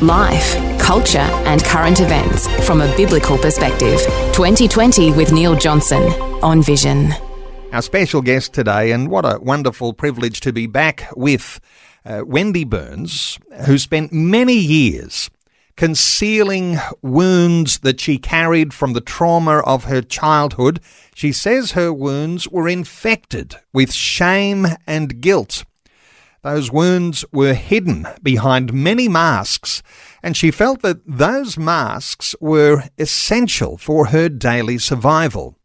Life, 0.00 0.78
culture, 0.78 1.18
and 1.18 1.64
current 1.64 2.00
events 2.00 2.46
from 2.66 2.80
a 2.80 2.96
biblical 2.96 3.36
perspective. 3.38 4.00
2020 4.32 5.12
with 5.12 5.32
Neil 5.32 5.56
Johnson 5.56 6.02
on 6.42 6.62
Vision. 6.62 7.12
Our 7.72 7.82
special 7.82 8.22
guest 8.22 8.54
today, 8.54 8.92
and 8.92 9.08
what 9.08 9.24
a 9.24 9.38
wonderful 9.40 9.92
privilege 9.92 10.40
to 10.40 10.52
be 10.52 10.66
back 10.66 11.08
with 11.16 11.60
uh, 12.04 12.22
Wendy 12.24 12.64
Burns, 12.64 13.38
who 13.66 13.76
spent 13.76 14.12
many 14.12 14.54
years 14.54 15.30
concealing 15.78 16.76
wounds 17.02 17.78
that 17.78 18.00
she 18.00 18.18
carried 18.18 18.74
from 18.74 18.94
the 18.94 19.00
trauma 19.00 19.58
of 19.60 19.84
her 19.84 20.02
childhood. 20.02 20.80
She 21.14 21.30
says 21.30 21.72
her 21.72 21.92
wounds 21.92 22.48
were 22.48 22.68
infected 22.68 23.54
with 23.72 23.92
shame 23.92 24.66
and 24.88 25.20
guilt. 25.20 25.64
Those 26.50 26.72
wounds 26.72 27.26
were 27.30 27.52
hidden 27.52 28.06
behind 28.22 28.72
many 28.72 29.06
masks, 29.06 29.82
and 30.22 30.34
she 30.34 30.50
felt 30.50 30.80
that 30.80 31.02
those 31.06 31.58
masks 31.58 32.34
were 32.40 32.84
essential 32.96 33.76
for 33.76 34.06
her 34.06 34.30
daily 34.30 34.78
survival. 34.78 35.58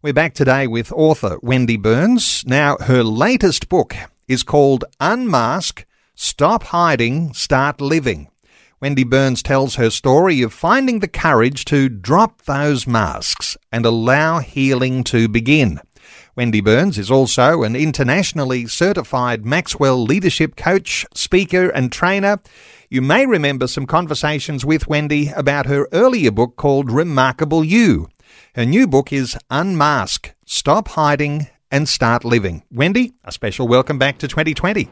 We're 0.00 0.14
back 0.14 0.32
today 0.32 0.66
with 0.66 0.90
author 0.92 1.36
Wendy 1.42 1.76
Burns. 1.76 2.42
Now, 2.46 2.78
her 2.78 3.02
latest 3.02 3.68
book 3.68 3.94
is 4.26 4.42
called 4.42 4.86
Unmask 4.98 5.84
Stop 6.14 6.62
Hiding, 6.62 7.34
Start 7.34 7.82
Living. 7.82 8.28
Wendy 8.80 9.04
Burns 9.04 9.42
tells 9.42 9.74
her 9.74 9.90
story 9.90 10.40
of 10.40 10.54
finding 10.54 11.00
the 11.00 11.06
courage 11.06 11.66
to 11.66 11.90
drop 11.90 12.40
those 12.46 12.86
masks 12.86 13.58
and 13.70 13.84
allow 13.84 14.38
healing 14.38 15.04
to 15.04 15.28
begin. 15.28 15.80
Wendy 16.36 16.60
Burns 16.60 16.98
is 16.98 17.12
also 17.12 17.62
an 17.62 17.76
internationally 17.76 18.66
certified 18.66 19.46
Maxwell 19.46 20.02
leadership 20.02 20.56
coach, 20.56 21.06
speaker, 21.14 21.68
and 21.68 21.92
trainer. 21.92 22.40
You 22.90 23.02
may 23.02 23.24
remember 23.24 23.68
some 23.68 23.86
conversations 23.86 24.64
with 24.64 24.88
Wendy 24.88 25.28
about 25.28 25.66
her 25.66 25.86
earlier 25.92 26.32
book 26.32 26.56
called 26.56 26.90
Remarkable 26.90 27.62
You. 27.62 28.08
Her 28.56 28.64
new 28.64 28.88
book 28.88 29.12
is 29.12 29.38
Unmask 29.48 30.34
Stop 30.44 30.88
Hiding 30.88 31.46
and 31.70 31.88
Start 31.88 32.24
Living. 32.24 32.64
Wendy, 32.68 33.12
a 33.22 33.30
special 33.30 33.68
welcome 33.68 34.00
back 34.00 34.18
to 34.18 34.26
2020. 34.26 34.86
Oh, 34.86 34.90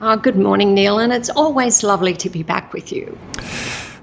ah, 0.00 0.16
good 0.16 0.36
morning, 0.36 0.74
Neil, 0.74 1.00
and 1.00 1.12
it's 1.12 1.30
always 1.30 1.82
lovely 1.82 2.14
to 2.14 2.30
be 2.30 2.44
back 2.44 2.72
with 2.72 2.92
you. 2.92 3.18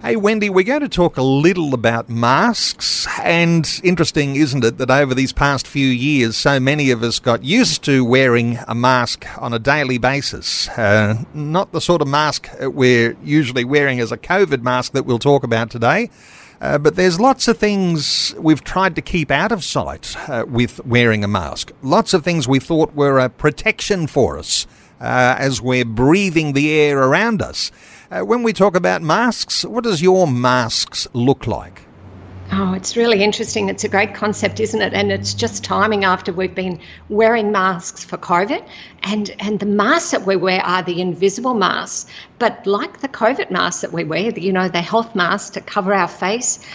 Hey, 0.02 0.16
Wendy, 0.16 0.50
we're 0.50 0.64
going 0.64 0.80
to 0.80 0.88
talk 0.88 1.18
a 1.18 1.22
little 1.22 1.74
about 1.74 2.08
masks. 2.08 3.06
And 3.22 3.70
interesting, 3.84 4.38
isn't 4.38 4.64
it, 4.64 4.78
that 4.78 4.90
over 4.90 5.14
these 5.14 5.34
past 5.34 5.68
few 5.68 5.88
years, 5.88 6.38
so 6.38 6.58
many 6.58 6.90
of 6.90 7.04
us 7.04 7.20
got 7.20 7.44
used 7.44 7.84
to 7.84 8.06
wearing 8.06 8.60
a 8.66 8.74
mask 8.74 9.28
on 9.38 9.54
a 9.54 9.60
daily 9.60 9.98
basis. 9.98 10.70
Uh, 10.70 11.26
not 11.34 11.74
the 11.74 11.82
sort 11.82 12.02
of 12.02 12.08
mask 12.08 12.50
we're 12.62 13.18
usually 13.22 13.66
wearing 13.66 14.00
as 14.00 14.14
a 14.14 14.18
COVID 14.18 14.62
mask 14.62 14.94
that 14.94 15.04
we'll 15.04 15.20
talk 15.20 15.44
about 15.44 15.70
today. 15.70 16.10
Uh, 16.62 16.78
but 16.78 16.96
there's 16.96 17.20
lots 17.20 17.50
of 17.50 17.58
things 17.58 18.34
we've 18.38 18.64
tried 18.64 18.96
to 18.96 19.02
keep 19.02 19.30
out 19.30 19.52
of 19.52 19.66
sight 19.66 20.16
uh, 20.30 20.46
with 20.48 20.84
wearing 20.86 21.26
a 21.26 21.28
mask. 21.28 21.74
Lots 21.82 22.14
of 22.14 22.24
things 22.24 22.48
we 22.48 22.60
thought 22.60 22.96
were 22.96 23.20
a 23.20 23.28
protection 23.28 24.08
for 24.08 24.40
us 24.40 24.66
uh, 25.02 25.36
as 25.38 25.62
we're 25.62 25.86
breathing 25.86 26.54
the 26.54 26.72
air 26.72 27.00
around 27.00 27.42
us. 27.42 27.70
Uh, 28.12 28.22
when 28.22 28.42
we 28.42 28.52
talk 28.52 28.76
about 28.76 29.04
masks, 29.04 29.64
what 29.64 29.84
does 29.84 30.02
your 30.02 30.26
masks 30.26 31.08
look 31.14 31.46
like? 31.46 31.84
Oh, 32.52 32.74
it's 32.74 32.98
really 32.98 33.22
interesting. 33.22 33.70
It's 33.70 33.84
a 33.84 33.88
great 33.88 34.16
concept, 34.16 34.60
isn't 34.60 34.82
it? 34.82 34.96
And 34.96 35.12
it's 35.12 35.36
just 35.36 35.64
timing 35.64 36.04
after 36.04 36.34
we've 36.34 36.56
been 36.56 36.80
wearing 37.10 37.52
masks 37.52 38.04
for 38.04 38.18
COVID. 38.18 38.68
And, 39.04 39.30
and 39.40 39.60
the 39.60 39.68
masks 39.68 40.10
that 40.10 40.26
we 40.26 40.36
wear 40.36 40.60
are 40.62 40.82
the 40.82 41.00
invisible 41.00 41.54
masks. 41.54 42.10
But 42.40 42.66
like 42.66 43.02
the 43.02 43.08
COVID 43.08 43.52
masks 43.52 43.82
that 43.82 43.94
we 43.94 44.04
wear, 44.04 44.32
you 44.32 44.52
know, 44.52 44.68
the 44.68 44.82
health 44.82 45.14
masks 45.14 45.52
to 45.52 45.62
cover 45.62 45.94
our 45.94 46.08
face, 46.08 46.66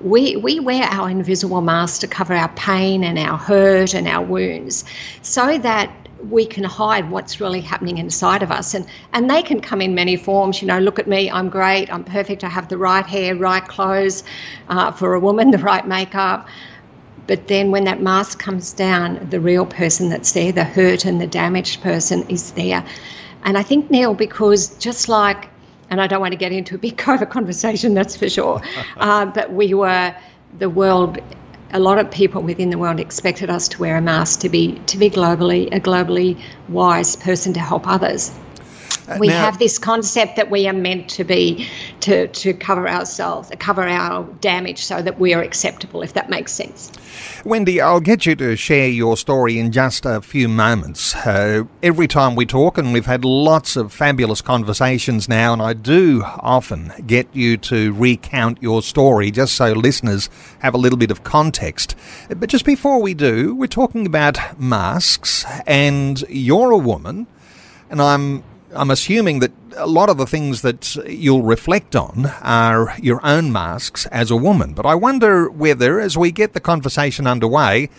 we, 0.00 0.36
we 0.36 0.60
wear 0.60 0.84
our 0.84 1.10
invisible 1.10 1.60
masks 1.60 1.98
to 1.98 2.06
cover 2.06 2.34
our 2.34 2.50
pain 2.50 3.02
and 3.02 3.18
our 3.18 3.36
hurt 3.36 3.94
and 3.94 4.06
our 4.06 4.24
wounds 4.24 4.84
so 5.22 5.58
that 5.58 6.07
we 6.22 6.46
can 6.46 6.64
hide 6.64 7.10
what's 7.10 7.40
really 7.40 7.60
happening 7.60 7.98
inside 7.98 8.42
of 8.42 8.50
us. 8.50 8.74
And 8.74 8.86
and 9.12 9.30
they 9.30 9.42
can 9.42 9.60
come 9.60 9.80
in 9.80 9.94
many 9.94 10.16
forms. 10.16 10.60
You 10.60 10.68
know 10.68 10.78
look 10.78 10.98
at 10.98 11.06
me 11.06 11.30
i'm 11.30 11.48
great 11.48 11.92
i'm 11.92 12.04
perfect 12.04 12.44
i 12.44 12.48
have 12.48 12.68
the 12.68 12.78
right 12.78 13.06
hair 13.06 13.36
right 13.36 13.66
clothes 13.66 14.24
uh, 14.68 14.90
for 14.92 15.14
a 15.14 15.20
woman 15.20 15.50
the 15.58 15.58
right 15.58 15.86
makeup. 15.86 16.48
But 17.26 17.48
then 17.48 17.70
when 17.70 17.84
that 17.84 18.00
mask 18.00 18.38
comes 18.38 18.72
down 18.72 19.28
the 19.28 19.40
real 19.40 19.66
person 19.66 20.08
that's 20.08 20.32
there 20.32 20.52
the 20.52 20.64
hurt 20.64 21.04
and 21.04 21.20
the 21.20 21.26
damaged 21.26 21.82
person 21.82 22.28
is 22.28 22.52
there. 22.52 22.84
And 23.44 23.56
i 23.56 23.62
think 23.62 23.90
neil 23.90 24.14
because 24.14 24.76
just 24.78 25.08
like 25.08 25.48
and 25.90 26.00
i 26.00 26.06
don't 26.06 26.20
want 26.20 26.32
to 26.32 26.38
get 26.38 26.52
into 26.52 26.74
a 26.74 26.78
big 26.78 26.96
COVID 27.06 27.30
conversation 27.30 27.94
that's 27.94 28.16
for 28.16 28.28
sure 28.28 28.60
uh, 28.96 29.26
but 29.26 29.52
we 29.52 29.74
were 29.74 30.14
the 30.58 30.70
world 30.70 31.18
a 31.70 31.78
lot 31.78 31.98
of 31.98 32.10
people 32.10 32.40
within 32.42 32.70
the 32.70 32.78
world 32.78 32.98
expected 32.98 33.50
us 33.50 33.68
to 33.68 33.80
wear 33.80 33.96
a 33.96 34.00
mask 34.00 34.40
to 34.40 34.48
be 34.48 34.78
to 34.86 34.96
be 34.96 35.10
globally 35.10 35.68
a 35.74 35.80
globally 35.80 36.40
wise 36.68 37.14
person 37.16 37.52
to 37.52 37.60
help 37.60 37.86
others. 37.86 38.30
Uh, 39.08 39.16
we 39.18 39.28
now, 39.28 39.40
have 39.40 39.58
this 39.58 39.78
concept 39.78 40.36
that 40.36 40.50
we 40.50 40.68
are 40.68 40.72
meant 40.72 41.08
to 41.08 41.24
be 41.24 41.66
to, 42.00 42.28
to 42.28 42.52
cover 42.52 42.88
ourselves, 42.88 43.50
cover 43.58 43.82
our 43.82 44.24
damage 44.40 44.82
so 44.84 45.00
that 45.00 45.18
we 45.18 45.32
are 45.32 45.42
acceptable, 45.42 46.02
if 46.02 46.12
that 46.12 46.28
makes 46.28 46.52
sense. 46.52 46.92
Wendy, 47.44 47.80
I'll 47.80 48.00
get 48.00 48.26
you 48.26 48.36
to 48.36 48.56
share 48.56 48.88
your 48.88 49.16
story 49.16 49.58
in 49.58 49.72
just 49.72 50.04
a 50.04 50.20
few 50.20 50.48
moments. 50.48 51.14
Uh, 51.14 51.64
every 51.82 52.06
time 52.06 52.34
we 52.34 52.44
talk, 52.44 52.76
and 52.76 52.92
we've 52.92 53.06
had 53.06 53.24
lots 53.24 53.76
of 53.76 53.92
fabulous 53.92 54.42
conversations 54.42 55.28
now, 55.28 55.52
and 55.52 55.62
I 55.62 55.72
do 55.72 56.22
often 56.24 56.92
get 57.06 57.34
you 57.34 57.56
to 57.58 57.92
recount 57.94 58.62
your 58.62 58.82
story 58.82 59.30
just 59.30 59.54
so 59.54 59.72
listeners 59.72 60.28
have 60.58 60.74
a 60.74 60.78
little 60.78 60.98
bit 60.98 61.10
of 61.10 61.24
context. 61.24 61.94
But 62.28 62.48
just 62.50 62.64
before 62.64 63.00
we 63.00 63.14
do, 63.14 63.54
we're 63.54 63.66
talking 63.66 64.04
about 64.04 64.60
masks, 64.60 65.46
and 65.66 66.22
you're 66.28 66.72
a 66.72 66.78
woman, 66.78 67.26
and 67.90 68.02
I'm 68.02 68.44
I'm 68.78 68.90
assuming 68.90 69.40
that 69.40 69.52
a 69.76 69.86
lot 69.86 70.08
of 70.08 70.16
the 70.16 70.26
things 70.26 70.62
that 70.62 70.94
you'll 71.06 71.42
reflect 71.42 71.96
on 71.96 72.26
are 72.42 72.94
your 73.02 73.20
own 73.24 73.52
masks 73.52 74.06
as 74.06 74.30
a 74.30 74.36
woman. 74.36 74.72
But 74.72 74.86
I 74.86 74.94
wonder 74.94 75.50
whether, 75.50 76.00
as 76.00 76.16
we 76.16 76.30
get 76.30 76.52
the 76.52 76.60
conversation 76.60 77.26
underway, 77.26 77.90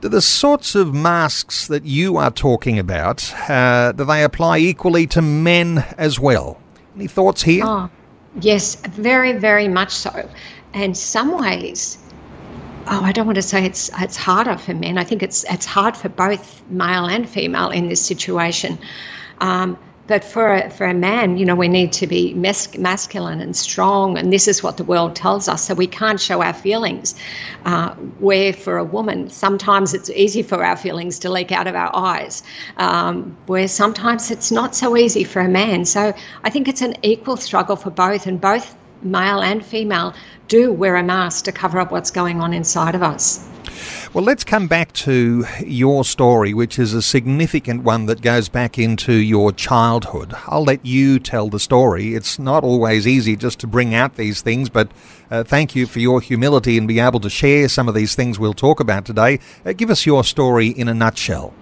do 0.00 0.08
the 0.08 0.22
sorts 0.22 0.74
of 0.74 0.94
masks 0.94 1.66
that 1.66 1.84
you 1.84 2.16
are 2.16 2.30
talking 2.30 2.78
about, 2.78 3.32
uh, 3.50 3.92
do 3.92 4.04
they 4.04 4.22
apply 4.22 4.58
equally 4.58 5.06
to 5.08 5.22
men 5.22 5.84
as 5.98 6.18
well? 6.20 6.60
Any 6.96 7.06
thoughts 7.06 7.42
here? 7.42 7.64
Oh, 7.66 7.90
yes, 8.40 8.76
very, 8.76 9.32
very 9.32 9.68
much 9.68 9.90
so. 9.90 10.28
And 10.72 10.96
some 10.96 11.38
ways, 11.38 11.98
oh, 12.86 13.02
I 13.02 13.12
don't 13.12 13.26
want 13.26 13.36
to 13.36 13.42
say 13.42 13.64
it's 13.64 13.90
it's 13.98 14.16
harder 14.16 14.56
for 14.56 14.74
men. 14.74 14.98
I 14.98 15.04
think 15.04 15.22
it's 15.22 15.44
it's 15.50 15.66
hard 15.66 15.96
for 15.96 16.08
both 16.08 16.62
male 16.70 17.06
and 17.06 17.28
female 17.28 17.70
in 17.70 17.88
this 17.88 18.04
situation. 18.04 18.78
Um, 19.40 19.78
but 20.10 20.24
for 20.24 20.52
a, 20.52 20.68
for 20.70 20.86
a 20.86 20.92
man, 20.92 21.38
you 21.38 21.46
know, 21.46 21.54
we 21.54 21.68
need 21.68 21.92
to 21.92 22.06
be 22.08 22.34
mas- 22.34 22.76
masculine 22.76 23.40
and 23.40 23.54
strong, 23.54 24.18
and 24.18 24.32
this 24.32 24.48
is 24.48 24.60
what 24.60 24.76
the 24.76 24.82
world 24.82 25.14
tells 25.14 25.46
us. 25.46 25.64
So 25.66 25.72
we 25.72 25.86
can't 25.86 26.20
show 26.20 26.42
our 26.42 26.52
feelings. 26.52 27.14
Uh, 27.64 27.94
where 28.18 28.52
for 28.52 28.76
a 28.76 28.82
woman, 28.82 29.30
sometimes 29.30 29.94
it's 29.94 30.10
easy 30.10 30.42
for 30.42 30.64
our 30.64 30.76
feelings 30.76 31.20
to 31.20 31.30
leak 31.30 31.52
out 31.52 31.68
of 31.68 31.76
our 31.76 31.94
eyes, 31.94 32.42
um, 32.78 33.36
where 33.46 33.68
sometimes 33.68 34.32
it's 34.32 34.50
not 34.50 34.74
so 34.74 34.96
easy 34.96 35.22
for 35.22 35.38
a 35.38 35.48
man. 35.48 35.84
So 35.84 36.12
I 36.42 36.50
think 36.50 36.66
it's 36.66 36.82
an 36.82 36.96
equal 37.02 37.36
struggle 37.36 37.76
for 37.76 37.90
both, 37.90 38.26
and 38.26 38.40
both 38.40 38.74
male 39.02 39.40
and 39.40 39.64
female 39.64 40.12
do 40.48 40.72
wear 40.72 40.96
a 40.96 41.04
mask 41.04 41.44
to 41.44 41.52
cover 41.52 41.78
up 41.78 41.92
what's 41.92 42.10
going 42.10 42.40
on 42.40 42.52
inside 42.52 42.96
of 42.96 43.02
us. 43.04 43.46
Well, 44.12 44.24
let's 44.24 44.42
come 44.42 44.66
back 44.66 44.92
to 44.94 45.46
your 45.64 46.04
story, 46.04 46.52
which 46.52 46.80
is 46.80 46.94
a 46.94 47.00
significant 47.00 47.84
one 47.84 48.06
that 48.06 48.22
goes 48.22 48.48
back 48.48 48.76
into 48.76 49.12
your 49.12 49.52
childhood. 49.52 50.34
I'll 50.48 50.64
let 50.64 50.84
you 50.84 51.20
tell 51.20 51.48
the 51.48 51.60
story. 51.60 52.16
It's 52.16 52.36
not 52.36 52.64
always 52.64 53.06
easy 53.06 53.36
just 53.36 53.60
to 53.60 53.68
bring 53.68 53.94
out 53.94 54.16
these 54.16 54.42
things, 54.42 54.68
but 54.68 54.90
uh, 55.30 55.44
thank 55.44 55.76
you 55.76 55.86
for 55.86 56.00
your 56.00 56.20
humility 56.20 56.76
and 56.76 56.88
being 56.88 57.06
able 57.06 57.20
to 57.20 57.30
share 57.30 57.68
some 57.68 57.86
of 57.86 57.94
these 57.94 58.16
things 58.16 58.36
we'll 58.36 58.52
talk 58.52 58.80
about 58.80 59.04
today. 59.04 59.38
Uh, 59.64 59.74
give 59.74 59.90
us 59.90 60.04
your 60.04 60.24
story 60.24 60.66
in 60.66 60.88
a 60.88 60.94
nutshell. 60.94 61.54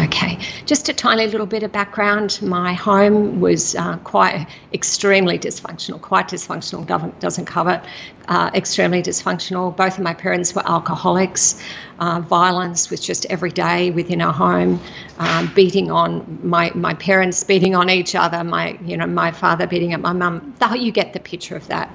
Okay, 0.00 0.38
just 0.66 0.88
a 0.88 0.92
tiny 0.92 1.28
little 1.28 1.46
bit 1.46 1.62
of 1.62 1.70
background. 1.70 2.40
My 2.42 2.72
home 2.72 3.40
was 3.40 3.76
uh, 3.76 3.96
quite 3.98 4.48
extremely 4.72 5.38
dysfunctional, 5.38 6.00
quite 6.00 6.26
dysfunctional, 6.26 7.18
doesn't 7.20 7.44
cover 7.44 7.80
uh, 8.26 8.50
extremely 8.54 9.02
dysfunctional. 9.02 9.76
Both 9.76 9.98
of 9.98 10.02
my 10.02 10.12
parents 10.12 10.52
were 10.52 10.66
alcoholics. 10.66 11.62
Uh, 12.00 12.20
violence 12.20 12.90
was 12.90 12.98
just 12.98 13.24
every 13.26 13.52
day 13.52 13.92
within 13.92 14.20
our 14.20 14.32
home, 14.32 14.80
um, 15.18 15.52
beating 15.54 15.92
on 15.92 16.40
my, 16.42 16.72
my 16.74 16.94
parents, 16.94 17.44
beating 17.44 17.76
on 17.76 17.88
each 17.88 18.16
other, 18.16 18.42
my, 18.42 18.76
you 18.84 18.96
know, 18.96 19.06
my 19.06 19.30
father 19.30 19.68
beating 19.68 19.92
at 19.92 20.00
my 20.00 20.12
mum. 20.12 20.56
You 20.76 20.90
get 20.90 21.12
the 21.12 21.20
picture 21.20 21.54
of 21.54 21.68
that. 21.68 21.88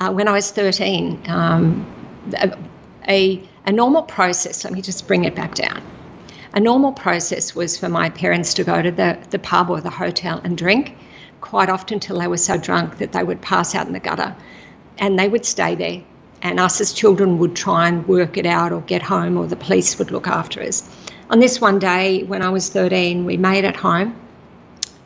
Uh, 0.00 0.10
when 0.10 0.26
I 0.26 0.32
was 0.32 0.50
13, 0.50 1.22
um, 1.28 1.86
a, 3.06 3.48
a 3.64 3.70
normal 3.70 4.02
process, 4.02 4.64
let 4.64 4.72
me 4.72 4.82
just 4.82 5.06
bring 5.06 5.24
it 5.24 5.36
back 5.36 5.54
down 5.54 5.82
a 6.52 6.60
normal 6.60 6.92
process 6.92 7.54
was 7.54 7.78
for 7.78 7.88
my 7.88 8.10
parents 8.10 8.54
to 8.54 8.64
go 8.64 8.82
to 8.82 8.90
the, 8.90 9.18
the 9.30 9.38
pub 9.38 9.70
or 9.70 9.80
the 9.80 9.90
hotel 9.90 10.40
and 10.42 10.58
drink, 10.58 10.96
quite 11.40 11.68
often 11.68 12.00
till 12.00 12.18
they 12.18 12.26
were 12.26 12.36
so 12.36 12.56
drunk 12.56 12.98
that 12.98 13.12
they 13.12 13.22
would 13.22 13.40
pass 13.40 13.74
out 13.74 13.86
in 13.86 13.92
the 13.92 14.00
gutter. 14.00 14.34
And 14.98 15.18
they 15.18 15.28
would 15.28 15.46
stay 15.46 15.74
there. 15.76 16.02
And 16.42 16.58
us 16.58 16.80
as 16.80 16.92
children 16.92 17.38
would 17.38 17.54
try 17.54 17.86
and 17.86 18.06
work 18.08 18.36
it 18.36 18.46
out 18.46 18.72
or 18.72 18.80
get 18.80 19.02
home, 19.02 19.36
or 19.36 19.46
the 19.46 19.56
police 19.56 19.98
would 19.98 20.10
look 20.10 20.26
after 20.26 20.60
us. 20.60 20.88
On 21.28 21.38
this 21.38 21.60
one 21.60 21.78
day, 21.78 22.24
when 22.24 22.42
I 22.42 22.48
was 22.48 22.68
13, 22.68 23.24
we 23.24 23.36
made 23.36 23.64
it 23.64 23.76
home. 23.76 24.16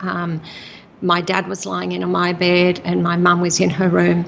Um, 0.01 0.41
my 1.03 1.21
dad 1.21 1.47
was 1.47 1.67
lying 1.67 1.93
in 1.93 2.09
my 2.11 2.33
bed, 2.33 2.81
and 2.85 3.03
my 3.03 3.17
mum 3.17 3.43
was 3.43 3.61
in 3.61 3.69
her 3.71 3.89
room. 3.89 4.25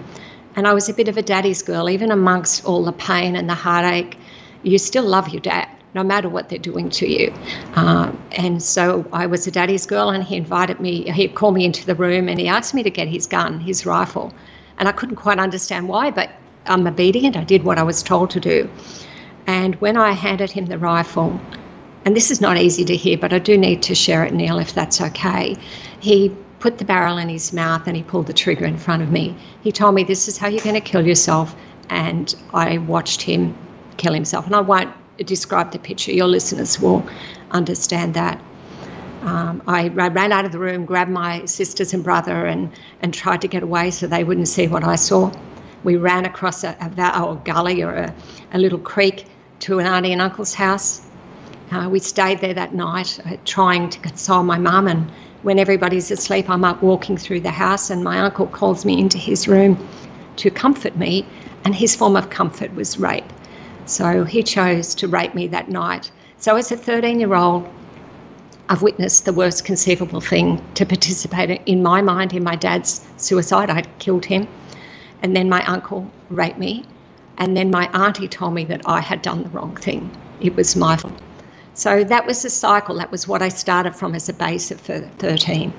And 0.54 0.66
I 0.66 0.74
was 0.74 0.88
a 0.88 0.94
bit 0.94 1.08
of 1.08 1.16
a 1.16 1.22
daddy's 1.22 1.62
girl, 1.62 1.88
even 1.88 2.10
amongst 2.10 2.64
all 2.66 2.84
the 2.84 2.92
pain 2.92 3.36
and 3.36 3.48
the 3.48 3.54
heartache. 3.54 4.18
You 4.62 4.78
still 4.78 5.04
love 5.04 5.28
your 5.28 5.40
dad 5.40 5.68
no 5.94 6.02
matter 6.02 6.28
what 6.28 6.48
they're 6.48 6.58
doing 6.58 6.90
to 6.90 7.08
you. 7.08 7.32
Uh, 7.74 8.12
and 8.32 8.62
so 8.62 9.06
I 9.12 9.26
was 9.26 9.46
a 9.46 9.50
daddy's 9.50 9.86
girl, 9.86 10.10
and 10.10 10.22
he 10.22 10.36
invited 10.36 10.80
me, 10.80 11.10
he 11.10 11.28
called 11.28 11.54
me 11.54 11.64
into 11.64 11.86
the 11.86 11.94
room 11.94 12.28
and 12.28 12.38
he 12.38 12.48
asked 12.48 12.74
me 12.74 12.82
to 12.82 12.90
get 12.90 13.08
his 13.08 13.26
gun, 13.26 13.60
his 13.60 13.86
rifle. 13.86 14.32
And 14.78 14.88
I 14.88 14.92
couldn't 14.92 15.16
quite 15.16 15.38
understand 15.38 15.88
why, 15.88 16.10
but 16.10 16.30
I'm 16.66 16.86
obedient. 16.86 17.36
I 17.36 17.44
did 17.44 17.64
what 17.64 17.78
I 17.78 17.82
was 17.82 18.02
told 18.02 18.30
to 18.30 18.40
do. 18.40 18.68
And 19.46 19.76
when 19.76 19.96
I 19.96 20.12
handed 20.12 20.50
him 20.50 20.66
the 20.66 20.78
rifle, 20.78 21.40
and 22.04 22.14
this 22.14 22.30
is 22.30 22.40
not 22.40 22.56
easy 22.56 22.84
to 22.84 22.96
hear, 22.96 23.16
but 23.16 23.32
I 23.32 23.38
do 23.38 23.56
need 23.56 23.82
to 23.84 23.94
share 23.94 24.24
it, 24.24 24.32
Neil, 24.32 24.58
if 24.58 24.74
that's 24.74 25.00
okay. 25.00 25.56
He 26.00 26.30
put 26.60 26.78
the 26.78 26.84
barrel 26.84 27.18
in 27.18 27.28
his 27.28 27.52
mouth 27.52 27.86
and 27.86 27.96
he 27.96 28.02
pulled 28.02 28.26
the 28.26 28.32
trigger 28.32 28.64
in 28.64 28.76
front 28.78 29.02
of 29.02 29.10
me. 29.10 29.36
He 29.62 29.72
told 29.72 29.94
me, 29.94 30.04
This 30.04 30.28
is 30.28 30.38
how 30.38 30.48
you're 30.48 30.62
going 30.62 30.74
to 30.74 30.80
kill 30.80 31.06
yourself. 31.06 31.54
And 31.88 32.34
I 32.52 32.78
watched 32.78 33.22
him 33.22 33.56
kill 33.96 34.12
himself. 34.12 34.46
And 34.46 34.54
I 34.54 34.60
won't 34.60 34.92
describe 35.24 35.72
the 35.72 35.78
picture. 35.78 36.12
Your 36.12 36.28
listeners 36.28 36.80
will 36.80 37.06
understand 37.50 38.14
that. 38.14 38.40
Um, 39.22 39.62
I, 39.66 39.86
I, 39.98 40.08
ran 40.08 40.30
out 40.30 40.44
of 40.44 40.52
the 40.52 40.58
room, 40.58 40.84
grabbed 40.84 41.10
my 41.10 41.44
sisters 41.46 41.92
and 41.92 42.04
brother, 42.04 42.46
and, 42.46 42.70
and 43.00 43.12
tried 43.12 43.40
to 43.40 43.48
get 43.48 43.62
away 43.62 43.90
so 43.90 44.06
they 44.06 44.22
wouldn't 44.22 44.46
see 44.46 44.68
what 44.68 44.84
I 44.84 44.94
saw. 44.96 45.32
We 45.82 45.96
ran 45.96 46.24
across 46.24 46.62
a, 46.64 46.76
a, 46.80 47.02
a 47.02 47.40
gully 47.44 47.82
or 47.82 47.92
a, 47.92 48.14
a, 48.52 48.58
little 48.58 48.78
creek 48.78 49.26
to 49.60 49.78
an 49.78 49.86
auntie 49.86 50.12
and 50.12 50.20
uncle's 50.20 50.54
house. 50.54 51.04
Uh, 51.72 51.88
we 51.90 51.98
stayed 51.98 52.40
there 52.40 52.54
that 52.54 52.74
night, 52.74 53.18
uh, 53.26 53.36
trying 53.44 53.90
to 53.90 53.98
console 53.98 54.44
my 54.44 54.58
mum. 54.58 54.86
And 54.86 55.10
when 55.42 55.58
everybody's 55.58 56.10
asleep, 56.10 56.48
I'm 56.48 56.64
up 56.64 56.82
walking 56.82 57.16
through 57.16 57.40
the 57.40 57.50
house, 57.50 57.90
and 57.90 58.04
my 58.04 58.20
uncle 58.20 58.46
calls 58.46 58.84
me 58.84 59.00
into 59.00 59.18
his 59.18 59.48
room 59.48 59.76
to 60.36 60.50
comfort 60.50 60.96
me. 60.96 61.26
And 61.64 61.74
his 61.74 61.96
form 61.96 62.14
of 62.14 62.30
comfort 62.30 62.72
was 62.74 62.98
rape. 62.98 63.24
So 63.86 64.24
he 64.24 64.42
chose 64.42 64.94
to 64.96 65.08
rape 65.08 65.34
me 65.34 65.46
that 65.48 65.68
night. 65.68 66.10
So 66.38 66.56
as 66.56 66.70
a 66.72 66.76
13 66.76 67.20
year 67.20 67.34
old, 67.34 67.68
I've 68.68 68.82
witnessed 68.82 69.24
the 69.24 69.32
worst 69.32 69.64
conceivable 69.64 70.20
thing 70.20 70.60
to 70.74 70.84
participate 70.84 71.62
in 71.66 71.82
my 71.82 72.02
mind 72.02 72.32
in 72.32 72.42
my 72.42 72.56
dad's 72.56 73.06
suicide. 73.16 73.70
I'd 73.70 73.88
killed 74.00 74.24
him. 74.24 74.48
And 75.22 75.36
then 75.36 75.48
my 75.48 75.64
uncle 75.66 76.10
raped 76.30 76.58
me. 76.58 76.84
And 77.38 77.56
then 77.56 77.70
my 77.70 77.88
auntie 77.94 78.28
told 78.28 78.54
me 78.54 78.64
that 78.64 78.82
I 78.86 79.00
had 79.00 79.22
done 79.22 79.44
the 79.44 79.48
wrong 79.50 79.76
thing. 79.76 80.10
It 80.40 80.56
was 80.56 80.74
my 80.74 80.96
fault. 80.96 81.14
So 81.74 82.02
that 82.04 82.26
was 82.26 82.42
the 82.42 82.50
cycle. 82.50 82.96
That 82.96 83.12
was 83.12 83.28
what 83.28 83.40
I 83.40 83.50
started 83.50 83.94
from 83.94 84.14
as 84.14 84.28
a 84.28 84.32
base 84.32 84.70
of 84.70 84.80
13. 84.80 85.72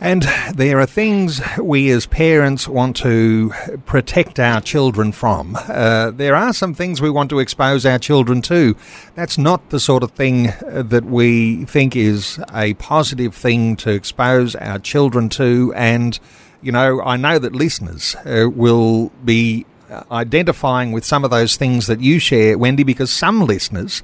And 0.00 0.26
there 0.54 0.80
are 0.80 0.86
things 0.86 1.40
we 1.58 1.90
as 1.90 2.06
parents 2.06 2.68
want 2.68 2.96
to 2.96 3.52
protect 3.86 4.38
our 4.38 4.60
children 4.60 5.12
from. 5.12 5.56
Uh, 5.56 6.10
there 6.10 6.34
are 6.34 6.52
some 6.52 6.74
things 6.74 7.00
we 7.00 7.10
want 7.10 7.30
to 7.30 7.38
expose 7.38 7.86
our 7.86 7.98
children 7.98 8.42
to. 8.42 8.76
That's 9.14 9.38
not 9.38 9.70
the 9.70 9.80
sort 9.80 10.02
of 10.02 10.10
thing 10.10 10.48
uh, 10.48 10.82
that 10.86 11.04
we 11.04 11.64
think 11.64 11.96
is 11.96 12.38
a 12.52 12.74
positive 12.74 13.34
thing 13.34 13.76
to 13.76 13.90
expose 13.90 14.54
our 14.56 14.78
children 14.78 15.28
to. 15.30 15.72
And, 15.74 16.18
you 16.60 16.72
know, 16.72 17.00
I 17.02 17.16
know 17.16 17.38
that 17.38 17.54
listeners 17.54 18.14
uh, 18.26 18.50
will 18.52 19.10
be 19.24 19.64
identifying 20.10 20.92
with 20.92 21.04
some 21.04 21.24
of 21.24 21.30
those 21.30 21.56
things 21.56 21.86
that 21.86 22.00
you 22.00 22.18
share, 22.18 22.58
Wendy, 22.58 22.82
because 22.82 23.10
some 23.10 23.42
listeners 23.46 24.02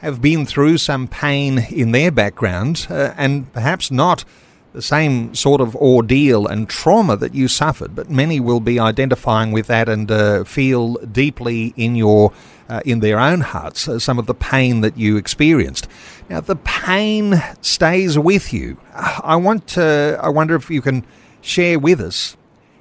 have 0.00 0.20
been 0.20 0.46
through 0.46 0.78
some 0.78 1.06
pain 1.06 1.58
in 1.70 1.92
their 1.92 2.10
background 2.10 2.86
uh, 2.90 3.12
and 3.16 3.52
perhaps 3.52 3.90
not 3.90 4.24
the 4.72 4.82
same 4.82 5.34
sort 5.34 5.60
of 5.60 5.74
ordeal 5.76 6.46
and 6.46 6.68
trauma 6.68 7.16
that 7.16 7.34
you 7.34 7.48
suffered, 7.48 7.94
but 7.94 8.08
many 8.08 8.38
will 8.38 8.60
be 8.60 8.78
identifying 8.78 9.50
with 9.50 9.66
that 9.66 9.88
and 9.88 10.10
uh, 10.10 10.44
feel 10.44 10.94
deeply 10.96 11.74
in 11.76 11.96
your 11.96 12.32
uh, 12.68 12.80
in 12.84 13.00
their 13.00 13.18
own 13.18 13.40
hearts 13.40 13.88
uh, 13.88 13.98
some 13.98 14.16
of 14.16 14.26
the 14.26 14.34
pain 14.34 14.80
that 14.80 14.96
you 14.96 15.16
experienced. 15.16 15.88
Now, 16.28 16.40
the 16.40 16.54
pain 16.54 17.42
stays 17.60 18.16
with 18.16 18.52
you. 18.52 18.76
I 18.94 19.34
want 19.36 19.66
to. 19.68 20.18
I 20.22 20.28
wonder 20.28 20.54
if 20.54 20.70
you 20.70 20.80
can 20.80 21.04
share 21.40 21.78
with 21.78 22.00
us 22.00 22.36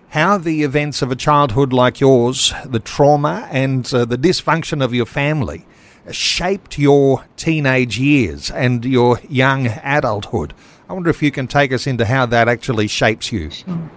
how 0.10 0.38
the 0.38 0.64
events 0.64 1.02
of 1.02 1.12
a 1.12 1.16
childhood 1.16 1.74
like 1.74 2.00
yours, 2.00 2.54
the 2.66 2.80
trauma 2.80 3.48
and 3.52 3.92
uh, 3.94 4.06
the 4.06 4.18
dysfunction 4.18 4.84
of 4.84 4.94
your 4.94 5.06
family, 5.06 5.66
shaped 6.12 6.78
your 6.78 7.26
teenage 7.36 8.00
years 8.00 8.50
and 8.52 8.86
your 8.86 9.20
young 9.28 9.68
adulthood. 9.68 10.54
I 10.90 10.94
wonder 10.94 11.12
if 11.12 11.22
you 11.22 11.30
can 11.30 11.48
take 11.48 11.72
us 11.72 11.86
into 11.86 12.04
how 12.04 12.26
that 12.26 12.48
actually 12.48 12.88
shapes 12.88 13.32
you. 13.32 13.52
Sure. 13.52 13.90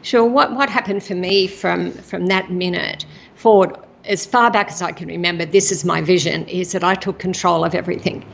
Sure. 0.00 0.24
What 0.24 0.54
what 0.54 0.70
happened 0.70 1.04
for 1.04 1.14
me 1.14 1.46
from 1.46 1.92
from 1.92 2.26
that 2.26 2.50
minute 2.50 3.04
forward, 3.34 3.76
as 4.06 4.24
far 4.24 4.50
back 4.50 4.68
as 4.68 4.80
I 4.80 4.92
can 4.92 5.08
remember, 5.08 5.44
this 5.44 5.70
is 5.70 5.84
my 5.84 6.00
vision: 6.00 6.48
is 6.48 6.72
that 6.72 6.82
I 6.82 6.94
took 6.94 7.18
control 7.18 7.64
of 7.64 7.74
everything. 7.74 8.24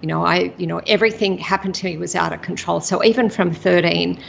You 0.00 0.08
know, 0.08 0.24
I 0.24 0.52
you 0.56 0.68
know 0.68 0.80
everything 0.86 1.36
happened 1.36 1.74
to 1.76 1.86
me 1.86 1.96
was 1.96 2.14
out 2.14 2.32
of 2.32 2.42
control. 2.42 2.80
So 2.80 3.02
even 3.04 3.28
from 3.28 3.52
13, 3.52 4.22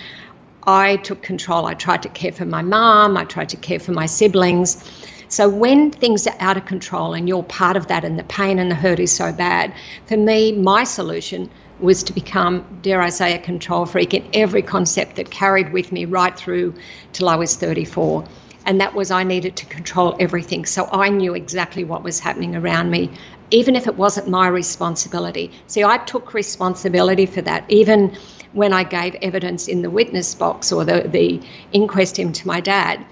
I 0.66 0.98
took 0.98 1.22
control. 1.22 1.68
I 1.68 1.76
tried 1.76 2.02
to 2.02 2.10
care 2.10 2.32
for 2.32 2.46
my 2.46 2.64
mom. 2.64 3.16
I 3.16 3.26
tried 3.26 3.50
to 3.50 3.58
care 3.58 3.80
for 3.80 3.92
my 3.92 4.08
siblings. 4.08 4.84
So 5.28 5.50
when 5.50 5.92
things 5.92 6.28
are 6.28 6.36
out 6.40 6.58
of 6.58 6.66
control 6.66 7.14
and 7.14 7.28
you're 7.28 7.44
part 7.44 7.78
of 7.78 7.88
that, 7.88 8.04
and 8.04 8.18
the 8.18 8.24
pain 8.24 8.58
and 8.60 8.72
the 8.72 8.76
hurt 8.76 9.00
is 9.00 9.12
so 9.12 9.32
bad, 9.32 9.74
for 10.08 10.18
me, 10.18 10.52
my 10.54 10.84
solution 10.84 11.50
was 11.80 12.04
to 12.04 12.14
become, 12.14 12.66
dare 12.82 13.02
I 13.02 13.10
say, 13.10 13.34
a 13.34 13.40
control 13.40 13.86
freak 13.86 14.14
in 14.14 14.28
every 14.34 14.62
concept 14.62 15.18
that 15.18 15.30
carried 15.30 15.74
with 15.74 15.92
me 15.92 16.06
right 16.06 16.36
through 16.38 16.74
till 17.12 17.28
I 17.28 17.36
was 17.36 17.56
34. 17.56 18.26
And 18.66 18.82
that 18.82 18.96
was 18.96 19.12
I 19.12 19.24
needed 19.24 19.56
to 19.58 19.66
control 19.66 20.16
everything. 20.20 20.66
So 20.66 20.88
I 20.92 21.10
knew 21.10 21.36
exactly 21.36 21.84
what 21.84 22.04
was 22.04 22.20
happening 22.20 22.56
around 22.56 22.90
me, 22.90 23.12
even 23.52 23.76
if 23.76 23.88
it 23.88 23.96
wasn't 23.96 24.28
my 24.28 24.48
responsibility. 24.48 25.52
See, 25.68 25.84
I 25.84 25.98
took 25.98 26.34
responsibility 26.34 27.26
for 27.26 27.42
that, 27.42 27.66
even 27.70 28.18
when 28.54 28.74
I 28.74 28.84
gave 28.84 29.16
evidence 29.22 29.68
in 29.68 29.82
the 29.82 29.90
witness 29.90 30.34
box 30.34 30.72
or 30.72 30.86
the, 30.86 31.02
the 31.08 31.42
inquest 31.74 32.18
into 32.18 32.48
my 32.48 32.62
dad. 32.62 33.06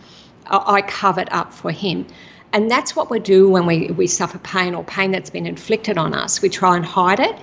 I 0.48 0.82
covered 0.82 1.30
up 1.32 1.54
for 1.54 1.72
him. 1.72 2.06
And 2.54 2.70
that's 2.70 2.96
what 2.96 3.10
we 3.10 3.20
do 3.20 3.50
when 3.50 3.66
we, 3.66 3.88
we 3.88 4.08
suffer 4.08 4.38
pain 4.40 4.74
or 4.76 4.84
pain 4.84 5.12
that's 5.12 5.30
been 5.30 5.48
inflicted 5.48 5.98
on 5.98 6.14
us. 6.14 6.42
We 6.42 6.50
try 6.50 6.76
and 6.76 6.86
hide 6.86 7.20
it 7.20 7.36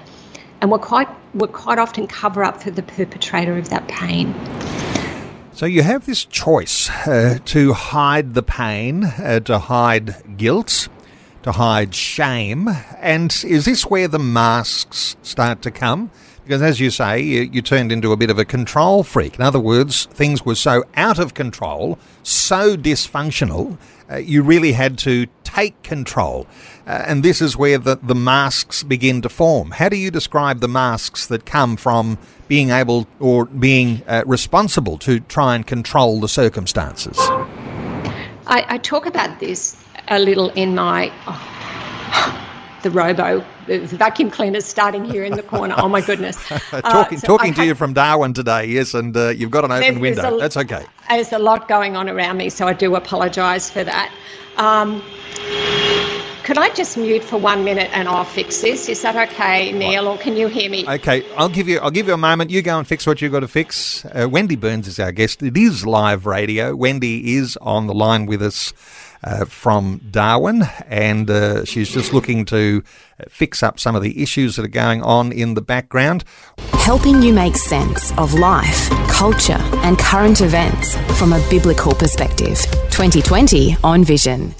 and 0.60 0.70
we're 0.70 0.78
quite 0.78 1.08
we're 1.34 1.46
quite 1.46 1.78
often 1.78 2.06
cover 2.06 2.44
up 2.44 2.62
for 2.62 2.70
the 2.70 2.82
perpetrator 2.82 3.56
of 3.56 3.68
that 3.70 3.86
pain. 3.88 4.34
So 5.52 5.66
you 5.66 5.82
have 5.82 6.06
this 6.06 6.24
choice 6.24 6.88
uh, 7.06 7.38
to 7.46 7.72
hide 7.72 8.34
the 8.34 8.42
pain, 8.42 9.04
uh, 9.04 9.40
to 9.40 9.58
hide 9.58 10.36
guilt, 10.36 10.88
to 11.42 11.52
hide 11.52 11.94
shame, 11.94 12.68
and 12.98 13.44
is 13.46 13.64
this 13.64 13.84
where 13.84 14.08
the 14.08 14.18
masks 14.18 15.16
start 15.22 15.60
to 15.62 15.70
come? 15.70 16.10
Because 16.44 16.62
as 16.62 16.80
you 16.80 16.90
say, 16.90 17.20
you, 17.20 17.42
you, 17.42 17.62
turned 17.62 17.92
into 17.92 18.10
a 18.10 18.16
bit 18.16 18.30
of 18.30 18.38
a 18.38 18.44
control 18.44 19.04
freak. 19.04 19.36
In 19.36 19.42
other 19.42 19.60
words, 19.60 20.06
things 20.06 20.44
were 20.44 20.54
so 20.54 20.82
out 20.96 21.18
of 21.18 21.34
control, 21.34 21.98
so 22.22 22.76
dysfunctional, 22.76 23.78
uh, 24.10 24.16
you 24.16 24.42
really 24.42 24.72
had 24.72 24.98
to 24.98 25.26
take 25.44 25.80
control. 25.82 26.46
Uh, 26.90 27.04
and 27.06 27.22
this 27.22 27.40
is 27.40 27.56
where 27.56 27.78
the, 27.78 28.00
the 28.02 28.16
masks 28.16 28.82
begin 28.82 29.22
to 29.22 29.28
form. 29.28 29.70
How 29.70 29.88
do 29.88 29.96
you 29.96 30.10
describe 30.10 30.58
the 30.58 30.66
masks 30.66 31.28
that 31.28 31.46
come 31.46 31.76
from 31.76 32.18
being 32.48 32.70
able 32.70 33.06
or 33.20 33.44
being 33.44 34.02
uh, 34.08 34.24
responsible 34.26 34.98
to 34.98 35.20
try 35.20 35.54
and 35.54 35.64
control 35.64 36.18
the 36.18 36.26
circumstances? 36.26 37.16
I, 37.20 38.64
I, 38.66 38.78
talk 38.78 39.06
about 39.06 39.38
this 39.38 39.80
a 40.08 40.18
little 40.18 40.50
in 40.50 40.74
my. 40.74 41.12
Oh, 41.28 42.46
the 42.82 42.90
robo 42.90 43.44
the 43.66 43.78
vacuum 43.78 44.30
cleaner 44.30 44.60
starting 44.60 45.04
here 45.04 45.22
in 45.22 45.34
the 45.34 45.42
corner. 45.44 45.74
Oh 45.78 45.88
my 45.88 46.00
goodness! 46.00 46.36
Uh, 46.72 46.80
talking 46.80 47.18
so 47.18 47.26
talking 47.26 47.52
to 47.52 47.64
you 47.64 47.74
from 47.74 47.92
Darwin 47.92 48.32
today, 48.32 48.64
yes, 48.64 48.94
and 48.94 49.16
uh, 49.16 49.28
you've 49.28 49.50
got 49.50 49.64
an 49.64 49.72
open 49.72 50.00
window. 50.00 50.36
A, 50.36 50.40
That's 50.40 50.56
okay. 50.56 50.84
There's 51.08 51.32
a 51.32 51.38
lot 51.38 51.68
going 51.68 51.96
on 51.96 52.08
around 52.08 52.38
me, 52.38 52.48
so 52.48 52.66
I 52.66 52.72
do 52.72 52.94
apologise 52.96 53.68
for 53.68 53.84
that. 53.84 54.12
Um, 54.56 55.02
could 56.50 56.58
I 56.58 56.68
just 56.70 56.96
mute 56.96 57.22
for 57.22 57.36
one 57.38 57.62
minute 57.62 57.90
and 57.92 58.08
I'll 58.08 58.24
fix 58.24 58.60
this? 58.60 58.88
Is 58.88 59.02
that 59.02 59.14
okay, 59.30 59.70
Neil, 59.70 60.08
or 60.08 60.18
can 60.18 60.36
you 60.36 60.48
hear 60.48 60.68
me? 60.68 60.84
Okay, 60.84 61.24
I'll 61.36 61.48
give 61.48 61.68
you 61.68 61.78
I'll 61.78 61.92
give 61.92 62.08
you 62.08 62.14
a 62.14 62.16
moment. 62.16 62.50
You 62.50 62.60
go 62.60 62.76
and 62.76 62.84
fix 62.84 63.06
what 63.06 63.22
you've 63.22 63.30
got 63.30 63.40
to 63.40 63.46
fix. 63.46 64.04
Uh, 64.06 64.28
Wendy 64.28 64.56
Burns 64.56 64.88
is 64.88 64.98
our 64.98 65.12
guest. 65.12 65.44
It 65.44 65.56
is 65.56 65.86
live 65.86 66.26
radio. 66.26 66.74
Wendy 66.74 67.36
is 67.36 67.56
on 67.58 67.86
the 67.86 67.94
line 67.94 68.26
with 68.26 68.42
us. 68.42 68.72
Uh, 69.22 69.44
from 69.44 70.00
Darwin, 70.10 70.62
and 70.86 71.28
uh, 71.28 71.62
she's 71.66 71.90
just 71.90 72.14
looking 72.14 72.46
to 72.46 72.82
fix 73.28 73.62
up 73.62 73.78
some 73.78 73.94
of 73.94 74.02
the 74.02 74.22
issues 74.22 74.56
that 74.56 74.64
are 74.64 74.68
going 74.68 75.02
on 75.02 75.30
in 75.30 75.52
the 75.52 75.60
background. 75.60 76.24
Helping 76.72 77.20
you 77.20 77.34
make 77.34 77.54
sense 77.54 78.16
of 78.16 78.32
life, 78.32 78.88
culture, 79.10 79.60
and 79.84 79.98
current 79.98 80.40
events 80.40 80.96
from 81.18 81.34
a 81.34 81.48
biblical 81.50 81.94
perspective. 81.94 82.56
2020 82.88 83.76
on 83.84 84.04
Vision. 84.04 84.54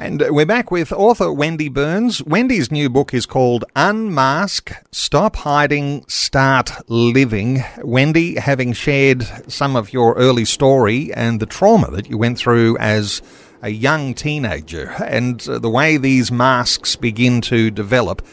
And 0.00 0.22
we're 0.30 0.46
back 0.46 0.70
with 0.70 0.92
author 0.92 1.32
Wendy 1.32 1.68
Burns. 1.68 2.22
Wendy's 2.22 2.70
new 2.70 2.88
book 2.88 3.12
is 3.12 3.26
called 3.26 3.64
Unmask, 3.74 4.72
Stop 4.92 5.34
Hiding, 5.34 6.04
Start 6.06 6.70
Living. 6.88 7.64
Wendy, 7.82 8.36
having 8.36 8.74
shared 8.74 9.24
some 9.50 9.74
of 9.74 9.92
your 9.92 10.14
early 10.14 10.44
story 10.44 11.12
and 11.12 11.40
the 11.40 11.46
trauma 11.46 11.90
that 11.90 12.08
you 12.08 12.16
went 12.16 12.38
through 12.38 12.78
as 12.78 13.22
a 13.60 13.70
young 13.70 14.14
teenager 14.14 14.90
and 15.04 15.40
the 15.40 15.68
way 15.68 15.96
these 15.96 16.30
masks 16.30 16.94
begin 16.94 17.40
to 17.40 17.68
develop, 17.72 18.24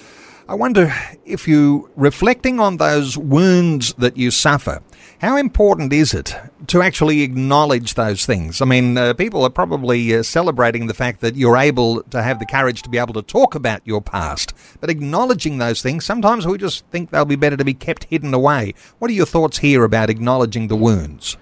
I 0.48 0.54
wonder 0.54 0.94
if 1.26 1.48
you, 1.48 1.90
reflecting 1.96 2.60
on 2.60 2.78
those 2.78 3.18
wounds 3.18 3.96
that 3.96 4.18
you 4.18 4.30
suffer, 4.30 4.84
how 5.20 5.38
important 5.38 5.94
is 5.94 6.14
it 6.14 6.36
to 6.68 6.82
actually 6.82 7.22
acknowledge 7.22 7.94
those 7.94 8.26
things? 8.26 8.62
I 8.62 8.66
mean, 8.66 8.98
uh, 8.98 9.14
people 9.14 9.44
are 9.46 9.50
probably 9.50 10.14
uh, 10.14 10.24
celebrating 10.24 10.88
the 10.88 10.94
fact 10.94 11.22
that 11.22 11.36
you're 11.36 11.58
able 11.58 12.04
to 12.04 12.22
have 12.22 12.40
the 12.40 12.46
courage 12.46 12.82
to 12.82 12.90
be 12.90 12.98
able 12.98 13.14
to 13.14 13.22
talk 13.22 13.56
about 13.56 13.82
your 13.86 14.02
past, 14.02 14.54
but 14.82 14.90
acknowledging 14.90 15.58
those 15.58 15.82
things, 15.82 16.06
sometimes 16.06 16.46
we 16.46 16.58
just 16.58 16.86
think 16.88 17.12
they'll 17.12 17.26
be 17.26 17.36
better 17.36 17.58
to 17.58 17.66
be 17.66 17.74
kept 17.74 18.06
hidden 18.06 18.34
away. 18.34 18.74
What 19.00 19.10
are 19.10 19.14
your 19.14 19.26
thoughts 19.26 19.60
here 19.60 19.84
about 19.84 20.10
acknowledging 20.10 20.68
the 20.68 20.76
wounds? 20.76 21.38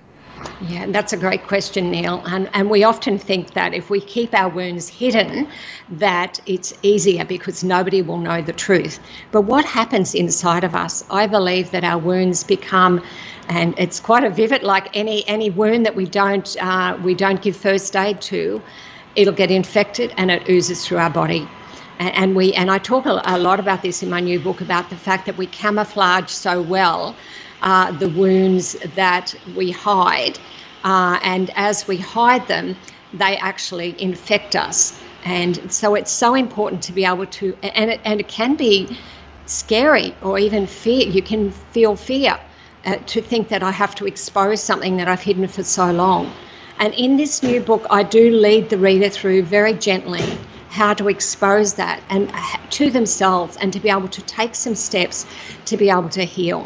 Yeah, 0.61 0.87
that's 0.87 1.13
a 1.13 1.17
great 1.17 1.47
question, 1.47 1.91
Neil. 1.91 2.21
And, 2.25 2.49
and 2.53 2.69
we 2.69 2.83
often 2.83 3.17
think 3.17 3.53
that 3.53 3.73
if 3.73 3.89
we 3.89 4.01
keep 4.01 4.33
our 4.33 4.49
wounds 4.49 4.87
hidden, 4.87 5.47
that 5.89 6.39
it's 6.45 6.73
easier 6.81 7.25
because 7.25 7.63
nobody 7.63 8.01
will 8.01 8.17
know 8.17 8.41
the 8.41 8.53
truth. 8.53 8.99
But 9.31 9.41
what 9.41 9.65
happens 9.65 10.13
inside 10.13 10.63
of 10.63 10.75
us? 10.75 11.03
I 11.09 11.27
believe 11.27 11.71
that 11.71 11.83
our 11.83 11.97
wounds 11.97 12.43
become, 12.43 13.01
and 13.49 13.73
it's 13.77 13.99
quite 13.99 14.23
a 14.23 14.29
vivid, 14.29 14.63
like 14.63 14.89
any 14.95 15.27
any 15.27 15.49
wound 15.49 15.85
that 15.85 15.95
we 15.95 16.05
don't 16.05 16.55
uh, 16.61 16.97
we 17.03 17.13
don't 17.13 17.41
give 17.41 17.57
first 17.57 17.95
aid 17.95 18.21
to, 18.21 18.61
it'll 19.15 19.33
get 19.33 19.51
infected 19.51 20.13
and 20.17 20.31
it 20.31 20.47
oozes 20.49 20.85
through 20.85 20.97
our 20.97 21.09
body 21.09 21.47
and 21.99 22.35
we 22.35 22.53
and 22.53 22.71
I 22.71 22.77
talk 22.79 23.05
a, 23.05 23.37
lot 23.37 23.59
about 23.59 23.81
this 23.81 24.03
in 24.03 24.09
my 24.09 24.19
new 24.19 24.39
book 24.39 24.61
about 24.61 24.89
the 24.89 24.97
fact 24.97 25.25
that 25.25 25.37
we 25.37 25.45
camouflage 25.47 26.29
so 26.29 26.61
well 26.61 27.15
uh, 27.61 27.91
the 27.91 28.09
wounds 28.09 28.73
that 28.95 29.33
we 29.55 29.71
hide. 29.71 30.37
Uh, 30.83 31.17
and 31.23 31.49
as 31.55 31.87
we 31.87 31.97
hide 31.97 32.45
them, 32.47 32.75
they 33.13 33.37
actually 33.37 33.95
infect 34.01 34.55
us. 34.55 35.01
And 35.23 35.71
so 35.71 35.95
it's 35.95 36.11
so 36.11 36.35
important 36.35 36.81
to 36.83 36.91
be 36.91 37.05
able 37.05 37.25
to, 37.25 37.57
and 37.63 37.91
it, 37.91 38.01
and 38.03 38.19
it 38.19 38.27
can 38.27 38.55
be 38.55 38.97
scary 39.45 40.13
or 40.21 40.37
even 40.37 40.67
fear. 40.67 41.07
You 41.07 41.21
can 41.21 41.51
feel 41.51 41.95
fear 41.95 42.37
uh, 42.85 42.97
to 43.07 43.21
think 43.21 43.49
that 43.49 43.63
I 43.63 43.71
have 43.71 43.95
to 43.95 44.05
expose 44.05 44.61
something 44.61 44.97
that 44.97 45.07
I've 45.07 45.21
hidden 45.21 45.47
for 45.47 45.63
so 45.63 45.91
long. 45.91 46.31
And 46.79 46.93
in 46.95 47.17
this 47.17 47.43
new 47.43 47.61
book, 47.61 47.85
I 47.89 48.03
do 48.03 48.31
lead 48.31 48.69
the 48.69 48.77
reader 48.77 49.09
through 49.09 49.43
very 49.43 49.73
gently 49.73 50.37
how 50.69 50.91
to 50.91 51.07
expose 51.07 51.75
that 51.75 52.01
and 52.09 52.33
to 52.71 52.89
themselves 52.89 53.55
and 53.57 53.71
to 53.71 53.79
be 53.79 53.89
able 53.89 54.07
to 54.07 54.21
take 54.23 54.55
some 54.55 54.73
steps 54.73 55.27
to 55.65 55.77
be 55.77 55.89
able 55.89 56.09
to 56.09 56.23
heal. 56.23 56.63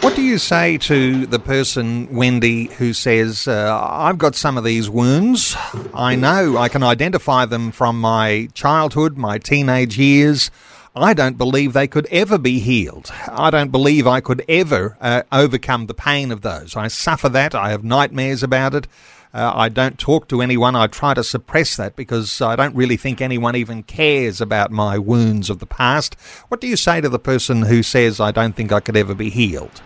What 0.00 0.16
do 0.16 0.22
you 0.22 0.36
say 0.36 0.78
to 0.78 1.24
the 1.24 1.38
person, 1.38 2.12
Wendy, 2.12 2.66
who 2.66 2.92
says, 2.92 3.46
uh, 3.46 3.78
I've 3.80 4.18
got 4.18 4.34
some 4.34 4.58
of 4.58 4.64
these 4.64 4.90
wounds. 4.90 5.56
I 5.94 6.16
know 6.16 6.56
I 6.56 6.68
can 6.68 6.82
identify 6.82 7.44
them 7.46 7.70
from 7.70 8.00
my 8.00 8.48
childhood, 8.52 9.16
my 9.16 9.38
teenage 9.38 9.96
years. 9.96 10.50
I 10.96 11.12
don't 11.12 11.36
believe 11.36 11.72
they 11.72 11.88
could 11.88 12.06
ever 12.06 12.38
be 12.38 12.60
healed. 12.60 13.10
I 13.26 13.50
don't 13.50 13.72
believe 13.72 14.06
I 14.06 14.20
could 14.20 14.44
ever 14.48 14.96
uh, 15.00 15.22
overcome 15.32 15.86
the 15.86 15.94
pain 15.94 16.30
of 16.30 16.42
those. 16.42 16.76
I 16.76 16.86
suffer 16.86 17.28
that. 17.30 17.52
I 17.52 17.70
have 17.70 17.82
nightmares 17.82 18.44
about 18.44 18.76
it. 18.76 18.86
Uh, 19.32 19.52
I 19.52 19.68
don't 19.68 19.98
talk 19.98 20.28
to 20.28 20.40
anyone. 20.40 20.76
I 20.76 20.86
try 20.86 21.12
to 21.14 21.24
suppress 21.24 21.76
that 21.76 21.96
because 21.96 22.40
I 22.40 22.54
don't 22.54 22.76
really 22.76 22.96
think 22.96 23.20
anyone 23.20 23.56
even 23.56 23.82
cares 23.82 24.40
about 24.40 24.70
my 24.70 24.96
wounds 24.96 25.50
of 25.50 25.58
the 25.58 25.66
past. 25.66 26.14
What 26.46 26.60
do 26.60 26.68
you 26.68 26.76
say 26.76 27.00
to 27.00 27.08
the 27.08 27.18
person 27.18 27.62
who 27.62 27.82
says, 27.82 28.20
I 28.20 28.30
don't 28.30 28.54
think 28.54 28.70
I 28.70 28.78
could 28.78 28.96
ever 28.96 29.14
be 29.14 29.30
healed? 29.30 29.82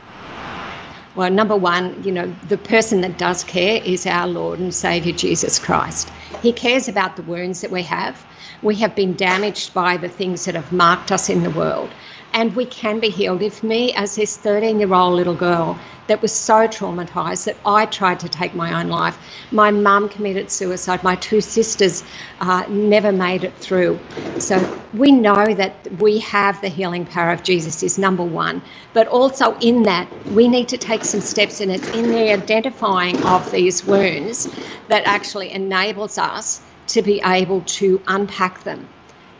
Well, 1.18 1.32
number 1.32 1.56
one, 1.56 2.04
you 2.04 2.12
know, 2.12 2.32
the 2.44 2.56
person 2.56 3.00
that 3.00 3.18
does 3.18 3.42
care 3.42 3.82
is 3.84 4.06
our 4.06 4.28
Lord 4.28 4.60
and 4.60 4.72
Saviour 4.72 5.12
Jesus 5.16 5.58
Christ. 5.58 6.12
He 6.42 6.52
cares 6.52 6.86
about 6.86 7.16
the 7.16 7.24
wounds 7.24 7.60
that 7.62 7.72
we 7.72 7.82
have. 7.82 8.24
We 8.62 8.76
have 8.76 8.94
been 8.94 9.16
damaged 9.16 9.74
by 9.74 9.96
the 9.96 10.08
things 10.08 10.44
that 10.44 10.54
have 10.54 10.70
marked 10.70 11.10
us 11.10 11.28
in 11.28 11.42
the 11.42 11.50
world 11.50 11.92
and 12.34 12.54
we 12.56 12.66
can 12.66 13.00
be 13.00 13.10
healed. 13.10 13.42
If 13.42 13.62
me, 13.62 13.94
as 13.94 14.16
this 14.16 14.36
13 14.38 14.80
year 14.80 14.94
old 14.94 15.14
little 15.14 15.34
girl 15.36 15.80
that 16.08 16.22
was 16.22 16.34
so 16.34 16.68
traumatized 16.68 17.44
that 17.46 17.60
I 17.64 17.86
tried 17.86 18.20
to 18.20 18.28
take 18.28 18.54
my 18.54 18.80
own 18.80 18.88
life, 18.88 19.18
my 19.52 19.70
mum 19.70 20.08
committed 20.08 20.50
suicide, 20.50 21.02
my 21.04 21.16
two 21.16 21.40
sisters 21.40 22.04
uh, 22.40 22.64
never 22.68 23.12
made 23.12 23.44
it 23.44 23.58
through. 23.58 24.00
So 24.38 24.68
we 24.94 25.12
know 25.12 25.46
that 25.54 25.88
we 26.00 26.18
have 26.20 26.60
the 26.60 26.68
healing 26.68 27.06
power 27.06 27.30
of 27.32 27.42
Jesus, 27.42 27.82
is 27.82 27.98
number 27.98 28.24
one. 28.24 28.62
But 28.94 29.08
also 29.08 29.56
in 29.60 29.82
that, 29.84 30.08
we 30.30 30.48
need 30.48 30.68
to 30.70 30.78
take 30.78 31.04
some 31.04 31.20
steps, 31.20 31.60
and 31.60 31.70
it's 31.72 31.88
in 31.88 32.10
the 32.10 32.32
identifying 32.32 33.20
of 33.22 33.50
these 33.50 33.84
wounds 33.84 34.48
that 34.88 35.04
actually 35.06 35.52
enables 35.52 36.18
us 36.18 36.62
to 36.88 37.02
be 37.02 37.20
able 37.24 37.62
to 37.62 38.02
unpack 38.08 38.64
them 38.64 38.88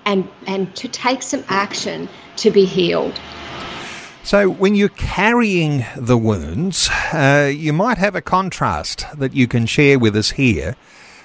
and, 0.08 0.26
and 0.46 0.74
to 0.74 0.88
take 0.88 1.22
some 1.22 1.44
action 1.48 2.08
to 2.36 2.50
be 2.50 2.64
healed. 2.64 3.20
So, 4.24 4.48
when 4.48 4.74
you're 4.74 4.88
carrying 4.88 5.84
the 5.96 6.16
wounds, 6.16 6.88
uh, 7.12 7.52
you 7.54 7.72
might 7.72 7.98
have 7.98 8.14
a 8.14 8.22
contrast 8.22 9.06
that 9.16 9.34
you 9.34 9.46
can 9.46 9.66
share 9.66 9.98
with 9.98 10.16
us 10.16 10.30
here. 10.32 10.76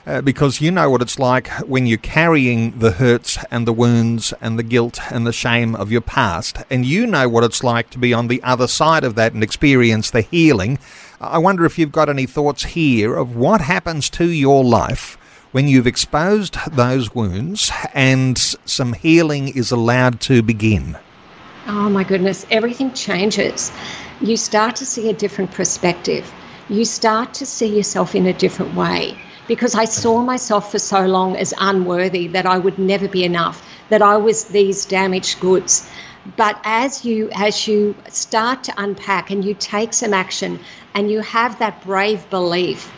Uh, 0.06 0.20
because 0.20 0.60
you 0.60 0.70
know 0.70 0.90
what 0.90 1.02
it's 1.02 1.18
like 1.18 1.48
when 1.62 1.88
you're 1.88 1.98
carrying 1.98 2.78
the 2.78 2.92
hurts 2.92 3.38
and 3.50 3.66
the 3.66 3.72
wounds 3.72 4.34
and 4.42 4.60
the 4.60 4.63
guilt 4.63 5.00
and 5.10 5.25
the 5.25 5.32
shame 5.32 5.75
of 5.75 5.94
your 5.94 6.02
past, 6.02 6.58
and 6.70 6.86
you 6.86 7.08
know 7.08 7.30
what 7.30 7.46
it's 7.46 7.63
like 7.63 7.90
to 7.90 7.98
be 7.98 8.13
on 8.13 8.28
the 8.28 8.44
other 8.44 8.68
side 8.68 9.06
of 9.06 9.16
that 9.16 9.32
and 9.32 9.42
experience 9.42 10.12
the 10.12 10.20
healing. 10.20 10.78
I 11.22 11.38
wonder 11.38 11.63
if 11.63 11.80
you've 11.80 11.94
got 11.94 12.10
any 12.10 12.25
thoughts 12.25 12.63
here 12.63 13.16
of 13.16 13.38
what 13.38 13.62
happens 13.62 14.10
to 14.10 14.30
your 14.30 14.62
life 14.62 15.18
when 15.53 15.67
you've 15.67 15.86
exposed 15.86 16.57
those 16.72 17.13
wounds 17.13 17.72
and 17.93 18.38
some 18.65 18.93
healing 18.93 19.48
is 19.50 19.69
allowed 19.69 20.19
to 20.19 20.41
begin? 20.41 20.98
Oh 21.67 21.89
my 21.89 22.03
goodness, 22.03 22.45
everything 22.50 22.91
changes. 22.93 23.72
You 24.19 24.36
start 24.36 24.75
to 24.77 24.86
see 24.86 25.10
a 25.10 25.13
different 25.13 25.51
perspective. 25.51 26.29
You 26.69 26.83
start 26.86 27.36
to 27.36 27.45
see 27.45 27.67
yourself 27.67 28.15
in 28.15 28.25
a 28.25 28.33
different 28.33 28.74
way. 28.75 29.15
Because 29.48 29.75
I 29.75 29.86
saw 29.86 30.24
myself 30.24 30.72
for 30.72 30.79
so 30.79 31.05
long 31.05 31.36
as 31.36 31.53
unworthy, 31.60 32.27
that 32.27 32.48
I 32.48 32.57
would 32.57 32.79
never 32.79 33.07
be 33.07 33.24
enough, 33.24 33.62
that 33.89 34.01
I 34.01 34.17
was 34.17 34.45
these 34.45 34.86
damaged 34.86 35.39
goods. 35.39 35.88
But 36.36 36.60
as 36.63 37.05
you 37.05 37.29
as 37.36 37.67
you 37.67 37.93
start 38.10 38.63
to 38.63 38.74
unpack 38.77 39.29
and 39.29 39.45
you 39.45 39.53
take 39.53 39.93
some 39.93 40.13
action 40.13 40.60
and 40.95 41.12
you 41.12 41.19
have 41.19 41.60
that 41.60 41.83
brave 41.83 42.27
belief 42.29 42.89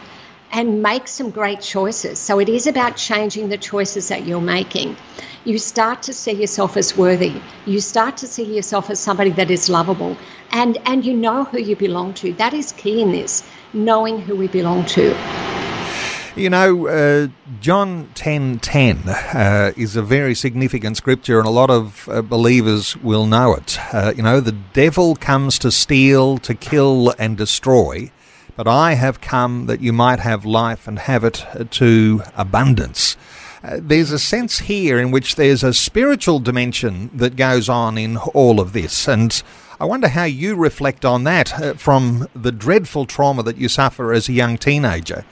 and 0.55 0.81
make 0.81 1.05
some 1.05 1.29
great 1.29 1.59
choices. 1.59 2.17
So 2.17 2.39
it 2.39 2.47
is 2.47 2.65
about 2.65 2.95
changing 2.95 3.49
the 3.49 3.57
choices 3.57 4.07
that 4.07 4.25
you're 4.25 4.39
making. 4.39 4.95
You 5.43 5.59
start 5.59 6.01
to 6.03 6.13
see 6.13 6.31
yourself 6.31 6.77
as 6.77 6.97
worthy. 6.97 7.33
You 7.65 7.81
start 7.81 8.15
to 8.17 8.27
see 8.27 8.55
yourself 8.55 8.89
as 8.89 8.97
somebody 8.97 9.31
that 9.31 9.51
is 9.51 9.67
lovable. 9.69 10.15
And, 10.51 10.77
and 10.85 11.03
you 11.03 11.13
know 11.13 11.43
who 11.43 11.59
you 11.59 11.75
belong 11.75 12.13
to. 12.15 12.31
That 12.33 12.53
is 12.53 12.71
key 12.71 13.01
in 13.01 13.11
this, 13.11 13.43
knowing 13.73 14.21
who 14.21 14.33
we 14.37 14.47
belong 14.47 14.85
to. 14.85 15.13
You 16.37 16.49
know, 16.49 16.87
uh, 16.87 17.27
John 17.59 18.09
10.10 18.15 18.61
10, 18.61 19.09
uh, 19.09 19.71
is 19.75 19.97
a 19.97 20.01
very 20.01 20.35
significant 20.35 20.95
scripture 20.95 21.37
and 21.37 21.47
a 21.47 21.51
lot 21.51 21.69
of 21.69 22.07
uh, 22.07 22.21
believers 22.21 22.95
will 22.97 23.25
know 23.25 23.55
it. 23.55 23.77
Uh, 23.93 24.13
you 24.15 24.23
know, 24.23 24.39
the 24.39 24.53
devil 24.53 25.15
comes 25.15 25.59
to 25.59 25.69
steal, 25.69 26.37
to 26.39 26.53
kill 26.55 27.13
and 27.19 27.37
destroy. 27.37 28.09
But 28.55 28.67
I 28.67 28.93
have 28.93 29.19
come 29.19 29.65
that 29.65 29.81
you 29.81 29.91
might 29.91 30.19
have 30.19 30.45
life 30.45 30.87
and 30.87 30.99
have 30.99 31.25
it 31.25 31.45
to 31.71 32.23
abundance. 32.37 33.17
Uh, 33.61 33.79
there's 33.81 34.11
a 34.11 34.19
sense 34.19 34.59
here 34.59 34.97
in 34.97 35.11
which 35.11 35.35
there's 35.35 35.63
a 35.63 35.73
spiritual 35.73 36.39
dimension 36.39 37.09
that 37.13 37.35
goes 37.35 37.67
on 37.67 37.97
in 37.97 38.15
all 38.17 38.61
of 38.61 38.71
this. 38.71 39.07
And 39.09 39.41
I 39.79 39.85
wonder 39.85 40.07
how 40.07 40.23
you 40.23 40.55
reflect 40.55 41.03
on 41.03 41.25
that 41.25 41.59
uh, 41.59 41.73
from 41.73 42.29
the 42.33 42.51
dreadful 42.51 43.05
trauma 43.05 43.43
that 43.43 43.57
you 43.57 43.67
suffer 43.67 44.13
as 44.13 44.29
a 44.29 44.33
young 44.33 44.57
teenager. 44.57 45.25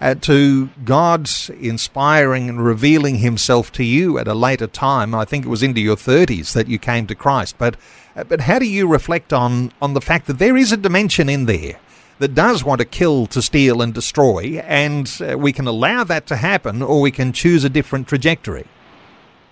Uh, 0.00 0.14
to 0.14 0.70
God 0.82 1.28
inspiring 1.60 2.48
and 2.48 2.64
revealing 2.64 3.18
Himself 3.18 3.70
to 3.72 3.84
you 3.84 4.18
at 4.18 4.26
a 4.26 4.32
later 4.32 4.66
time. 4.66 5.14
I 5.14 5.26
think 5.26 5.44
it 5.44 5.50
was 5.50 5.62
into 5.62 5.82
your 5.82 5.96
30s 5.96 6.54
that 6.54 6.68
you 6.68 6.78
came 6.78 7.06
to 7.08 7.14
Christ. 7.14 7.56
But, 7.58 7.76
uh, 8.16 8.24
but 8.24 8.42
how 8.42 8.58
do 8.58 8.66
you 8.66 8.88
reflect 8.88 9.34
on, 9.34 9.72
on 9.82 9.92
the 9.92 10.00
fact 10.00 10.26
that 10.28 10.38
there 10.38 10.56
is 10.56 10.72
a 10.72 10.78
dimension 10.78 11.28
in 11.28 11.44
there 11.44 11.78
that 12.20 12.34
does 12.34 12.62
want 12.62 12.78
to 12.80 12.84
kill, 12.84 13.26
to 13.26 13.40
steal, 13.40 13.80
and 13.80 13.94
destroy, 13.94 14.62
and 14.66 15.10
uh, 15.20 15.38
we 15.38 15.52
can 15.52 15.66
allow 15.66 16.04
that 16.04 16.26
to 16.26 16.36
happen, 16.36 16.82
or 16.82 17.00
we 17.00 17.10
can 17.10 17.32
choose 17.32 17.64
a 17.64 17.70
different 17.70 18.06
trajectory. 18.06 18.66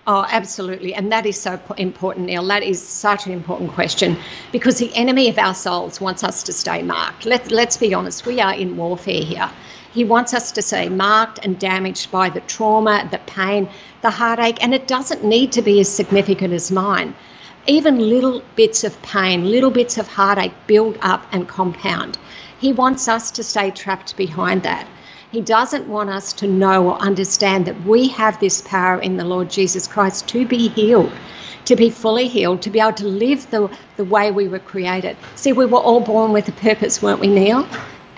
Oh, 0.05 0.25
absolutely. 0.29 0.93
And 0.93 1.11
that 1.11 1.25
is 1.25 1.39
so 1.39 1.59
important, 1.77 2.27
Neil. 2.27 2.45
That 2.45 2.63
is 2.63 2.81
such 2.81 3.25
an 3.25 3.31
important 3.31 3.71
question 3.71 4.17
because 4.51 4.77
the 4.77 4.93
enemy 4.95 5.29
of 5.29 5.37
our 5.37 5.53
souls 5.53 5.99
wants 5.99 6.23
us 6.23 6.41
to 6.43 6.53
stay 6.53 6.81
marked. 6.83 7.25
Let, 7.25 7.51
let's 7.51 7.77
be 7.77 7.93
honest, 7.93 8.25
we 8.25 8.39
are 8.39 8.53
in 8.53 8.77
warfare 8.77 9.23
here. 9.23 9.49
He 9.91 10.03
wants 10.03 10.35
us 10.35 10.51
to 10.51 10.61
stay 10.61 10.89
marked 10.89 11.39
and 11.43 11.59
damaged 11.59 12.11
by 12.11 12.29
the 12.29 12.41
trauma, 12.41 13.07
the 13.09 13.19
pain, 13.25 13.67
the 14.01 14.11
heartache, 14.11 14.63
and 14.63 14.73
it 14.75 14.87
doesn't 14.87 15.23
need 15.23 15.51
to 15.53 15.63
be 15.63 15.79
as 15.79 15.89
significant 15.89 16.53
as 16.53 16.71
mine. 16.71 17.15
Even 17.67 17.97
little 17.97 18.43
bits 18.55 18.83
of 18.83 18.99
pain, 19.01 19.45
little 19.45 19.71
bits 19.71 19.97
of 19.97 20.07
heartache 20.07 20.53
build 20.67 20.97
up 21.01 21.25
and 21.31 21.47
compound. 21.47 22.17
He 22.59 22.73
wants 22.73 23.07
us 23.07 23.31
to 23.31 23.43
stay 23.43 23.71
trapped 23.71 24.17
behind 24.17 24.63
that. 24.63 24.87
He 25.31 25.41
doesn't 25.41 25.87
want 25.87 26.09
us 26.09 26.33
to 26.33 26.47
know 26.47 26.89
or 26.89 26.97
understand 26.97 27.65
that 27.67 27.79
we 27.85 28.07
have 28.09 28.39
this 28.39 28.61
power 28.61 28.99
in 28.99 29.17
the 29.17 29.23
Lord 29.23 29.49
Jesus 29.49 29.87
Christ 29.87 30.27
to 30.29 30.45
be 30.45 30.67
healed, 30.69 31.13
to 31.65 31.75
be 31.75 31.89
fully 31.89 32.27
healed, 32.27 32.61
to 32.63 32.69
be 32.69 32.79
able 32.79 32.93
to 32.93 33.07
live 33.07 33.49
the, 33.51 33.69
the 33.95 34.03
way 34.03 34.31
we 34.31 34.47
were 34.47 34.59
created. 34.59 35.15
See, 35.35 35.53
we 35.53 35.65
were 35.67 35.79
all 35.79 36.01
born 36.01 36.33
with 36.33 36.49
a 36.49 36.51
purpose, 36.51 37.01
weren't 37.01 37.19
we, 37.19 37.27
Neil? 37.27 37.67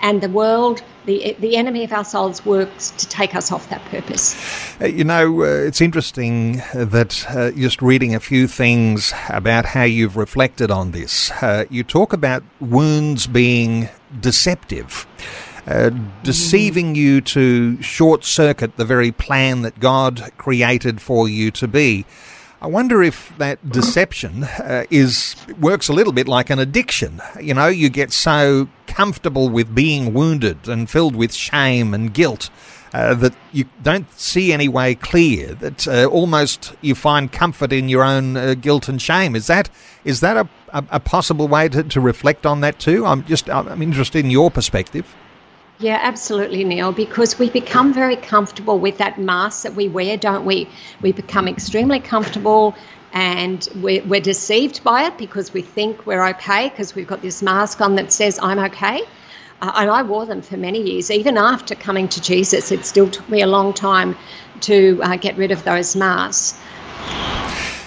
And 0.00 0.20
the 0.20 0.28
world, 0.30 0.82
the, 1.04 1.36
the 1.38 1.56
enemy 1.56 1.84
of 1.84 1.92
our 1.92 2.04
souls, 2.04 2.44
works 2.44 2.90
to 2.92 3.06
take 3.08 3.36
us 3.36 3.52
off 3.52 3.68
that 3.68 3.84
purpose. 3.84 4.34
Uh, 4.80 4.86
you 4.86 5.04
know, 5.04 5.42
uh, 5.42 5.44
it's 5.44 5.80
interesting 5.80 6.62
that 6.74 7.24
uh, 7.28 7.52
just 7.52 7.80
reading 7.80 8.12
a 8.12 8.20
few 8.20 8.48
things 8.48 9.12
about 9.28 9.66
how 9.66 9.84
you've 9.84 10.16
reflected 10.16 10.72
on 10.72 10.90
this. 10.90 11.30
Uh, 11.30 11.66
you 11.70 11.84
talk 11.84 12.12
about 12.12 12.42
wounds 12.58 13.28
being 13.28 13.88
deceptive. 14.20 15.06
Uh, 15.64 15.90
deceiving 16.24 16.96
you 16.96 17.20
to 17.20 17.80
short 17.80 18.24
circuit 18.24 18.76
the 18.76 18.84
very 18.84 19.12
plan 19.12 19.62
that 19.62 19.78
God 19.78 20.32
created 20.36 21.00
for 21.00 21.28
you 21.28 21.52
to 21.52 21.68
be. 21.68 22.04
I 22.60 22.66
wonder 22.66 23.00
if 23.02 23.32
that 23.38 23.70
deception 23.70 24.44
uh, 24.44 24.84
is 24.90 25.36
works 25.60 25.88
a 25.88 25.92
little 25.92 26.12
bit 26.12 26.26
like 26.26 26.50
an 26.50 26.58
addiction. 26.58 27.20
You 27.40 27.54
know, 27.54 27.68
you 27.68 27.90
get 27.90 28.12
so 28.12 28.68
comfortable 28.86 29.48
with 29.48 29.74
being 29.74 30.14
wounded 30.14 30.68
and 30.68 30.90
filled 30.90 31.14
with 31.14 31.32
shame 31.32 31.94
and 31.94 32.12
guilt 32.12 32.50
uh, 32.92 33.14
that 33.14 33.34
you 33.52 33.64
don't 33.82 34.12
see 34.18 34.52
any 34.52 34.68
way 34.68 34.94
clear. 34.94 35.54
That 35.54 35.88
uh, 35.88 36.06
almost 36.06 36.74
you 36.80 36.94
find 36.94 37.30
comfort 37.32 37.72
in 37.72 37.88
your 37.88 38.02
own 38.02 38.36
uh, 38.36 38.54
guilt 38.54 38.88
and 38.88 39.00
shame. 39.00 39.34
Is 39.34 39.46
that 39.46 39.70
is 40.04 40.20
that 40.20 40.36
a, 40.36 40.48
a, 40.70 40.84
a 40.92 41.00
possible 41.00 41.48
way 41.48 41.68
to, 41.68 41.82
to 41.82 42.00
reflect 42.00 42.46
on 42.46 42.60
that 42.60 42.78
too? 42.78 43.06
I'm 43.06 43.24
just 43.24 43.48
I'm 43.48 43.82
interested 43.82 44.24
in 44.24 44.30
your 44.30 44.50
perspective. 44.50 45.14
Yeah, 45.78 45.98
absolutely, 46.00 46.62
Neil, 46.62 46.92
because 46.92 47.40
we 47.40 47.50
become 47.50 47.92
very 47.92 48.14
comfortable 48.14 48.78
with 48.78 48.98
that 48.98 49.18
mask 49.18 49.64
that 49.64 49.74
we 49.74 49.88
wear, 49.88 50.16
don't 50.16 50.44
we? 50.44 50.68
We 51.00 51.10
become 51.10 51.48
extremely 51.48 51.98
comfortable 51.98 52.76
and 53.12 53.68
we're, 53.76 54.02
we're 54.04 54.20
deceived 54.20 54.84
by 54.84 55.04
it 55.04 55.18
because 55.18 55.52
we 55.52 55.60
think 55.60 56.06
we're 56.06 56.24
okay 56.28 56.68
because 56.68 56.94
we've 56.94 57.06
got 57.06 57.20
this 57.20 57.42
mask 57.42 57.80
on 57.80 57.96
that 57.96 58.12
says, 58.12 58.38
I'm 58.40 58.60
okay. 58.60 59.02
Uh, 59.62 59.72
and 59.76 59.90
I 59.90 60.02
wore 60.02 60.26
them 60.26 60.42
for 60.42 60.56
many 60.56 60.82
years. 60.82 61.10
Even 61.10 61.38
after 61.38 61.76
coming 61.76 62.08
to 62.08 62.20
Jesus, 62.20 62.72
it 62.72 62.84
still 62.84 63.08
took 63.08 63.28
me 63.28 63.42
a 63.42 63.46
long 63.46 63.72
time 63.72 64.16
to 64.62 65.00
uh, 65.02 65.16
get 65.16 65.36
rid 65.36 65.52
of 65.52 65.62
those 65.62 65.94
masks. 65.94 66.58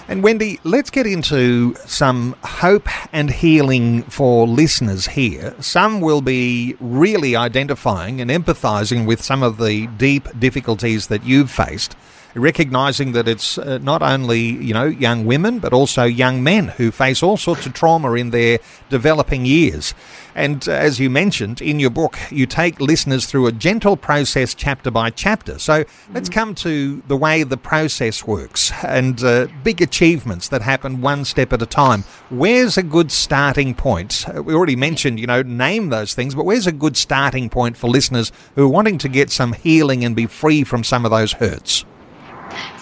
And 0.07 0.23
Wendy, 0.23 0.59
let's 0.63 0.89
get 0.89 1.05
into 1.05 1.73
some 1.85 2.35
hope 2.43 2.87
and 3.11 3.29
healing 3.29 4.03
for 4.03 4.47
listeners 4.47 5.07
here. 5.07 5.55
Some 5.59 5.99
will 5.99 6.21
be 6.21 6.77
really 6.79 7.35
identifying 7.35 8.21
and 8.21 8.31
empathizing 8.31 9.05
with 9.05 9.21
some 9.21 9.43
of 9.43 9.57
the 9.57 9.87
deep 9.87 10.27
difficulties 10.39 11.07
that 11.07 11.25
you've 11.25 11.51
faced 11.51 11.95
recognizing 12.35 13.13
that 13.13 13.27
it's 13.27 13.57
uh, 13.57 13.79
not 13.81 14.01
only 14.01 14.39
you 14.39 14.73
know 14.73 14.85
young 14.85 15.25
women 15.25 15.59
but 15.59 15.73
also 15.73 16.03
young 16.03 16.43
men 16.43 16.67
who 16.67 16.91
face 16.91 17.23
all 17.23 17.37
sorts 17.37 17.65
of 17.65 17.73
trauma 17.73 18.13
in 18.13 18.29
their 18.31 18.59
developing 18.89 19.45
years. 19.45 19.93
And 20.35 20.67
uh, 20.67 20.73
as 20.73 20.99
you 20.99 21.09
mentioned 21.09 21.61
in 21.61 21.79
your 21.79 21.89
book, 21.89 22.17
you 22.29 22.45
take 22.45 22.81
listeners 22.81 23.25
through 23.25 23.47
a 23.47 23.53
gentle 23.53 23.95
process 23.95 24.53
chapter 24.53 24.91
by 24.91 25.09
chapter. 25.09 25.57
So 25.59 25.85
let's 26.13 26.27
come 26.27 26.53
to 26.55 27.01
the 27.07 27.15
way 27.15 27.43
the 27.43 27.57
process 27.57 28.27
works 28.27 28.71
and 28.83 29.23
uh, 29.23 29.47
big 29.63 29.81
achievements 29.81 30.49
that 30.49 30.61
happen 30.61 30.99
one 30.99 31.23
step 31.23 31.53
at 31.53 31.61
a 31.61 31.65
time. 31.65 32.03
Where's 32.29 32.77
a 32.77 32.83
good 32.83 33.13
starting 33.13 33.73
point? 33.73 34.25
We 34.43 34.53
already 34.53 34.75
mentioned, 34.75 35.21
you 35.21 35.27
know, 35.27 35.41
name 35.41 35.87
those 35.87 36.13
things, 36.13 36.35
but 36.35 36.43
where's 36.43 36.67
a 36.67 36.73
good 36.73 36.97
starting 36.97 37.49
point 37.49 37.77
for 37.77 37.89
listeners 37.89 38.33
who 38.55 38.65
are 38.65 38.69
wanting 38.69 38.97
to 38.99 39.07
get 39.07 39.31
some 39.31 39.53
healing 39.53 40.03
and 40.03 40.17
be 40.17 40.25
free 40.25 40.65
from 40.65 40.83
some 40.83 41.05
of 41.05 41.11
those 41.11 41.31
hurts? 41.33 41.85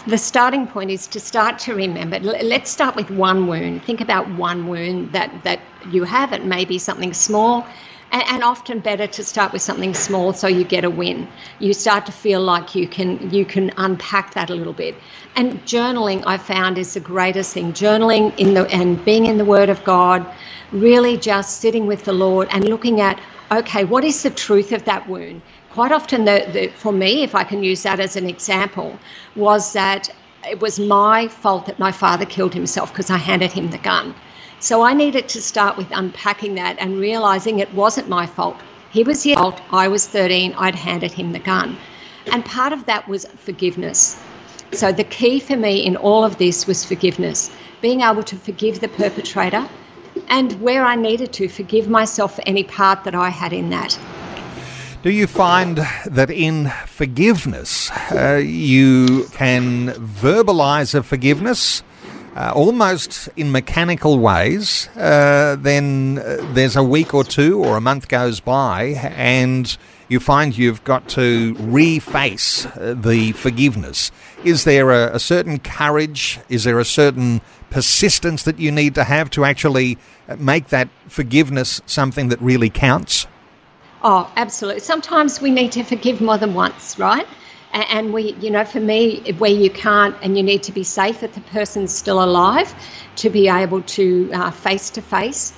The 0.07 0.17
starting 0.17 0.67
point 0.67 0.91
is 0.91 1.07
to 1.07 1.19
start 1.19 1.59
to 1.59 1.73
remember. 1.73 2.19
Let's 2.19 2.69
start 2.69 2.95
with 2.95 3.09
one 3.09 3.47
wound. 3.47 3.83
Think 3.83 4.01
about 4.01 4.29
one 4.31 4.67
wound 4.67 5.13
that, 5.13 5.31
that 5.43 5.61
you 5.91 6.03
have. 6.03 6.33
It 6.33 6.45
may 6.45 6.65
be 6.65 6.77
something 6.77 7.13
small, 7.13 7.65
and, 8.11 8.23
and, 8.27 8.43
often 8.43 8.79
better 8.79 9.07
to 9.07 9.23
start 9.23 9.53
with 9.53 9.61
something 9.61 9.93
small 9.93 10.33
so 10.33 10.47
you 10.47 10.65
get 10.65 10.83
a 10.83 10.89
win. 10.89 11.27
You 11.59 11.73
start 11.73 12.05
to 12.05 12.11
feel 12.11 12.41
like 12.41 12.75
you 12.75 12.87
can 12.87 13.31
you 13.31 13.43
can 13.45 13.71
unpack 13.77 14.33
that 14.35 14.49
a 14.49 14.55
little 14.55 14.73
bit. 14.73 14.95
And 15.35 15.63
journaling, 15.65 16.21
I 16.27 16.37
found, 16.37 16.77
is 16.77 16.93
the 16.93 16.99
greatest 16.99 17.53
thing. 17.53 17.73
Journaling 17.73 18.37
in 18.37 18.53
the 18.53 18.67
and 18.71 19.03
being 19.03 19.25
in 19.25 19.37
the 19.37 19.45
Word 19.45 19.69
of 19.69 19.83
God, 19.83 20.25
really 20.71 21.17
just 21.17 21.59
sitting 21.59 21.87
with 21.87 22.03
the 22.03 22.13
Lord 22.13 22.49
and 22.51 22.67
looking 22.67 23.01
at 23.01 23.19
okay, 23.51 23.83
what 23.83 24.03
is 24.03 24.23
the 24.23 24.29
truth 24.29 24.71
of 24.71 24.83
that 24.85 25.07
wound? 25.07 25.41
Quite 25.73 25.91
often, 25.91 26.25
the, 26.25 26.45
the, 26.53 26.67
for 26.67 26.93
me, 26.93 27.23
if 27.23 27.33
I 27.33 27.43
can 27.43 27.63
use 27.63 27.81
that 27.81 27.99
as 27.99 28.15
an 28.15 28.29
example, 28.29 28.95
was 29.35 29.73
that 29.73 30.07
it 30.47 30.59
was 30.61 30.79
my 30.79 31.27
fault 31.27 31.65
that 31.65 31.79
my 31.79 31.91
father 31.91 32.25
killed 32.25 32.53
himself 32.53 32.91
because 32.91 33.09
I 33.09 33.17
handed 33.17 33.51
him 33.51 33.71
the 33.71 33.79
gun. 33.79 34.13
So 34.59 34.83
I 34.83 34.93
needed 34.93 35.27
to 35.29 35.41
start 35.41 35.75
with 35.75 35.87
unpacking 35.91 36.53
that 36.55 36.77
and 36.79 36.99
realizing 36.99 37.57
it 37.57 37.73
wasn't 37.73 38.07
my 38.07 38.27
fault. 38.27 38.57
He 38.91 39.03
was 39.03 39.23
the 39.23 39.33
adult, 39.33 39.61
I 39.71 39.87
was 39.87 40.05
13, 40.05 40.53
I'd 40.59 40.75
handed 40.75 41.11
him 41.11 41.33
the 41.33 41.39
gun. 41.39 41.75
And 42.31 42.45
part 42.45 42.71
of 42.71 42.85
that 42.85 43.07
was 43.07 43.25
forgiveness. 43.25 44.23
So 44.73 44.91
the 44.91 45.03
key 45.03 45.39
for 45.39 45.57
me 45.57 45.83
in 45.83 45.95
all 45.95 46.23
of 46.23 46.37
this 46.37 46.67
was 46.67 46.85
forgiveness, 46.85 47.49
being 47.81 48.01
able 48.01 48.23
to 48.23 48.35
forgive 48.35 48.79
the 48.79 48.89
perpetrator 48.89 49.67
and 50.29 50.61
where 50.61 50.85
I 50.85 50.95
needed 50.95 51.33
to 51.33 51.47
forgive 51.47 51.89
myself 51.89 52.35
for 52.35 52.43
any 52.45 52.63
part 52.63 53.03
that 53.05 53.15
I 53.15 53.29
had 53.29 53.53
in 53.53 53.71
that. 53.71 53.97
Do 55.03 55.11
you 55.11 55.27
find 55.27 55.79
that 56.05 56.29
in 56.29 56.71
forgiveness, 56.85 57.91
uh, 58.09 58.41
you 58.41 59.25
can 59.33 59.89
verbalize 59.89 60.95
a 60.95 61.03
forgiveness 61.03 61.83
uh, 62.37 62.53
almost 62.55 63.27
in 63.35 63.51
mechanical 63.51 64.17
ways? 64.17 64.87
Uh, 64.95 65.57
then 65.59 66.19
uh, 66.19 66.37
there's 66.53 66.77
a 66.77 66.83
week 66.83 67.13
or 67.13 67.25
two 67.25 67.61
or 67.61 67.75
a 67.75 67.81
month 67.81 68.07
goes 68.07 68.39
by, 68.39 68.95
and 69.13 69.77
you 70.07 70.21
find 70.21 70.57
you've 70.57 70.85
got 70.85 71.09
to 71.09 71.53
reface 71.55 72.65
uh, 72.77 72.93
the 72.93 73.33
forgiveness. 73.33 74.09
Is 74.45 74.63
there 74.63 74.89
a, 74.91 75.15
a 75.15 75.19
certain 75.19 75.59
courage? 75.59 76.39
Is 76.47 76.63
there 76.63 76.79
a 76.79 76.85
certain 76.85 77.41
persistence 77.71 78.43
that 78.43 78.57
you 78.57 78.71
need 78.71 78.95
to 78.95 79.03
have 79.03 79.29
to 79.31 79.43
actually 79.43 79.97
uh, 80.29 80.37
make 80.37 80.69
that 80.69 80.87
forgiveness 81.09 81.81
something 81.85 82.29
that 82.29 82.41
really 82.41 82.69
counts? 82.69 83.27
Oh, 84.03 84.31
absolutely. 84.37 84.81
Sometimes 84.81 85.41
we 85.41 85.51
need 85.51 85.71
to 85.73 85.83
forgive 85.83 86.21
more 86.21 86.37
than 86.37 86.53
once, 86.53 86.99
right? 86.99 87.27
And 87.73 88.13
we, 88.13 88.33
you 88.33 88.51
know, 88.51 88.65
for 88.65 88.81
me, 88.81 89.31
where 89.39 89.51
you 89.51 89.69
can't 89.69 90.15
and 90.21 90.37
you 90.37 90.43
need 90.43 90.63
to 90.63 90.71
be 90.73 90.83
safe 90.83 91.21
that 91.21 91.33
the 91.33 91.41
person's 91.41 91.95
still 91.95 92.23
alive 92.23 92.75
to 93.17 93.29
be 93.29 93.49
able 93.49 93.81
to 93.83 94.29
face 94.53 94.89
to 94.91 95.01
face, 95.01 95.53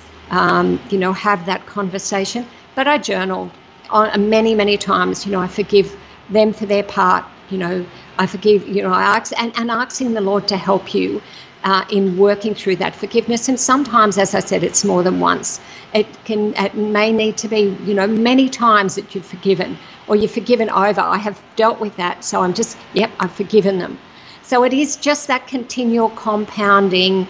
you 0.90 0.98
know, 0.98 1.12
have 1.12 1.46
that 1.46 1.66
conversation. 1.66 2.46
But 2.74 2.88
I 2.88 2.98
journal 2.98 3.52
on 3.90 4.10
uh, 4.10 4.18
many, 4.18 4.54
many 4.54 4.78
times, 4.78 5.26
you 5.26 5.32
know, 5.32 5.40
I 5.40 5.48
forgive 5.48 5.96
them 6.30 6.52
for 6.52 6.66
their 6.66 6.82
part, 6.84 7.24
you 7.50 7.58
know, 7.58 7.86
I 8.18 8.26
forgive, 8.26 8.66
you 8.68 8.82
know, 8.82 8.92
I 8.92 9.02
ask, 9.16 9.32
and, 9.40 9.52
and 9.56 9.70
asking 9.70 10.14
the 10.14 10.20
Lord 10.20 10.48
to 10.48 10.56
help 10.56 10.94
you 10.94 11.22
uh, 11.66 11.84
in 11.90 12.18
working 12.18 12.54
through 12.54 12.78
that 12.78 12.96
forgiveness. 12.96 13.50
And 13.50 13.60
sometimes, 13.60 14.18
as 14.18 14.34
I 14.34 14.40
said, 14.40 14.64
it's 14.64 14.84
more 14.86 15.04
than 15.04 15.20
once. 15.20 15.60
It 15.94 16.08
can, 16.24 16.54
it 16.56 16.74
may 16.76 17.12
need 17.12 17.38
to 17.38 17.48
be, 17.48 17.76
you 17.84 17.94
know, 17.94 18.08
many 18.08 18.48
times 18.50 18.96
that 18.96 19.14
you've 19.14 19.26
forgiven 19.26 19.78
or 20.08 20.16
you've 20.16 20.32
forgiven 20.32 20.70
over. 20.70 21.02
I 21.02 21.18
have 21.18 21.42
dealt 21.56 21.80
with 21.80 21.96
that. 21.98 22.24
So 22.24 22.42
I'm 22.42 22.54
just, 22.54 22.78
yep, 22.94 23.12
I've 23.20 23.32
forgiven 23.34 23.78
them. 23.80 23.98
So 24.44 24.64
it 24.64 24.74
is 24.74 24.96
just 24.96 25.28
that 25.28 25.48
continual 25.48 26.10
compounding, 26.10 27.28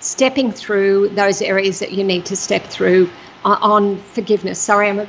stepping 0.00 0.52
through 0.52 1.10
those 1.10 1.42
areas 1.42 1.80
that 1.80 1.92
you 1.92 2.04
need 2.04 2.26
to 2.26 2.36
step 2.36 2.64
through 2.66 3.10
on 3.44 3.98
forgiveness. 3.98 4.60
Sorry, 4.60 4.90
I'm 4.90 5.00
a, 5.00 5.08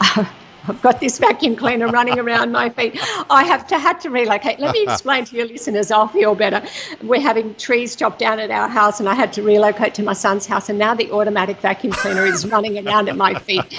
I've 0.68 0.82
got 0.82 1.00
this 1.00 1.18
vacuum 1.18 1.56
cleaner 1.56 1.88
running 1.88 2.18
around 2.18 2.52
my 2.52 2.68
feet. 2.68 2.98
I 3.30 3.44
have 3.44 3.66
to 3.68 3.78
had 3.78 4.00
to 4.00 4.10
relocate. 4.10 4.58
Let 4.60 4.74
me 4.74 4.82
explain 4.82 5.24
to 5.26 5.36
your 5.36 5.46
listeners. 5.46 5.90
I'll 5.90 6.08
feel 6.08 6.34
better. 6.34 6.62
We're 7.02 7.20
having 7.20 7.54
trees 7.54 7.96
chopped 7.96 8.18
down 8.18 8.38
at 8.38 8.50
our 8.50 8.68
house, 8.68 9.00
and 9.00 9.08
I 9.08 9.14
had 9.14 9.32
to 9.34 9.42
relocate 9.42 9.94
to 9.94 10.02
my 10.02 10.12
son's 10.12 10.46
house. 10.46 10.68
And 10.68 10.78
now 10.78 10.94
the 10.94 11.10
automatic 11.10 11.58
vacuum 11.58 11.92
cleaner 11.92 12.26
is 12.26 12.46
running 12.46 12.86
around 12.86 13.08
at 13.08 13.16
my 13.16 13.38
feet. 13.38 13.72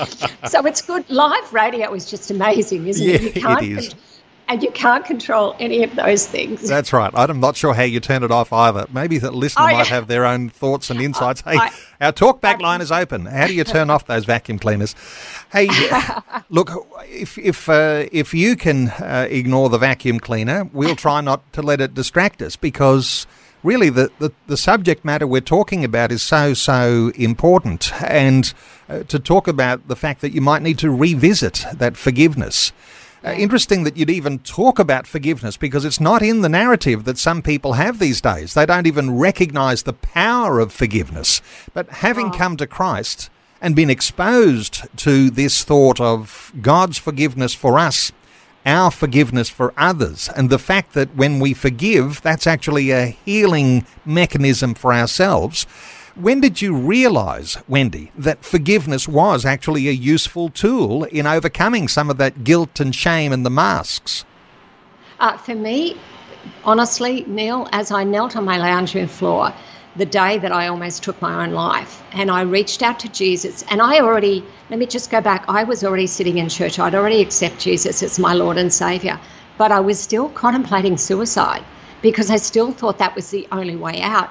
So 0.47 0.65
it's 0.65 0.81
good. 0.81 1.09
Live 1.09 1.53
radio 1.53 1.93
is 1.93 2.09
just 2.09 2.31
amazing, 2.31 2.87
isn't 2.87 3.07
yeah, 3.07 3.15
it? 3.15 3.35
You 3.35 3.41
can't 3.41 3.61
it 3.61 3.77
is 3.77 3.95
and 4.49 4.63
you 4.63 4.71
can't 4.71 5.05
control 5.05 5.55
any 5.59 5.83
of 5.83 5.95
those 5.95 6.25
things. 6.25 6.67
That's 6.67 6.91
right. 6.91 7.11
I'm 7.15 7.39
not 7.39 7.55
sure 7.55 7.75
how 7.75 7.83
you 7.83 7.99
turn 7.99 8.23
it 8.23 8.31
off 8.31 8.51
either. 8.51 8.87
Maybe 8.91 9.19
the 9.19 9.31
listener 9.31 9.65
might 9.65 9.87
have 9.87 10.07
their 10.07 10.25
own 10.25 10.49
thoughts 10.49 10.89
and 10.89 10.99
insights. 11.01 11.41
Hey, 11.41 11.55
I, 11.55 11.71
our 12.01 12.13
talkback 12.13 12.61
line 12.61 12.81
is 12.81 12.91
open. 12.91 13.25
How 13.25 13.47
do 13.47 13.53
you 13.53 13.63
turn 13.75 13.89
off 13.89 14.05
those 14.05 14.25
vacuum 14.25 14.59
cleaners? 14.59 14.95
Hey, 15.51 15.69
look, 16.49 16.71
if 17.07 17.37
if 17.37 17.69
uh, 17.69 18.05
if 18.11 18.33
you 18.33 18.55
can 18.55 18.89
uh, 18.89 19.27
ignore 19.29 19.69
the 19.69 19.77
vacuum 19.77 20.19
cleaner, 20.19 20.69
we'll 20.73 20.95
try 20.95 21.21
not 21.21 21.51
to 21.53 21.61
let 21.61 21.81
it 21.81 21.93
distract 21.93 22.41
us 22.41 22.55
because 22.55 23.27
really 23.63 23.89
the, 23.89 24.09
the, 24.19 24.31
the, 24.47 24.57
subject 24.57 25.03
matter 25.03 25.27
we're 25.27 25.41
talking 25.41 25.83
about 25.83 26.11
is 26.11 26.21
so, 26.21 26.53
so 26.53 27.11
important. 27.15 27.91
And 28.01 28.53
uh, 28.87 29.03
to 29.03 29.19
talk 29.19 29.47
about 29.47 29.87
the 29.87 29.95
fact 29.95 30.21
that 30.21 30.31
you 30.31 30.41
might 30.41 30.61
need 30.61 30.77
to 30.79 30.89
revisit 30.89 31.65
that 31.73 31.97
forgiveness. 31.97 32.71
Uh, 33.23 33.31
interesting 33.31 33.83
that 33.83 33.97
you'd 33.97 34.09
even 34.09 34.39
talk 34.39 34.79
about 34.79 35.05
forgiveness 35.05 35.57
because 35.57 35.83
it's 35.83 35.99
not 35.99 36.21
in 36.21 36.41
the 36.41 36.47
narrative 36.47 37.03
that 37.03 37.17
some 37.17 37.41
people 37.41 37.73
have 37.73 37.99
these 37.99 38.21
days. 38.21 38.53
They 38.53 38.65
don't 38.65 38.87
even 38.87 39.17
recognize 39.17 39.83
the 39.83 39.93
power 39.93 40.59
of 40.59 40.71
forgiveness. 40.71 41.41
But 41.73 41.89
having 41.89 42.27
oh. 42.27 42.37
come 42.37 42.55
to 42.57 42.67
Christ 42.67 43.29
and 43.61 43.75
been 43.75 43.89
exposed 43.89 44.87
to 44.97 45.29
this 45.29 45.65
thought 45.65 45.99
of 45.99 46.53
God's 46.61 46.97
forgiveness 46.97 47.53
for 47.53 47.77
us, 47.77 48.13
our 48.65 48.89
forgiveness 48.89 49.49
for 49.49 49.73
others, 49.75 50.29
and 50.35 50.49
the 50.49 50.59
fact 50.59 50.93
that 50.93 51.13
when 51.13 51.41
we 51.41 51.53
forgive, 51.53 52.21
that's 52.21 52.47
actually 52.47 52.91
a 52.91 53.07
healing 53.07 53.85
mechanism 54.05 54.75
for 54.75 54.93
ourselves 54.93 55.65
when 56.19 56.41
did 56.41 56.61
you 56.61 56.75
realise, 56.75 57.57
Wendy, 57.69 58.11
that 58.17 58.43
forgiveness 58.43 59.07
was 59.07 59.45
actually 59.45 59.87
a 59.87 59.93
useful 59.93 60.49
tool 60.49 61.05
in 61.05 61.25
overcoming 61.25 61.87
some 61.87 62.09
of 62.09 62.17
that 62.17 62.43
guilt 62.43 62.81
and 62.81 62.93
shame 62.93 63.31
and 63.31 63.45
the 63.45 63.49
masks? 63.49 64.25
Uh, 65.21 65.37
for 65.37 65.55
me, 65.55 65.97
honestly, 66.65 67.23
Neil, 67.25 67.69
as 67.71 67.91
I 67.91 68.03
knelt 68.03 68.35
on 68.35 68.43
my 68.43 68.57
lounge 68.57 68.95
room 68.95 69.07
floor, 69.07 69.53
the 69.95 70.05
day 70.05 70.37
that 70.39 70.51
I 70.51 70.67
almost 70.67 71.03
took 71.03 71.21
my 71.21 71.45
own 71.45 71.53
life. 71.53 72.03
And 72.11 72.29
I 72.29 72.41
reached 72.41 72.81
out 72.81 72.99
to 72.99 73.09
Jesus. 73.09 73.63
And 73.71 73.81
I 73.81 74.01
already, 74.01 74.43
let 74.69 74.77
me 74.77 74.85
just 74.85 75.09
go 75.09 75.21
back, 75.21 75.45
I 75.47 75.63
was 75.63 75.85
already 75.85 76.07
sitting 76.07 76.37
in 76.37 76.49
church. 76.49 76.79
I'd 76.79 76.95
already 76.95 77.21
accepted 77.21 77.61
Jesus 77.61 78.03
as 78.03 78.19
my 78.19 78.33
Lord 78.33 78.57
and 78.57 78.73
Saviour. 78.73 79.19
But 79.57 79.71
I 79.71 79.79
was 79.79 79.99
still 79.99 80.29
contemplating 80.29 80.97
suicide 80.97 81.63
because 82.01 82.29
I 82.29 82.37
still 82.37 82.71
thought 82.71 82.97
that 82.97 83.15
was 83.15 83.29
the 83.29 83.47
only 83.51 83.75
way 83.77 84.01
out 84.01 84.29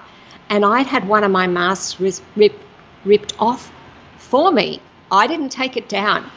and 0.51 0.65
I'd 0.65 0.87
had 0.87 1.07
one 1.09 1.25
of 1.25 1.31
my 1.31 1.47
masks 1.47 2.01
ripped, 2.01 2.63
ripped 3.05 3.35
off 3.39 3.73
for 4.17 4.51
me. 4.53 4.81
I 5.11 5.27
didn't 5.27 5.51
take 5.51 5.77
it 5.77 5.89
down 5.89 6.31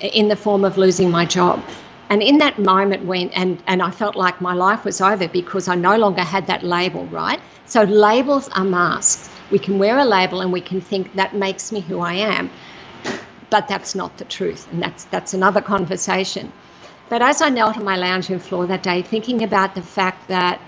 in 0.00 0.28
the 0.28 0.36
form 0.36 0.64
of 0.64 0.76
losing 0.76 1.10
my 1.10 1.24
job. 1.24 1.62
And 2.10 2.22
in 2.22 2.38
that 2.38 2.58
moment 2.58 3.06
when 3.06 3.30
and, 3.30 3.62
and 3.66 3.82
I 3.82 3.90
felt 3.90 4.14
like 4.14 4.40
my 4.40 4.54
life 4.54 4.84
was 4.84 5.00
over 5.00 5.26
because 5.26 5.68
I 5.68 5.74
no 5.74 5.96
longer 5.96 6.22
had 6.22 6.46
that 6.46 6.62
label, 6.62 7.06
right? 7.06 7.40
So 7.66 7.82
labels 7.84 8.48
are 8.50 8.64
masks. 8.64 9.30
We 9.50 9.58
can 9.58 9.78
wear 9.78 9.98
a 9.98 10.04
label 10.04 10.40
and 10.40 10.52
we 10.52 10.60
can 10.60 10.80
think 10.80 11.14
that 11.14 11.34
makes 11.34 11.72
me 11.72 11.80
who 11.80 12.00
I 12.00 12.14
am. 12.14 12.50
But 13.50 13.68
that's 13.68 13.94
not 13.94 14.18
the 14.18 14.24
truth. 14.24 14.68
And 14.72 14.82
that's 14.82 15.04
that's 15.04 15.32
another 15.32 15.60
conversation. 15.60 16.52
But 17.08 17.22
as 17.22 17.40
I 17.40 17.48
knelt 17.48 17.76
on 17.76 17.84
my 17.84 17.96
lounge 17.96 18.28
room 18.28 18.38
floor 18.38 18.66
that 18.66 18.82
day, 18.82 19.02
thinking 19.02 19.42
about 19.42 19.74
the 19.74 19.82
fact 19.82 20.28
that 20.28 20.60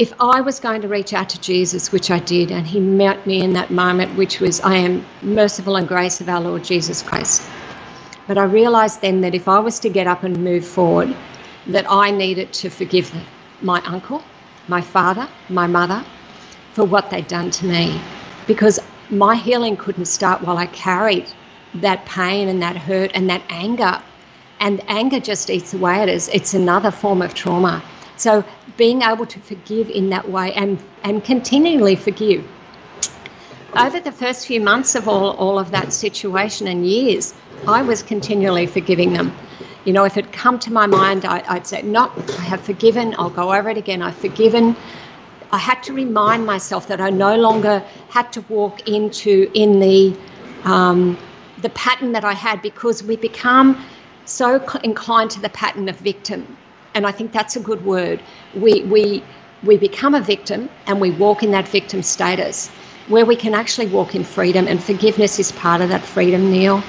if 0.00 0.14
I 0.18 0.40
was 0.40 0.60
going 0.60 0.80
to 0.80 0.88
reach 0.88 1.12
out 1.12 1.28
to 1.28 1.40
Jesus, 1.42 1.92
which 1.92 2.10
I 2.10 2.20
did, 2.20 2.50
and 2.50 2.66
he 2.66 2.80
met 2.80 3.26
me 3.26 3.42
in 3.42 3.52
that 3.52 3.70
moment, 3.70 4.16
which 4.16 4.40
was, 4.40 4.58
I 4.62 4.76
am 4.76 5.04
merciful 5.20 5.76
and 5.76 5.86
grace 5.86 6.22
of 6.22 6.28
our 6.30 6.40
Lord 6.40 6.64
Jesus 6.64 7.02
Christ. 7.02 7.42
But 8.26 8.38
I 8.38 8.44
realized 8.44 9.02
then 9.02 9.20
that 9.20 9.34
if 9.34 9.46
I 9.46 9.58
was 9.58 9.78
to 9.80 9.90
get 9.90 10.06
up 10.06 10.22
and 10.22 10.42
move 10.42 10.66
forward, 10.66 11.14
that 11.66 11.84
I 11.90 12.12
needed 12.12 12.50
to 12.54 12.70
forgive 12.70 13.12
my 13.60 13.82
uncle, 13.84 14.22
my 14.68 14.80
father, 14.80 15.28
my 15.50 15.66
mother 15.66 16.02
for 16.72 16.86
what 16.86 17.10
they'd 17.10 17.28
done 17.28 17.50
to 17.50 17.66
me. 17.66 18.00
Because 18.46 18.80
my 19.10 19.36
healing 19.36 19.76
couldn't 19.76 20.06
start 20.06 20.40
while 20.40 20.56
I 20.56 20.64
carried 20.68 21.26
that 21.74 22.06
pain 22.06 22.48
and 22.48 22.62
that 22.62 22.78
hurt 22.78 23.10
and 23.14 23.28
that 23.28 23.42
anger. 23.50 24.00
And 24.60 24.82
anger 24.88 25.20
just 25.20 25.50
eats 25.50 25.74
away 25.74 26.00
at 26.00 26.08
us. 26.08 26.28
It's 26.28 26.54
another 26.54 26.90
form 26.90 27.20
of 27.20 27.34
trauma. 27.34 27.82
So 28.20 28.44
being 28.76 29.00
able 29.00 29.24
to 29.24 29.40
forgive 29.40 29.88
in 29.88 30.10
that 30.10 30.28
way 30.28 30.52
and, 30.52 30.78
and 31.02 31.24
continually 31.24 31.96
forgive. 31.96 32.46
Over 33.74 33.98
the 33.98 34.12
first 34.12 34.46
few 34.46 34.60
months 34.60 34.94
of 34.94 35.08
all, 35.08 35.30
all 35.38 35.58
of 35.58 35.70
that 35.70 35.94
situation 35.94 36.68
and 36.68 36.86
years, 36.86 37.32
I 37.66 37.80
was 37.80 38.02
continually 38.02 38.66
forgiving 38.66 39.14
them. 39.14 39.34
You 39.86 39.94
know, 39.94 40.04
if 40.04 40.18
it 40.18 40.32
come 40.32 40.58
to 40.58 40.70
my 40.70 40.86
mind, 40.86 41.24
I, 41.24 41.54
would 41.54 41.66
say, 41.66 41.80
no, 41.80 42.12
I 42.38 42.42
have 42.42 42.60
forgiven, 42.60 43.14
I'll 43.18 43.30
go 43.30 43.54
over 43.54 43.70
it 43.70 43.78
again, 43.78 44.02
I've 44.02 44.18
forgiven. 44.18 44.76
I 45.50 45.56
had 45.56 45.82
to 45.84 45.94
remind 45.94 46.44
myself 46.44 46.88
that 46.88 47.00
I 47.00 47.08
no 47.08 47.36
longer 47.36 47.82
had 48.10 48.30
to 48.34 48.42
walk 48.50 48.86
into 48.86 49.50
in 49.54 49.80
the 49.80 50.14
um, 50.64 51.16
the 51.62 51.70
pattern 51.70 52.12
that 52.12 52.24
I 52.24 52.34
had 52.34 52.60
because 52.60 53.02
we 53.02 53.16
become 53.16 53.82
so 54.26 54.62
inclined 54.84 55.30
to 55.30 55.40
the 55.40 55.48
pattern 55.48 55.88
of 55.88 55.96
victim 55.96 56.58
and 56.94 57.06
I 57.06 57.12
think 57.12 57.32
that's 57.32 57.56
a 57.56 57.60
good 57.60 57.84
word. 57.84 58.22
We, 58.54 58.82
we, 58.84 59.22
we 59.62 59.76
become 59.76 60.14
a 60.14 60.20
victim 60.20 60.68
and 60.86 61.00
we 61.00 61.10
walk 61.10 61.42
in 61.42 61.50
that 61.52 61.68
victim 61.68 62.02
status 62.02 62.70
where 63.08 63.26
we 63.26 63.36
can 63.36 63.54
actually 63.54 63.88
walk 63.88 64.14
in 64.14 64.22
freedom, 64.22 64.68
and 64.68 64.82
forgiveness 64.82 65.38
is 65.38 65.50
part 65.52 65.80
of 65.80 65.88
that 65.88 66.02
freedom, 66.02 66.50
Neil. 66.50 66.82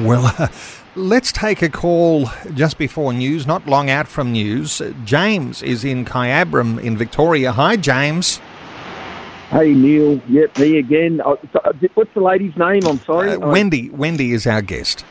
Well, 0.00 0.26
uh, 0.38 0.48
let's 0.96 1.30
take 1.30 1.62
a 1.62 1.68
call 1.68 2.28
just 2.54 2.78
before 2.78 3.12
news, 3.12 3.46
not 3.46 3.66
long 3.66 3.88
out 3.88 4.08
from 4.08 4.32
news. 4.32 4.82
James 5.04 5.62
is 5.62 5.84
in 5.84 6.04
Kyabram 6.04 6.82
in 6.82 6.96
Victoria. 6.96 7.52
Hi, 7.52 7.76
James. 7.76 8.40
Hey 9.50 9.74
Neil, 9.74 10.20
yep, 10.28 10.56
me 10.58 10.78
again. 10.78 11.20
Uh, 11.20 11.34
what's 11.94 12.14
the 12.14 12.20
lady's 12.20 12.56
name? 12.56 12.86
I'm 12.86 13.00
sorry. 13.00 13.32
Uh, 13.32 13.38
Wendy. 13.40 13.90
Wendy 13.90 14.30
is 14.30 14.46
our 14.46 14.62
guest. 14.62 15.04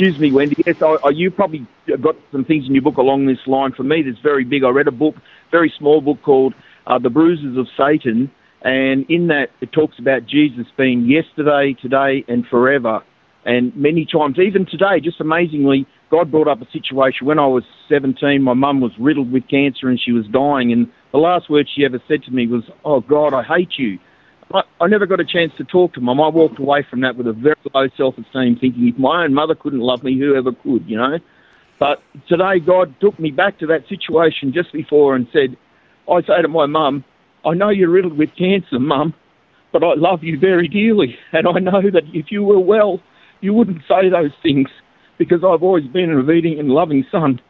Excuse 0.00 0.18
me, 0.18 0.32
Wendy. 0.32 0.56
Yes, 0.66 0.76
I, 0.80 0.96
I, 1.04 1.10
you 1.10 1.30
probably 1.30 1.68
got 2.02 2.14
some 2.32 2.46
things 2.46 2.64
in 2.66 2.72
your 2.72 2.80
book 2.80 2.96
along 2.96 3.26
this 3.26 3.46
line. 3.46 3.72
For 3.76 3.82
me, 3.82 4.02
that's 4.02 4.18
very 4.22 4.44
big. 4.44 4.64
I 4.64 4.70
read 4.70 4.88
a 4.88 4.90
book, 4.90 5.14
very 5.50 5.70
small 5.78 6.00
book 6.00 6.16
called 6.24 6.54
uh, 6.86 6.98
The 6.98 7.10
Bruises 7.10 7.58
of 7.58 7.66
Satan, 7.76 8.30
and 8.62 9.04
in 9.10 9.26
that 9.26 9.48
it 9.60 9.72
talks 9.72 9.98
about 9.98 10.24
Jesus 10.24 10.64
being 10.78 11.04
yesterday, 11.04 11.76
today, 11.82 12.24
and 12.28 12.46
forever. 12.46 13.00
And 13.44 13.76
many 13.76 14.06
times, 14.10 14.38
even 14.38 14.64
today, 14.64 15.00
just 15.04 15.20
amazingly, 15.20 15.86
God 16.10 16.30
brought 16.30 16.48
up 16.48 16.62
a 16.62 16.70
situation 16.72 17.26
when 17.26 17.38
I 17.38 17.46
was 17.46 17.64
17. 17.90 18.40
My 18.40 18.54
mum 18.54 18.80
was 18.80 18.92
riddled 18.98 19.30
with 19.30 19.46
cancer 19.48 19.90
and 19.90 20.00
she 20.02 20.12
was 20.12 20.24
dying, 20.32 20.72
and 20.72 20.88
the 21.12 21.18
last 21.18 21.50
word 21.50 21.68
she 21.76 21.84
ever 21.84 22.00
said 22.08 22.22
to 22.22 22.30
me 22.30 22.46
was, 22.46 22.62
"Oh 22.86 23.02
God, 23.02 23.34
I 23.34 23.42
hate 23.42 23.72
you." 23.76 23.98
I, 24.52 24.86
never 24.88 25.06
got 25.06 25.20
a 25.20 25.24
chance 25.24 25.52
to 25.58 25.64
talk 25.64 25.94
to 25.94 26.00
mum. 26.00 26.20
I 26.20 26.28
walked 26.28 26.58
away 26.58 26.84
from 26.88 27.02
that 27.02 27.16
with 27.16 27.26
a 27.26 27.32
very 27.32 27.56
low 27.72 27.88
self-esteem, 27.96 28.56
thinking 28.60 28.88
if 28.88 28.98
my 28.98 29.24
own 29.24 29.34
mother 29.34 29.54
couldn't 29.54 29.80
love 29.80 30.02
me, 30.02 30.18
whoever 30.18 30.52
could, 30.52 30.84
you 30.88 30.96
know. 30.96 31.18
But 31.78 32.02
today, 32.28 32.58
God 32.58 32.94
took 33.00 33.18
me 33.18 33.30
back 33.30 33.58
to 33.60 33.66
that 33.68 33.88
situation 33.88 34.52
just 34.52 34.72
before 34.72 35.14
and 35.14 35.26
said, 35.32 35.56
I 36.10 36.20
say 36.22 36.42
to 36.42 36.48
my 36.48 36.66
mum, 36.66 37.04
I 37.44 37.54
know 37.54 37.70
you're 37.70 37.90
riddled 37.90 38.18
with 38.18 38.34
cancer, 38.36 38.78
mum, 38.78 39.14
but 39.72 39.84
I 39.84 39.94
love 39.94 40.24
you 40.24 40.38
very 40.38 40.68
dearly. 40.68 41.16
And 41.32 41.46
I 41.46 41.58
know 41.60 41.82
that 41.90 42.02
if 42.12 42.30
you 42.30 42.42
were 42.42 42.58
well, 42.58 43.00
you 43.40 43.54
wouldn't 43.54 43.82
say 43.88 44.08
those 44.10 44.32
things 44.42 44.68
because 45.16 45.44
I've 45.44 45.62
always 45.62 45.86
been 45.86 46.10
an 46.10 46.18
obedient 46.18 46.60
and 46.60 46.70
loving 46.70 47.06
son. 47.10 47.40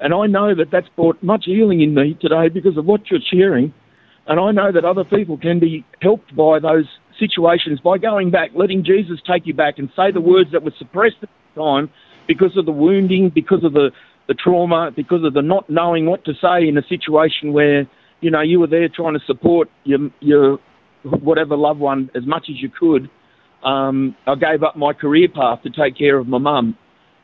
And 0.00 0.14
I 0.14 0.26
know 0.26 0.54
that 0.54 0.70
that's 0.70 0.88
brought 0.96 1.22
much 1.22 1.44
healing 1.44 1.80
in 1.80 1.94
me 1.94 2.16
today 2.20 2.48
because 2.48 2.76
of 2.76 2.86
what 2.86 3.10
you're 3.10 3.20
sharing. 3.30 3.72
And 4.28 4.40
I 4.40 4.50
know 4.52 4.72
that 4.72 4.84
other 4.84 5.04
people 5.04 5.38
can 5.38 5.60
be 5.60 5.84
helped 6.02 6.34
by 6.36 6.58
those 6.58 6.86
situations 7.18 7.80
by 7.80 7.98
going 7.98 8.30
back, 8.30 8.50
letting 8.54 8.84
Jesus 8.84 9.20
take 9.26 9.46
you 9.46 9.54
back 9.54 9.78
and 9.78 9.88
say 9.96 10.10
the 10.12 10.20
words 10.20 10.52
that 10.52 10.62
were 10.62 10.74
suppressed 10.78 11.16
at 11.22 11.28
the 11.54 11.60
time 11.62 11.90
because 12.28 12.56
of 12.56 12.66
the 12.66 12.72
wounding, 12.72 13.30
because 13.34 13.64
of 13.64 13.72
the, 13.72 13.90
the 14.28 14.34
trauma, 14.34 14.90
because 14.94 15.24
of 15.24 15.34
the 15.34 15.42
not 15.42 15.70
knowing 15.70 16.06
what 16.06 16.24
to 16.24 16.32
say 16.34 16.68
in 16.68 16.76
a 16.76 16.82
situation 16.88 17.52
where, 17.52 17.86
you 18.20 18.30
know, 18.30 18.40
you 18.42 18.60
were 18.60 18.66
there 18.66 18.88
trying 18.88 19.14
to 19.14 19.24
support 19.26 19.70
your, 19.84 20.10
your 20.20 20.58
whatever 21.04 21.56
loved 21.56 21.80
one 21.80 22.10
as 22.14 22.26
much 22.26 22.46
as 22.50 22.60
you 22.60 22.68
could. 22.68 23.08
Um, 23.64 24.16
I 24.26 24.34
gave 24.34 24.62
up 24.62 24.76
my 24.76 24.92
career 24.92 25.28
path 25.28 25.62
to 25.62 25.70
take 25.70 25.96
care 25.96 26.18
of 26.18 26.26
my 26.28 26.38
mum. 26.38 26.76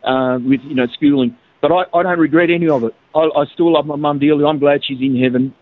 uh, 0.04 0.38
with 0.44 0.60
you 0.64 0.74
know 0.74 0.86
schooling. 0.94 1.36
But 1.60 1.72
I, 1.72 1.82
I 1.96 2.02
don't 2.02 2.18
regret 2.18 2.50
any 2.50 2.68
of 2.68 2.84
it. 2.84 2.94
I, 3.14 3.20
I 3.20 3.44
still 3.54 3.72
love 3.72 3.86
my 3.86 3.96
mum 3.96 4.18
dearly. 4.18 4.44
I'm 4.44 4.58
glad 4.58 4.80
she's 4.84 5.00
in 5.00 5.20
heaven. 5.22 5.54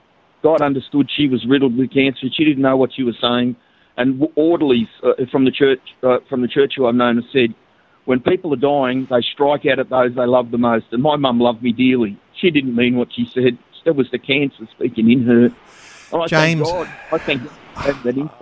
God 0.42 0.62
understood 0.62 1.11
she 1.11 1.29
was 1.29 1.46
riddled 1.46 1.76
with 1.76 1.92
cancer. 1.92 2.26
She 2.33 2.44
didn't 2.44 2.62
know 2.62 2.76
what 2.76 2.92
she 2.94 3.03
was 3.03 3.16
saying. 3.20 3.57
And 3.96 4.26
orderlies 4.35 4.88
uh, 5.03 5.26
from 5.31 5.44
the 5.44 5.50
church, 5.50 5.81
uh, 6.03 6.18
from 6.29 6.40
the 6.42 6.48
church 6.48 6.74
who 6.76 6.87
I've 6.87 6.94
known, 6.94 7.16
have 7.16 7.31
said, 7.33 7.55
when 8.07 8.20
people 8.20 8.53
are 8.55 8.57
dying, 8.57 9.07
they 9.11 9.20
strike 9.20 9.66
out 9.66 9.79
at 9.79 9.90
those 9.90 10.14
they 10.14 10.26
love 10.26 10.50
the 10.50 10.59
most. 10.59 10.87
And 10.92 11.03
my 11.03 11.16
mum 11.16 11.38
loved 11.38 11.62
me 11.62 11.72
dearly. 11.72 12.18
She 12.35 12.50
didn't 12.50 12.74
mean 12.74 12.96
what 12.96 13.12
she 13.12 13.26
said. 13.26 13.59
That 13.85 13.96
was 13.96 14.11
the 14.11 14.18
cancer 14.18 14.66
speaking 14.72 15.11
in 15.11 15.24
her. 15.24 15.50
Oh, 16.12 16.23
I 16.23 16.27
James, 16.27 16.68
thank 16.68 16.88
God. 16.88 16.94
I 17.12 17.18
thank 17.18 17.42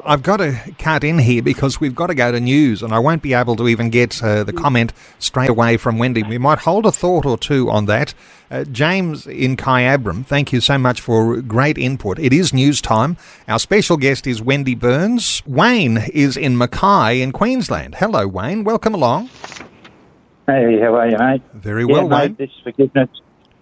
I've 0.04 0.22
got 0.22 0.38
to 0.38 0.58
cut 0.78 1.04
in 1.04 1.18
here 1.18 1.42
because 1.42 1.80
we've 1.80 1.94
got 1.94 2.08
to 2.08 2.14
go 2.14 2.32
to 2.32 2.40
news, 2.40 2.82
and 2.82 2.92
I 2.92 2.98
won't 2.98 3.22
be 3.22 3.34
able 3.34 3.54
to 3.56 3.68
even 3.68 3.90
get 3.90 4.22
uh, 4.22 4.42
the 4.42 4.52
comment 4.52 4.92
straight 5.18 5.50
away 5.50 5.76
from 5.76 5.98
Wendy. 5.98 6.22
We 6.22 6.38
might 6.38 6.60
hold 6.60 6.86
a 6.86 6.92
thought 6.92 7.24
or 7.24 7.38
two 7.38 7.70
on 7.70 7.86
that. 7.86 8.14
Uh, 8.50 8.64
James 8.64 9.26
in 9.26 9.56
Kyabram, 9.56 10.24
thank 10.26 10.52
you 10.52 10.60
so 10.60 10.78
much 10.78 11.00
for 11.00 11.40
great 11.42 11.78
input. 11.78 12.18
It 12.18 12.32
is 12.32 12.52
news 12.52 12.80
time. 12.80 13.16
Our 13.46 13.58
special 13.58 13.96
guest 13.96 14.26
is 14.26 14.42
Wendy 14.42 14.74
Burns. 14.74 15.42
Wayne 15.46 15.98
is 16.12 16.36
in 16.36 16.56
Mackay 16.56 17.20
in 17.20 17.30
Queensland. 17.32 17.96
Hello, 17.96 18.26
Wayne. 18.26 18.64
Welcome 18.64 18.94
along. 18.94 19.28
Hey, 20.46 20.80
how 20.80 20.96
are 20.96 21.08
you, 21.08 21.18
mate? 21.18 21.42
Very 21.54 21.84
well, 21.84 22.04
yeah, 22.04 22.18
Wayne. 22.18 22.30
Mate, 22.30 22.38
this 22.38 22.50
forgiveness 22.64 23.10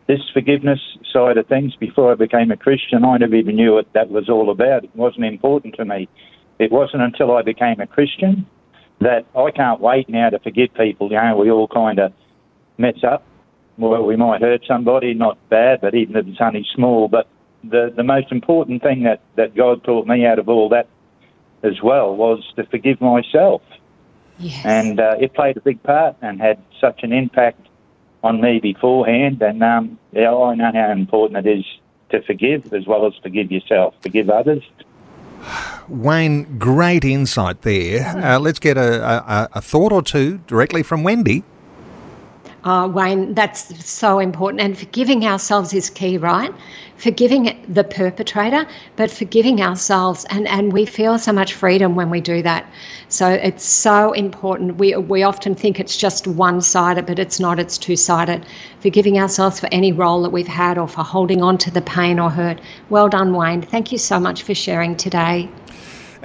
this 0.06 0.20
forgiveness 0.32 0.80
side 1.12 1.36
of 1.36 1.46
things 1.46 1.74
before 1.76 2.12
I 2.12 2.14
became 2.14 2.50
a 2.50 2.56
Christian, 2.56 3.04
I 3.04 3.16
never 3.18 3.34
even 3.34 3.56
knew 3.56 3.74
what 3.74 3.92
that 3.92 4.10
was 4.10 4.28
all 4.28 4.50
about. 4.50 4.84
It 4.84 4.94
wasn't 4.94 5.24
important 5.24 5.74
to 5.76 5.84
me. 5.84 6.08
It 6.58 6.70
wasn't 6.70 7.02
until 7.02 7.36
I 7.36 7.42
became 7.42 7.80
a 7.80 7.86
Christian 7.86 8.46
that 9.00 9.26
I 9.36 9.50
can't 9.50 9.80
wait 9.80 10.08
now 10.08 10.30
to 10.30 10.38
forgive 10.38 10.72
people. 10.74 11.10
You 11.10 11.20
know, 11.20 11.36
we 11.36 11.50
all 11.50 11.68
kind 11.68 11.98
of 11.98 12.12
mess 12.78 13.02
up. 13.02 13.24
Well, 13.78 14.04
we 14.04 14.16
might 14.16 14.40
hurt 14.40 14.62
somebody, 14.66 15.12
not 15.12 15.36
bad, 15.50 15.80
but 15.82 15.94
even 15.94 16.16
if 16.16 16.26
it's 16.26 16.40
only 16.40 16.66
small. 16.74 17.08
But 17.08 17.28
the, 17.62 17.92
the 17.94 18.04
most 18.04 18.32
important 18.32 18.82
thing 18.82 19.02
that, 19.02 19.20
that 19.36 19.54
God 19.54 19.84
taught 19.84 20.06
me 20.06 20.24
out 20.24 20.38
of 20.38 20.48
all 20.48 20.68
that 20.70 20.88
as 21.62 21.82
well 21.82 22.14
was 22.14 22.42
to 22.56 22.64
forgive 22.64 23.00
myself. 23.00 23.60
Yes. 24.38 24.64
And 24.64 25.00
uh, 25.00 25.16
it 25.20 25.34
played 25.34 25.56
a 25.56 25.60
big 25.60 25.82
part 25.82 26.16
and 26.22 26.40
had 26.40 26.62
such 26.80 27.02
an 27.02 27.12
impact 27.12 27.65
on 28.22 28.40
me 28.40 28.58
beforehand, 28.58 29.42
and 29.42 29.62
um, 29.62 29.98
yeah, 30.12 30.34
I 30.34 30.54
know 30.54 30.70
how 30.72 30.90
important 30.90 31.46
it 31.46 31.58
is 31.58 31.64
to 32.10 32.22
forgive 32.22 32.72
as 32.72 32.86
well 32.86 33.06
as 33.06 33.14
forgive 33.22 33.50
yourself, 33.50 33.94
forgive 34.02 34.30
others. 34.30 34.62
Wayne, 35.88 36.58
great 36.58 37.04
insight 37.04 37.62
there. 37.62 38.06
Uh, 38.16 38.38
let's 38.38 38.58
get 38.58 38.76
a, 38.76 39.04
a, 39.04 39.48
a 39.54 39.60
thought 39.60 39.92
or 39.92 40.02
two 40.02 40.38
directly 40.46 40.82
from 40.82 41.04
Wendy. 41.04 41.44
Oh, 42.68 42.88
Wayne, 42.88 43.32
that's 43.32 43.86
so 43.86 44.18
important. 44.18 44.60
And 44.60 44.76
forgiving 44.76 45.24
ourselves 45.24 45.72
is 45.72 45.88
key, 45.88 46.18
right? 46.18 46.52
Forgiving 46.96 47.64
the 47.68 47.84
perpetrator, 47.84 48.66
but 48.96 49.08
forgiving 49.08 49.62
ourselves. 49.62 50.26
And, 50.30 50.48
and 50.48 50.72
we 50.72 50.84
feel 50.84 51.16
so 51.16 51.32
much 51.32 51.54
freedom 51.54 51.94
when 51.94 52.10
we 52.10 52.20
do 52.20 52.42
that. 52.42 52.68
So 53.08 53.28
it's 53.28 53.64
so 53.64 54.10
important. 54.14 54.78
We, 54.78 54.96
we 54.96 55.22
often 55.22 55.54
think 55.54 55.78
it's 55.78 55.96
just 55.96 56.26
one 56.26 56.60
sided, 56.60 57.06
but 57.06 57.20
it's 57.20 57.38
not, 57.38 57.60
it's 57.60 57.78
two 57.78 57.94
sided. 57.94 58.44
Forgiving 58.80 59.16
ourselves 59.20 59.60
for 59.60 59.68
any 59.70 59.92
role 59.92 60.22
that 60.22 60.30
we've 60.30 60.48
had 60.48 60.76
or 60.76 60.88
for 60.88 61.04
holding 61.04 61.42
on 61.42 61.58
to 61.58 61.70
the 61.70 61.82
pain 61.82 62.18
or 62.18 62.30
hurt. 62.30 62.60
Well 62.90 63.08
done, 63.08 63.32
Wayne. 63.32 63.62
Thank 63.62 63.92
you 63.92 63.98
so 63.98 64.18
much 64.18 64.42
for 64.42 64.56
sharing 64.56 64.96
today. 64.96 65.48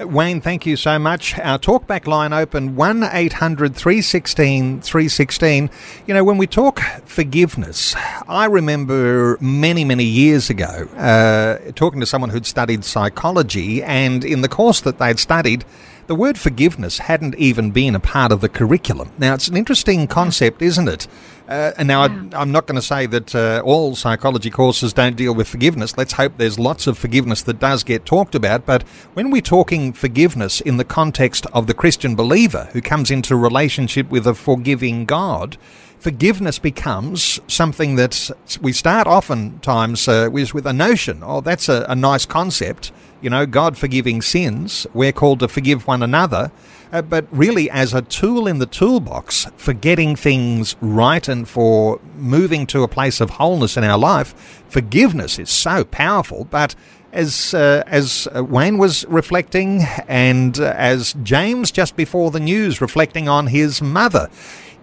Wayne, 0.05 0.41
thank 0.41 0.65
you 0.65 0.75
so 0.75 0.97
much. 0.97 1.37
Our 1.39 1.59
talkback 1.59 2.07
line 2.07 2.33
open 2.33 2.75
1 2.75 3.03
800 3.03 3.75
316 3.75 4.81
316. 4.81 5.69
You 6.07 6.13
know, 6.13 6.23
when 6.23 6.37
we 6.37 6.47
talk 6.47 6.79
forgiveness, 7.05 7.95
I 8.27 8.45
remember 8.45 9.37
many, 9.39 9.83
many 9.83 10.03
years 10.03 10.49
ago 10.49 10.87
uh, 10.97 11.71
talking 11.73 11.99
to 11.99 12.05
someone 12.05 12.29
who'd 12.29 12.45
studied 12.45 12.83
psychology, 12.83 13.83
and 13.83 14.23
in 14.23 14.41
the 14.41 14.49
course 14.49 14.81
that 14.81 14.97
they'd 14.97 15.19
studied, 15.19 15.65
the 16.11 16.15
word 16.15 16.37
forgiveness 16.37 16.97
hadn't 16.97 17.35
even 17.35 17.71
been 17.71 17.95
a 17.95 17.99
part 18.01 18.33
of 18.33 18.41
the 18.41 18.49
curriculum. 18.49 19.09
Now, 19.17 19.33
it's 19.33 19.47
an 19.47 19.55
interesting 19.55 20.07
concept, 20.07 20.61
isn't 20.61 20.89
it? 20.89 21.07
Uh, 21.47 21.71
and 21.77 21.87
now 21.87 22.03
yeah. 22.03 22.23
I, 22.33 22.41
am 22.41 22.51
not 22.51 22.67
going 22.67 22.75
to 22.75 22.81
say 22.81 23.05
that 23.05 23.33
uh, 23.33 23.61
all 23.63 23.95
psychology 23.95 24.49
courses 24.49 24.91
don't 24.91 25.15
deal 25.15 25.33
with 25.33 25.47
forgiveness. 25.47 25.97
Let's 25.97 26.11
hope 26.11 26.33
there's 26.35 26.59
lots 26.59 26.85
of 26.85 26.97
forgiveness 26.97 27.43
that 27.43 27.59
does 27.59 27.85
get 27.85 28.05
talked 28.05 28.35
about. 28.35 28.65
But 28.65 28.83
when 29.13 29.31
we're 29.31 29.41
talking 29.41 29.93
forgiveness 29.93 30.59
in 30.59 30.75
the 30.75 30.83
context 30.83 31.45
of 31.53 31.67
the 31.67 31.73
Christian 31.73 32.13
believer 32.13 32.67
who 32.73 32.81
comes 32.81 33.09
into 33.09 33.37
relationship 33.37 34.09
with 34.09 34.27
a 34.27 34.33
forgiving 34.33 35.05
God, 35.05 35.57
forgiveness 35.97 36.59
becomes 36.59 37.39
something 37.47 37.95
that 37.95 38.31
we 38.61 38.73
start 38.73 39.07
oftentimes 39.07 40.09
uh, 40.09 40.27
with, 40.29 40.53
with 40.53 40.67
a 40.67 40.73
notion, 40.73 41.21
oh, 41.23 41.39
that's 41.39 41.69
a, 41.69 41.85
a 41.87 41.95
nice 41.95 42.25
concept. 42.25 42.91
You 43.21 43.29
know, 43.29 43.45
God 43.45 43.77
forgiving 43.77 44.21
sins. 44.21 44.87
We're 44.93 45.11
called 45.11 45.39
to 45.39 45.47
forgive 45.47 45.87
one 45.87 46.03
another 46.03 46.51
uh, 46.91 47.01
but 47.01 47.25
really 47.31 47.69
as 47.69 47.93
a 47.93 48.01
tool 48.01 48.47
in 48.47 48.59
the 48.59 48.65
toolbox 48.65 49.47
for 49.55 49.73
getting 49.73 50.15
things 50.15 50.75
right 50.81 51.27
and 51.27 51.47
for 51.47 51.99
moving 52.15 52.67
to 52.67 52.83
a 52.83 52.87
place 52.87 53.21
of 53.21 53.31
wholeness 53.31 53.77
in 53.77 53.83
our 53.83 53.97
life. 53.97 54.63
Forgiveness 54.67 55.39
is 55.39 55.49
so 55.49 55.83
powerful, 55.85 56.45
but 56.45 56.75
as 57.13 57.53
uh, 57.53 57.83
as 57.87 58.27
Wayne 58.35 58.77
was 58.77 59.05
reflecting, 59.05 59.83
and 60.07 60.59
uh, 60.59 60.73
as 60.77 61.13
James 61.23 61.71
just 61.71 61.95
before 61.95 62.31
the 62.31 62.39
news 62.39 62.79
reflecting 62.79 63.27
on 63.27 63.47
his 63.47 63.81
mother, 63.81 64.29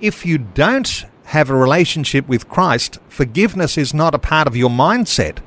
if 0.00 0.26
you 0.26 0.38
don't 0.38 1.06
have 1.24 1.50
a 1.50 1.56
relationship 1.56 2.28
with 2.28 2.48
Christ, 2.48 2.98
forgiveness 3.08 3.76
is 3.76 3.92
not 3.92 4.14
a 4.14 4.18
part 4.18 4.46
of 4.46 4.56
your 4.56 4.70
mindset. 4.70 5.38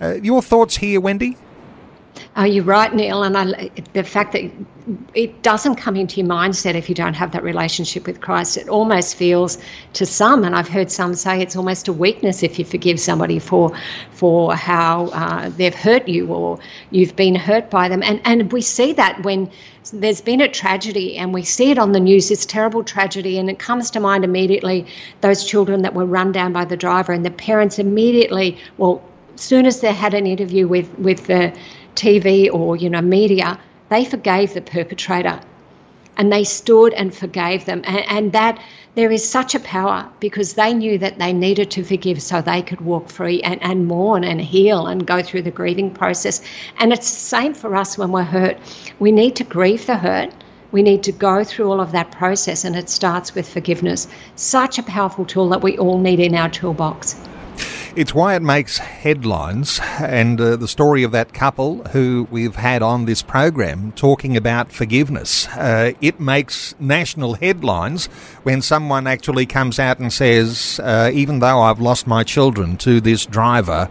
Uh, 0.00 0.14
your 0.22 0.42
thoughts 0.42 0.76
here, 0.76 1.00
Wendy? 1.00 1.36
Oh, 2.36 2.44
you're 2.44 2.64
right, 2.64 2.92
Neil. 2.92 3.22
And 3.22 3.36
I, 3.36 3.70
the 3.92 4.02
fact 4.02 4.32
that 4.32 4.50
it 5.14 5.42
doesn't 5.42 5.76
come 5.76 5.96
into 5.96 6.20
your 6.20 6.28
mindset 6.28 6.74
if 6.74 6.88
you 6.88 6.94
don't 6.94 7.14
have 7.14 7.32
that 7.32 7.42
relationship 7.42 8.06
with 8.06 8.20
Christ. 8.20 8.56
It 8.56 8.68
almost 8.68 9.16
feels 9.16 9.58
to 9.94 10.04
some, 10.04 10.44
and 10.44 10.54
I've 10.54 10.68
heard 10.68 10.90
some 10.90 11.14
say 11.14 11.40
it's 11.40 11.56
almost 11.56 11.88
a 11.88 11.92
weakness 11.92 12.42
if 12.42 12.58
you 12.58 12.64
forgive 12.64 13.00
somebody 13.00 13.38
for 13.38 13.76
for 14.10 14.54
how 14.54 15.06
uh, 15.06 15.48
they've 15.50 15.74
hurt 15.74 16.06
you 16.08 16.26
or 16.26 16.58
you've 16.90 17.16
been 17.16 17.34
hurt 17.34 17.70
by 17.70 17.88
them. 17.88 18.02
And 18.02 18.20
and 18.24 18.52
we 18.52 18.60
see 18.60 18.92
that 18.92 19.22
when 19.22 19.50
there's 19.92 20.20
been 20.20 20.40
a 20.40 20.48
tragedy 20.48 21.16
and 21.16 21.32
we 21.32 21.44
see 21.44 21.70
it 21.70 21.78
on 21.78 21.92
the 21.92 22.00
news, 22.00 22.28
this 22.28 22.44
terrible 22.44 22.84
tragedy, 22.84 23.38
and 23.38 23.48
it 23.48 23.58
comes 23.58 23.90
to 23.92 24.00
mind 24.00 24.24
immediately 24.24 24.86
those 25.20 25.44
children 25.44 25.82
that 25.82 25.94
were 25.94 26.06
run 26.06 26.32
down 26.32 26.52
by 26.52 26.64
the 26.64 26.76
driver, 26.76 27.12
and 27.12 27.24
the 27.24 27.30
parents 27.30 27.78
immediately, 27.78 28.58
well, 28.76 29.02
soon 29.36 29.66
as 29.66 29.80
they 29.80 29.92
had 29.92 30.14
an 30.14 30.26
interview 30.26 30.68
with 30.68 30.96
with 30.98 31.26
the 31.26 31.56
TV 31.94 32.52
or 32.52 32.76
you 32.76 32.90
know 32.90 33.00
media, 33.00 33.58
they 33.88 34.04
forgave 34.04 34.54
the 34.54 34.60
perpetrator, 34.60 35.40
and 36.16 36.32
they 36.32 36.44
stood 36.44 36.92
and 36.94 37.14
forgave 37.14 37.64
them, 37.64 37.82
and, 37.84 38.04
and 38.08 38.32
that 38.32 38.58
there 38.94 39.10
is 39.10 39.28
such 39.28 39.56
a 39.56 39.60
power 39.60 40.08
because 40.20 40.54
they 40.54 40.72
knew 40.72 40.98
that 40.98 41.18
they 41.18 41.32
needed 41.32 41.70
to 41.72 41.82
forgive 41.82 42.22
so 42.22 42.40
they 42.40 42.62
could 42.62 42.80
walk 42.80 43.08
free 43.08 43.42
and, 43.42 43.60
and 43.62 43.86
mourn 43.86 44.22
and 44.22 44.40
heal 44.40 44.86
and 44.86 45.06
go 45.06 45.20
through 45.20 45.42
the 45.42 45.50
grieving 45.50 45.90
process. 45.90 46.40
And 46.78 46.92
it's 46.92 47.10
the 47.10 47.20
same 47.20 47.54
for 47.54 47.74
us 47.74 47.98
when 47.98 48.12
we're 48.12 48.22
hurt. 48.22 48.56
We 49.00 49.10
need 49.10 49.34
to 49.36 49.44
grieve 49.44 49.86
the 49.86 49.96
hurt. 49.96 50.32
We 50.70 50.82
need 50.82 51.02
to 51.04 51.12
go 51.12 51.42
through 51.42 51.70
all 51.70 51.80
of 51.80 51.92
that 51.92 52.12
process, 52.12 52.64
and 52.64 52.76
it 52.76 52.88
starts 52.88 53.34
with 53.34 53.48
forgiveness. 53.48 54.06
Such 54.36 54.78
a 54.78 54.82
powerful 54.82 55.24
tool 55.24 55.48
that 55.48 55.62
we 55.62 55.76
all 55.76 55.98
need 55.98 56.20
in 56.20 56.34
our 56.34 56.48
toolbox. 56.48 57.16
It's 57.96 58.12
why 58.12 58.34
it 58.34 58.42
makes 58.42 58.78
headlines, 58.78 59.78
and 60.00 60.40
uh, 60.40 60.56
the 60.56 60.66
story 60.66 61.04
of 61.04 61.12
that 61.12 61.32
couple 61.32 61.84
who 61.90 62.26
we've 62.28 62.56
had 62.56 62.82
on 62.82 63.04
this 63.04 63.22
program 63.22 63.92
talking 63.92 64.36
about 64.36 64.72
forgiveness. 64.72 65.46
Uh, 65.46 65.92
it 66.00 66.18
makes 66.18 66.74
national 66.80 67.34
headlines 67.34 68.06
when 68.42 68.62
someone 68.62 69.06
actually 69.06 69.46
comes 69.46 69.78
out 69.78 70.00
and 70.00 70.12
says, 70.12 70.80
uh, 70.82 71.12
even 71.14 71.38
though 71.38 71.60
I've 71.60 71.78
lost 71.78 72.08
my 72.08 72.24
children 72.24 72.76
to 72.78 73.00
this 73.00 73.26
driver, 73.26 73.88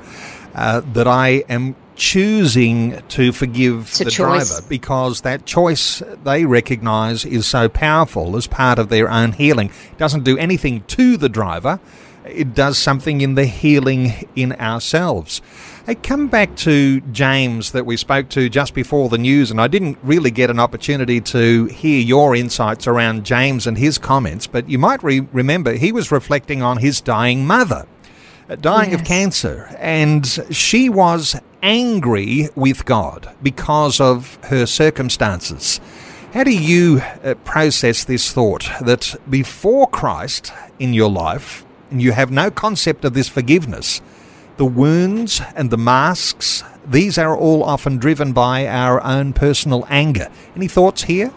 uh, 0.53 0.81
that 0.91 1.07
I 1.07 1.45
am 1.47 1.77
choosing 1.95 3.01
to 3.07 3.31
forgive 3.31 3.89
the 3.99 4.11
choice. 4.11 4.49
driver 4.49 4.67
because 4.67 5.21
that 5.21 5.45
choice 5.45 6.03
they 6.25 6.43
recognise 6.43 7.23
is 7.23 7.45
so 7.45 7.69
powerful 7.69 8.35
as 8.35 8.47
part 8.47 8.79
of 8.79 8.89
their 8.89 9.09
own 9.09 9.31
healing. 9.31 9.69
It 9.93 9.97
doesn't 9.97 10.25
do 10.25 10.37
anything 10.37 10.83
to 10.87 11.15
the 11.15 11.29
driver 11.29 11.79
it 12.25 12.53
does 12.53 12.77
something 12.77 13.21
in 13.21 13.35
the 13.35 13.45
healing 13.45 14.27
in 14.35 14.53
ourselves. 14.53 15.41
I 15.85 15.95
come 15.95 16.27
back 16.27 16.55
to 16.57 17.01
James 17.11 17.73
that 17.73 17.85
we 17.85 17.97
spoke 17.97 18.29
to 18.29 18.47
just 18.49 18.73
before 18.73 19.09
the 19.09 19.17
news, 19.17 19.51
and 19.51 19.59
I 19.59 19.67
didn't 19.67 19.97
really 20.01 20.31
get 20.31 20.49
an 20.49 20.59
opportunity 20.59 21.19
to 21.21 21.65
hear 21.65 21.99
your 21.99 22.35
insights 22.35 22.87
around 22.87 23.25
James 23.25 23.67
and 23.67 23.77
his 23.77 23.97
comments, 23.97 24.47
but 24.47 24.69
you 24.69 24.79
might 24.79 25.03
re- 25.03 25.27
remember 25.33 25.73
he 25.73 25.91
was 25.91 26.11
reflecting 26.11 26.61
on 26.61 26.77
his 26.77 27.01
dying 27.01 27.45
mother, 27.45 27.85
uh, 28.49 28.55
dying 28.55 28.91
yes. 28.91 29.01
of 29.01 29.05
cancer, 29.05 29.75
and 29.77 30.25
she 30.51 30.87
was 30.87 31.35
angry 31.61 32.49
with 32.55 32.85
God 32.85 33.33
because 33.43 33.99
of 33.99 34.37
her 34.43 34.65
circumstances. 34.65 35.81
How 36.33 36.45
do 36.45 36.51
you 36.51 37.01
uh, 37.23 37.35
process 37.43 38.05
this 38.05 38.31
thought 38.31 38.69
that 38.81 39.15
before 39.29 39.87
Christ 39.87 40.51
in 40.79 40.93
your 40.93 41.09
life, 41.09 41.65
and 41.89 42.01
you 42.01 42.11
have 42.11 42.31
no 42.31 42.49
concept 42.51 43.05
of 43.05 43.13
this 43.13 43.29
forgiveness, 43.29 44.01
the 44.57 44.65
wounds 44.65 45.41
and 45.55 45.71
the 45.71 45.77
masks, 45.77 46.63
these 46.85 47.17
are 47.17 47.35
all 47.35 47.63
often 47.63 47.97
driven 47.97 48.33
by 48.33 48.67
our 48.67 49.01
own 49.03 49.33
personal 49.33 49.85
anger. 49.89 50.29
Any 50.55 50.67
thoughts 50.67 51.03
here? 51.03 51.31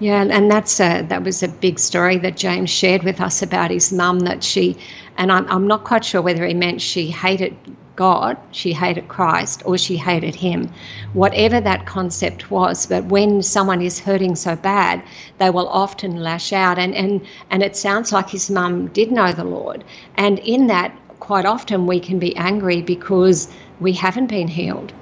Yeah, 0.00 0.22
and 0.22 0.50
that's 0.50 0.80
a, 0.80 1.02
that 1.02 1.22
was 1.22 1.42
a 1.42 1.48
big 1.48 1.78
story 1.78 2.18
that 2.18 2.36
James 2.36 2.70
shared 2.70 3.02
with 3.02 3.20
us 3.20 3.42
about 3.42 3.70
his 3.70 3.92
mum 3.92 4.20
that 4.20 4.42
she, 4.42 4.76
and 5.16 5.30
I'm, 5.30 5.46
I'm 5.50 5.66
not 5.66 5.84
quite 5.84 6.04
sure 6.04 6.22
whether 6.22 6.46
he 6.46 6.54
meant 6.54 6.80
she 6.80 7.08
hated 7.10 7.56
God, 7.98 8.36
she 8.52 8.72
hated 8.72 9.08
Christ, 9.08 9.60
or 9.64 9.76
she 9.76 9.96
hated 9.96 10.36
him, 10.36 10.70
whatever 11.14 11.60
that 11.60 11.84
concept 11.84 12.48
was. 12.48 12.86
But 12.86 13.06
when 13.06 13.42
someone 13.42 13.82
is 13.82 13.98
hurting 13.98 14.36
so 14.36 14.54
bad, 14.54 15.02
they 15.38 15.50
will 15.50 15.68
often 15.68 16.22
lash 16.22 16.52
out. 16.52 16.78
And, 16.78 16.94
and, 16.94 17.26
and 17.50 17.60
it 17.60 17.76
sounds 17.76 18.12
like 18.12 18.30
his 18.30 18.50
mum 18.50 18.86
did 18.86 19.10
know 19.10 19.32
the 19.32 19.42
Lord. 19.42 19.82
And 20.16 20.38
in 20.38 20.68
that, 20.68 20.96
quite 21.18 21.44
often 21.44 21.88
we 21.88 21.98
can 21.98 22.20
be 22.20 22.36
angry 22.36 22.82
because 22.82 23.48
we 23.80 23.94
haven't 23.94 24.28
been 24.28 24.46
healed 24.46 24.92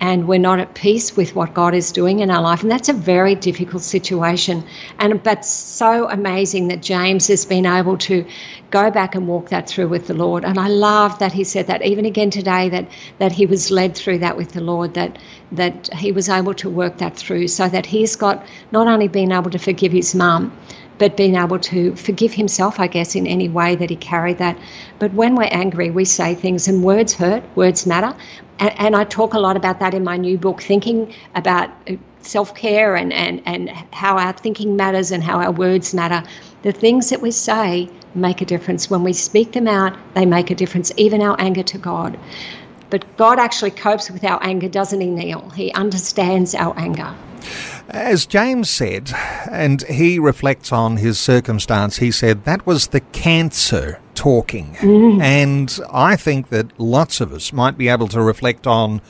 and 0.00 0.26
we're 0.26 0.38
not 0.38 0.58
at 0.58 0.74
peace 0.74 1.14
with 1.14 1.36
what 1.36 1.52
God 1.52 1.74
is 1.74 1.92
doing 1.92 2.20
in 2.20 2.30
our 2.30 2.40
life. 2.40 2.62
And 2.62 2.70
that's 2.70 2.88
a 2.88 2.94
very 2.94 3.34
difficult 3.34 3.82
situation. 3.82 4.64
And 4.98 5.22
but 5.22 5.44
so 5.44 6.08
amazing 6.08 6.68
that 6.68 6.80
James 6.80 7.28
has 7.28 7.44
been 7.44 7.66
able 7.66 7.98
to 7.98 8.24
go 8.70 8.90
back 8.90 9.14
and 9.14 9.28
walk 9.28 9.50
that 9.50 9.68
through 9.68 9.88
with 9.88 10.06
the 10.06 10.14
Lord. 10.14 10.44
And 10.44 10.58
I 10.58 10.68
love 10.68 11.18
that 11.18 11.32
he 11.32 11.44
said 11.44 11.66
that 11.66 11.82
even 11.82 12.06
again 12.06 12.30
today 12.30 12.70
that 12.70 12.88
that 13.18 13.32
he 13.32 13.44
was 13.44 13.70
led 13.70 13.94
through 13.94 14.18
that 14.18 14.36
with 14.36 14.52
the 14.52 14.62
Lord, 14.62 14.94
that 14.94 15.18
that 15.52 15.92
he 15.94 16.12
was 16.12 16.28
able 16.28 16.54
to 16.54 16.70
work 16.70 16.98
that 16.98 17.16
through 17.16 17.48
so 17.48 17.68
that 17.68 17.84
he's 17.84 18.16
got 18.16 18.46
not 18.72 18.86
only 18.86 19.08
been 19.08 19.32
able 19.32 19.50
to 19.50 19.58
forgive 19.58 19.92
his 19.92 20.14
mum, 20.14 20.56
but 21.00 21.16
being 21.16 21.34
able 21.34 21.58
to 21.58 21.96
forgive 21.96 22.34
himself, 22.34 22.78
I 22.78 22.86
guess, 22.86 23.16
in 23.16 23.26
any 23.26 23.48
way 23.48 23.74
that 23.74 23.88
he 23.88 23.96
carried 23.96 24.36
that. 24.36 24.56
But 24.98 25.14
when 25.14 25.34
we're 25.34 25.48
angry, 25.50 25.90
we 25.90 26.04
say 26.04 26.34
things, 26.34 26.68
and 26.68 26.84
words 26.84 27.14
hurt, 27.14 27.42
words 27.56 27.86
matter. 27.86 28.14
And, 28.58 28.78
and 28.78 28.94
I 28.94 29.04
talk 29.04 29.32
a 29.32 29.40
lot 29.40 29.56
about 29.56 29.80
that 29.80 29.94
in 29.94 30.04
my 30.04 30.18
new 30.18 30.36
book, 30.36 30.60
thinking 30.60 31.12
about 31.34 31.70
uh, 31.88 31.94
self 32.20 32.54
care 32.54 32.96
and, 32.96 33.14
and, 33.14 33.40
and 33.46 33.70
how 33.92 34.18
our 34.18 34.34
thinking 34.34 34.76
matters 34.76 35.10
and 35.10 35.24
how 35.24 35.40
our 35.40 35.50
words 35.50 35.94
matter. 35.94 36.22
The 36.62 36.72
things 36.72 37.08
that 37.08 37.22
we 37.22 37.30
say 37.30 37.88
make 38.14 38.42
a 38.42 38.44
difference. 38.44 38.90
When 38.90 39.02
we 39.02 39.14
speak 39.14 39.52
them 39.52 39.66
out, 39.66 39.96
they 40.12 40.26
make 40.26 40.50
a 40.50 40.54
difference, 40.54 40.92
even 40.98 41.22
our 41.22 41.36
anger 41.40 41.62
to 41.62 41.78
God. 41.78 42.18
But 42.90 43.16
God 43.16 43.38
actually 43.38 43.70
copes 43.70 44.10
with 44.10 44.22
our 44.22 44.38
anger, 44.42 44.68
doesn't 44.68 45.00
he, 45.00 45.08
Neil? 45.08 45.48
He 45.50 45.72
understands 45.72 46.54
our 46.54 46.78
anger. 46.78 47.14
As 47.90 48.24
James 48.24 48.70
said, 48.70 49.12
and 49.50 49.82
he 49.82 50.20
reflects 50.20 50.70
on 50.70 50.98
his 50.98 51.18
circumstance, 51.18 51.96
he 51.96 52.12
said 52.12 52.44
that 52.44 52.64
was 52.64 52.88
the 52.88 53.00
cancer 53.00 54.00
talking. 54.14 54.76
Mm. 54.76 55.20
And 55.20 55.80
I 55.92 56.14
think 56.14 56.50
that 56.50 56.78
lots 56.78 57.20
of 57.20 57.32
us 57.32 57.52
might 57.52 57.76
be 57.76 57.88
able 57.88 58.06
to 58.08 58.22
reflect 58.22 58.66
on 58.66 59.00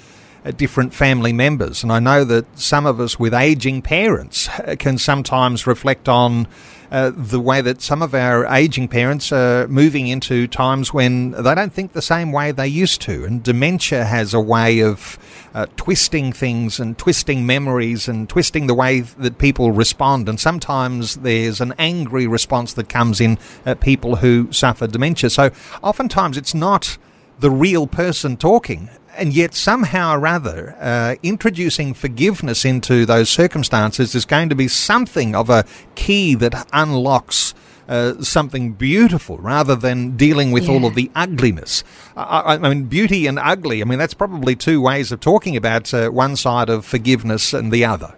uh, 0.44 0.52
different 0.52 0.94
family 0.94 1.32
members. 1.32 1.82
And 1.82 1.92
I 1.92 1.98
know 1.98 2.24
that 2.24 2.58
some 2.58 2.86
of 2.86 3.00
us 3.00 3.18
with 3.18 3.34
aging 3.34 3.82
parents 3.82 4.48
uh, 4.48 4.76
can 4.78 4.96
sometimes 4.96 5.66
reflect 5.66 6.08
on 6.08 6.46
uh, 6.90 7.12
the 7.14 7.40
way 7.40 7.60
that 7.60 7.80
some 7.80 8.02
of 8.02 8.14
our 8.14 8.46
aging 8.46 8.88
parents 8.88 9.32
are 9.32 9.68
moving 9.68 10.08
into 10.08 10.46
times 10.48 10.92
when 10.92 11.30
they 11.30 11.54
don't 11.54 11.72
think 11.72 11.92
the 11.92 12.02
same 12.02 12.32
way 12.32 12.50
they 12.50 12.66
used 12.66 13.00
to. 13.02 13.24
And 13.24 13.42
dementia 13.42 14.04
has 14.04 14.34
a 14.34 14.40
way 14.40 14.80
of 14.80 15.18
uh, 15.54 15.66
twisting 15.76 16.32
things 16.32 16.80
and 16.80 16.98
twisting 16.98 17.46
memories 17.46 18.08
and 18.08 18.28
twisting 18.28 18.66
the 18.66 18.74
way 18.74 19.00
that 19.00 19.38
people 19.38 19.72
respond. 19.72 20.28
And 20.28 20.40
sometimes 20.40 21.16
there's 21.16 21.60
an 21.60 21.74
angry 21.78 22.26
response 22.26 22.72
that 22.74 22.88
comes 22.88 23.20
in 23.20 23.38
at 23.64 23.80
people 23.80 24.16
who 24.16 24.52
suffer 24.52 24.86
dementia. 24.86 25.30
So 25.30 25.50
oftentimes 25.82 26.36
it's 26.36 26.54
not 26.54 26.98
the 27.38 27.50
real 27.50 27.86
person 27.86 28.36
talking 28.36 28.90
and 29.16 29.32
yet 29.32 29.54
somehow 29.54 30.16
or 30.16 30.26
other, 30.26 30.76
uh, 30.80 31.16
introducing 31.22 31.94
forgiveness 31.94 32.64
into 32.64 33.06
those 33.06 33.28
circumstances 33.28 34.14
is 34.14 34.24
going 34.24 34.48
to 34.48 34.54
be 34.54 34.68
something 34.68 35.34
of 35.34 35.50
a 35.50 35.64
key 35.94 36.34
that 36.36 36.68
unlocks. 36.72 37.54
Uh, 37.88 38.22
something 38.22 38.72
beautiful 38.72 39.36
rather 39.38 39.74
than 39.74 40.16
dealing 40.16 40.52
with 40.52 40.66
yeah. 40.66 40.70
all 40.70 40.86
of 40.86 40.94
the 40.94 41.10
ugliness. 41.16 41.82
I, 42.16 42.54
I, 42.54 42.58
mean, 42.58 42.84
beauty 42.84 43.26
and 43.26 43.36
ugly, 43.36 43.82
I 43.82 43.84
mean, 43.84 43.98
that's 43.98 44.14
probably 44.14 44.54
two 44.54 44.80
ways 44.80 45.10
of 45.10 45.18
talking 45.18 45.56
about 45.56 45.92
uh, 45.92 46.08
one 46.10 46.36
side 46.36 46.68
of 46.68 46.84
forgiveness 46.84 47.52
and 47.52 47.72
the 47.72 47.84
other. 47.84 48.14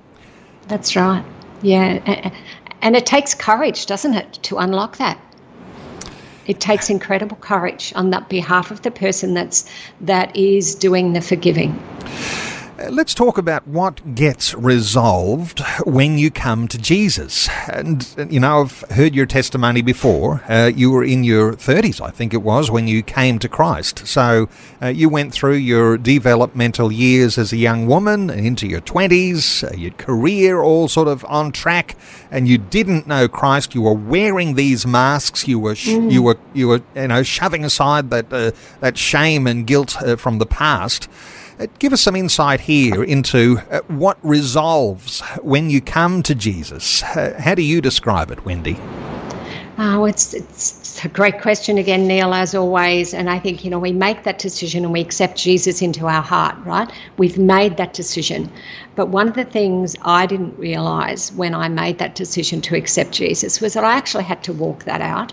That's 0.68 0.94
right. 0.94 1.24
Yeah. 1.62 2.30
And 2.82 2.96
it 2.96 3.06
takes 3.06 3.32
courage, 3.32 3.86
doesn't 3.86 4.12
it, 4.12 4.40
to 4.42 4.58
unlock 4.58 4.98
that? 4.98 5.18
It 6.46 6.60
takes 6.60 6.90
incredible 6.90 7.36
courage 7.36 7.92
on 7.94 8.10
that 8.10 8.28
behalf 8.28 8.70
of 8.70 8.82
the 8.82 8.90
person 8.90 9.34
that's 9.34 9.64
that 10.00 10.34
is 10.36 10.74
doing 10.74 11.12
the 11.12 11.20
forgiving. 11.20 11.78
Let's 12.78 13.14
talk 13.14 13.36
about 13.36 13.68
what 13.68 14.14
gets 14.14 14.54
resolved 14.54 15.60
when 15.84 16.16
you 16.16 16.30
come 16.30 16.66
to 16.68 16.78
Jesus. 16.78 17.48
And, 17.68 18.06
you 18.30 18.40
know, 18.40 18.62
I've 18.62 18.80
heard 18.90 19.14
your 19.14 19.26
testimony 19.26 19.82
before. 19.82 20.42
Uh, 20.48 20.70
you 20.74 20.90
were 20.90 21.04
in 21.04 21.22
your 21.22 21.52
30s, 21.52 22.00
I 22.00 22.10
think 22.10 22.32
it 22.32 22.42
was, 22.42 22.70
when 22.70 22.88
you 22.88 23.02
came 23.02 23.38
to 23.40 23.48
Christ. 23.48 24.06
So 24.06 24.48
uh, 24.80 24.86
you 24.86 25.10
went 25.10 25.34
through 25.34 25.56
your 25.56 25.98
developmental 25.98 26.90
years 26.90 27.36
as 27.36 27.52
a 27.52 27.58
young 27.58 27.86
woman 27.86 28.30
into 28.30 28.66
your 28.66 28.80
20s, 28.80 29.70
uh, 29.70 29.76
your 29.76 29.92
career 29.92 30.62
all 30.62 30.88
sort 30.88 31.08
of 31.08 31.26
on 31.26 31.52
track, 31.52 31.94
and 32.30 32.48
you 32.48 32.56
didn't 32.56 33.06
know 33.06 33.28
Christ. 33.28 33.74
You 33.74 33.82
were 33.82 33.92
wearing 33.92 34.54
these 34.54 34.86
masks. 34.86 35.46
You 35.46 35.58
were, 35.58 35.74
sh- 35.74 35.88
mm. 35.88 36.10
you 36.10 36.22
were, 36.22 36.38
you 36.54 36.68
were, 36.68 36.80
you 36.96 37.08
know, 37.08 37.22
shoving 37.22 37.66
aside 37.66 38.08
that, 38.10 38.32
uh, 38.32 38.52
that 38.80 38.96
shame 38.96 39.46
and 39.46 39.66
guilt 39.66 40.00
uh, 40.02 40.16
from 40.16 40.38
the 40.38 40.46
past. 40.46 41.08
Uh, 41.58 41.66
give 41.78 41.92
us 41.92 42.00
some 42.00 42.16
insight 42.16 42.60
here 42.60 43.04
into 43.04 43.58
uh, 43.70 43.80
what 43.88 44.18
resolves 44.22 45.20
when 45.42 45.68
you 45.68 45.80
come 45.80 46.22
to 46.22 46.34
Jesus. 46.34 47.02
Uh, 47.02 47.38
how 47.38 47.54
do 47.54 47.62
you 47.62 47.80
describe 47.80 48.30
it, 48.30 48.44
Wendy? 48.44 48.78
Oh, 49.78 50.04
it's, 50.04 50.34
it's 50.34 51.04
a 51.04 51.08
great 51.08 51.40
question 51.40 51.78
again, 51.78 52.06
Neil, 52.06 52.32
as 52.34 52.54
always. 52.54 53.14
And 53.14 53.28
I 53.28 53.38
think, 53.38 53.64
you 53.64 53.70
know, 53.70 53.78
we 53.78 53.92
make 53.92 54.22
that 54.24 54.38
decision 54.38 54.84
and 54.84 54.92
we 54.92 55.00
accept 55.00 55.36
Jesus 55.36 55.82
into 55.82 56.06
our 56.06 56.22
heart, 56.22 56.56
right? 56.64 56.90
We've 57.16 57.38
made 57.38 57.76
that 57.78 57.92
decision. 57.92 58.50
But 58.94 59.08
one 59.08 59.28
of 59.28 59.34
the 59.34 59.44
things 59.44 59.96
I 60.02 60.26
didn't 60.26 60.58
realize 60.58 61.32
when 61.32 61.54
I 61.54 61.68
made 61.68 61.98
that 61.98 62.14
decision 62.14 62.60
to 62.62 62.76
accept 62.76 63.12
Jesus 63.12 63.60
was 63.60 63.74
that 63.74 63.84
I 63.84 63.94
actually 63.94 64.24
had 64.24 64.42
to 64.44 64.52
walk 64.52 64.84
that 64.84 65.00
out 65.00 65.32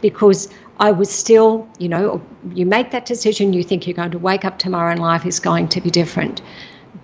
because 0.00 0.48
I 0.78 0.90
was 0.90 1.10
still, 1.10 1.68
you 1.78 1.88
know, 1.88 2.20
you 2.52 2.66
make 2.66 2.90
that 2.90 3.06
decision, 3.06 3.52
you 3.52 3.62
think 3.62 3.86
you're 3.86 3.94
going 3.94 4.10
to 4.10 4.18
wake 4.18 4.44
up 4.44 4.58
tomorrow 4.58 4.90
and 4.90 5.00
life 5.00 5.24
is 5.24 5.38
going 5.38 5.68
to 5.68 5.80
be 5.80 5.90
different. 5.90 6.42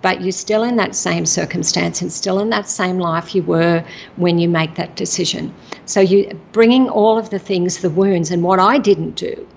But 0.01 0.21
you're 0.21 0.31
still 0.31 0.63
in 0.63 0.75
that 0.77 0.95
same 0.95 1.25
circumstance 1.25 2.01
and 2.01 2.11
still 2.11 2.39
in 2.39 2.49
that 2.49 2.67
same 2.67 2.97
life 2.97 3.35
you 3.35 3.43
were 3.43 3.85
when 4.15 4.39
you 4.39 4.49
make 4.49 4.75
that 4.75 4.95
decision. 4.95 5.53
So 5.85 5.99
you 6.01 6.39
bringing 6.51 6.89
all 6.89 7.17
of 7.17 7.29
the 7.29 7.39
things, 7.39 7.79
the 7.79 7.89
wounds, 7.89 8.31
and 8.31 8.43
what 8.43 8.59
I 8.59 8.77
didn't 8.77 9.15
do, 9.15 9.47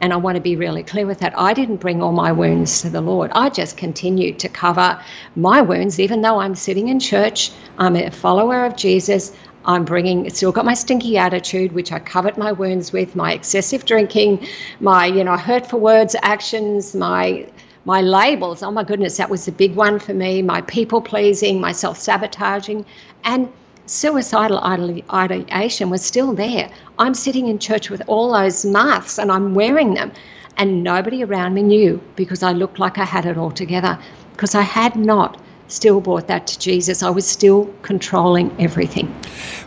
and 0.00 0.12
I 0.12 0.16
want 0.16 0.36
to 0.36 0.40
be 0.40 0.56
really 0.56 0.82
clear 0.82 1.06
with 1.06 1.20
that. 1.20 1.32
I 1.38 1.54
didn't 1.54 1.76
bring 1.76 2.02
all 2.02 2.12
my 2.12 2.30
wounds 2.30 2.82
to 2.82 2.90
the 2.90 3.00
Lord. 3.00 3.30
I 3.34 3.48
just 3.48 3.76
continued 3.76 4.38
to 4.40 4.48
cover 4.48 5.00
my 5.34 5.62
wounds, 5.62 5.98
even 5.98 6.20
though 6.20 6.40
I'm 6.40 6.54
sitting 6.54 6.88
in 6.88 7.00
church. 7.00 7.52
I'm 7.78 7.96
a 7.96 8.10
follower 8.10 8.66
of 8.66 8.76
Jesus. 8.76 9.34
I'm 9.66 9.84
bringing, 9.84 10.28
still 10.30 10.52
got 10.52 10.64
my 10.64 10.74
stinky 10.74 11.16
attitude, 11.16 11.72
which 11.72 11.90
I 11.92 11.98
covered 11.98 12.36
my 12.36 12.52
wounds 12.52 12.92
with, 12.92 13.16
my 13.16 13.32
excessive 13.32 13.84
drinking, 13.86 14.46
my, 14.80 15.06
you 15.06 15.24
know, 15.24 15.36
hurtful 15.36 15.80
words, 15.80 16.14
actions, 16.22 16.94
my 16.94 17.46
my 17.86 18.00
labels. 18.00 18.62
Oh 18.62 18.70
my 18.70 18.82
goodness, 18.82 19.18
that 19.18 19.28
was 19.28 19.46
a 19.46 19.52
big 19.52 19.74
one 19.74 19.98
for 19.98 20.14
me. 20.14 20.40
My 20.42 20.62
people 20.62 21.02
pleasing, 21.02 21.60
my 21.60 21.72
self 21.72 21.98
sabotaging, 21.98 22.84
and 23.24 23.48
suicidal 23.86 24.58
ideation 25.12 25.90
was 25.90 26.02
still 26.02 26.32
there. 26.32 26.70
I'm 26.98 27.14
sitting 27.14 27.48
in 27.48 27.58
church 27.58 27.90
with 27.90 28.02
all 28.06 28.32
those 28.32 28.64
masks 28.64 29.18
and 29.18 29.30
I'm 29.30 29.54
wearing 29.54 29.94
them, 29.94 30.12
and 30.56 30.82
nobody 30.82 31.22
around 31.24 31.54
me 31.54 31.62
knew 31.62 32.00
because 32.16 32.42
I 32.42 32.52
looked 32.52 32.78
like 32.78 32.98
I 32.98 33.04
had 33.04 33.26
it 33.26 33.36
all 33.36 33.50
together 33.50 33.98
because 34.32 34.54
I 34.54 34.62
had 34.62 34.96
not 34.96 35.38
still 35.68 36.00
brought 36.00 36.28
that 36.28 36.46
to 36.46 36.58
Jesus. 36.58 37.02
I 37.02 37.10
was 37.10 37.26
still 37.26 37.72
controlling 37.82 38.54
everything. 38.60 39.06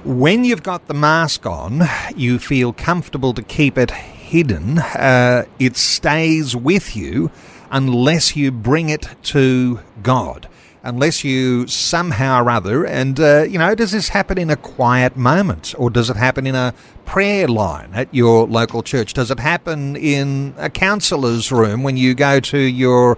When 0.03 0.43
you've 0.43 0.63
got 0.63 0.87
the 0.87 0.93
mask 0.93 1.45
on, 1.45 1.83
you 2.15 2.39
feel 2.39 2.73
comfortable 2.73 3.33
to 3.33 3.41
keep 3.41 3.77
it 3.77 3.91
hidden. 3.91 4.79
Uh, 4.79 5.45
it 5.60 5.75
stays 5.77 6.56
with 6.56 6.95
you 6.95 7.31
unless 7.71 8.35
you 8.35 8.52
bring 8.52 8.89
it 8.89 9.08
to 9.23 9.79
God. 10.04 10.48
Unless 10.83 11.23
you 11.23 11.67
somehow 11.67 12.43
or 12.43 12.50
other, 12.50 12.85
and 12.85 13.19
uh, 13.19 13.43
you 13.43 13.60
know, 13.60 13.75
does 13.75 13.91
this 13.91 14.10
happen 14.10 14.37
in 14.37 14.50
a 14.50 14.56
quiet 14.56 15.17
moment 15.17 15.75
or 15.77 15.89
does 15.89 16.10
it 16.10 16.15
happen 16.15 16.48
in 16.48 16.56
a 16.56 16.73
prayer 17.06 17.48
line 17.48 17.89
at 17.93 18.13
your 18.13 18.48
local 18.48 18.83
church? 18.83 19.13
Does 19.13 19.29
it 19.29 19.39
happen 19.39 19.98
in 19.98 20.54
a 20.58 20.69
counsellor's 20.69 21.52
room 21.52 21.83
when 21.83 21.98
you 21.98 22.13
go 22.13 22.39
to 22.39 22.58
your 22.58 23.17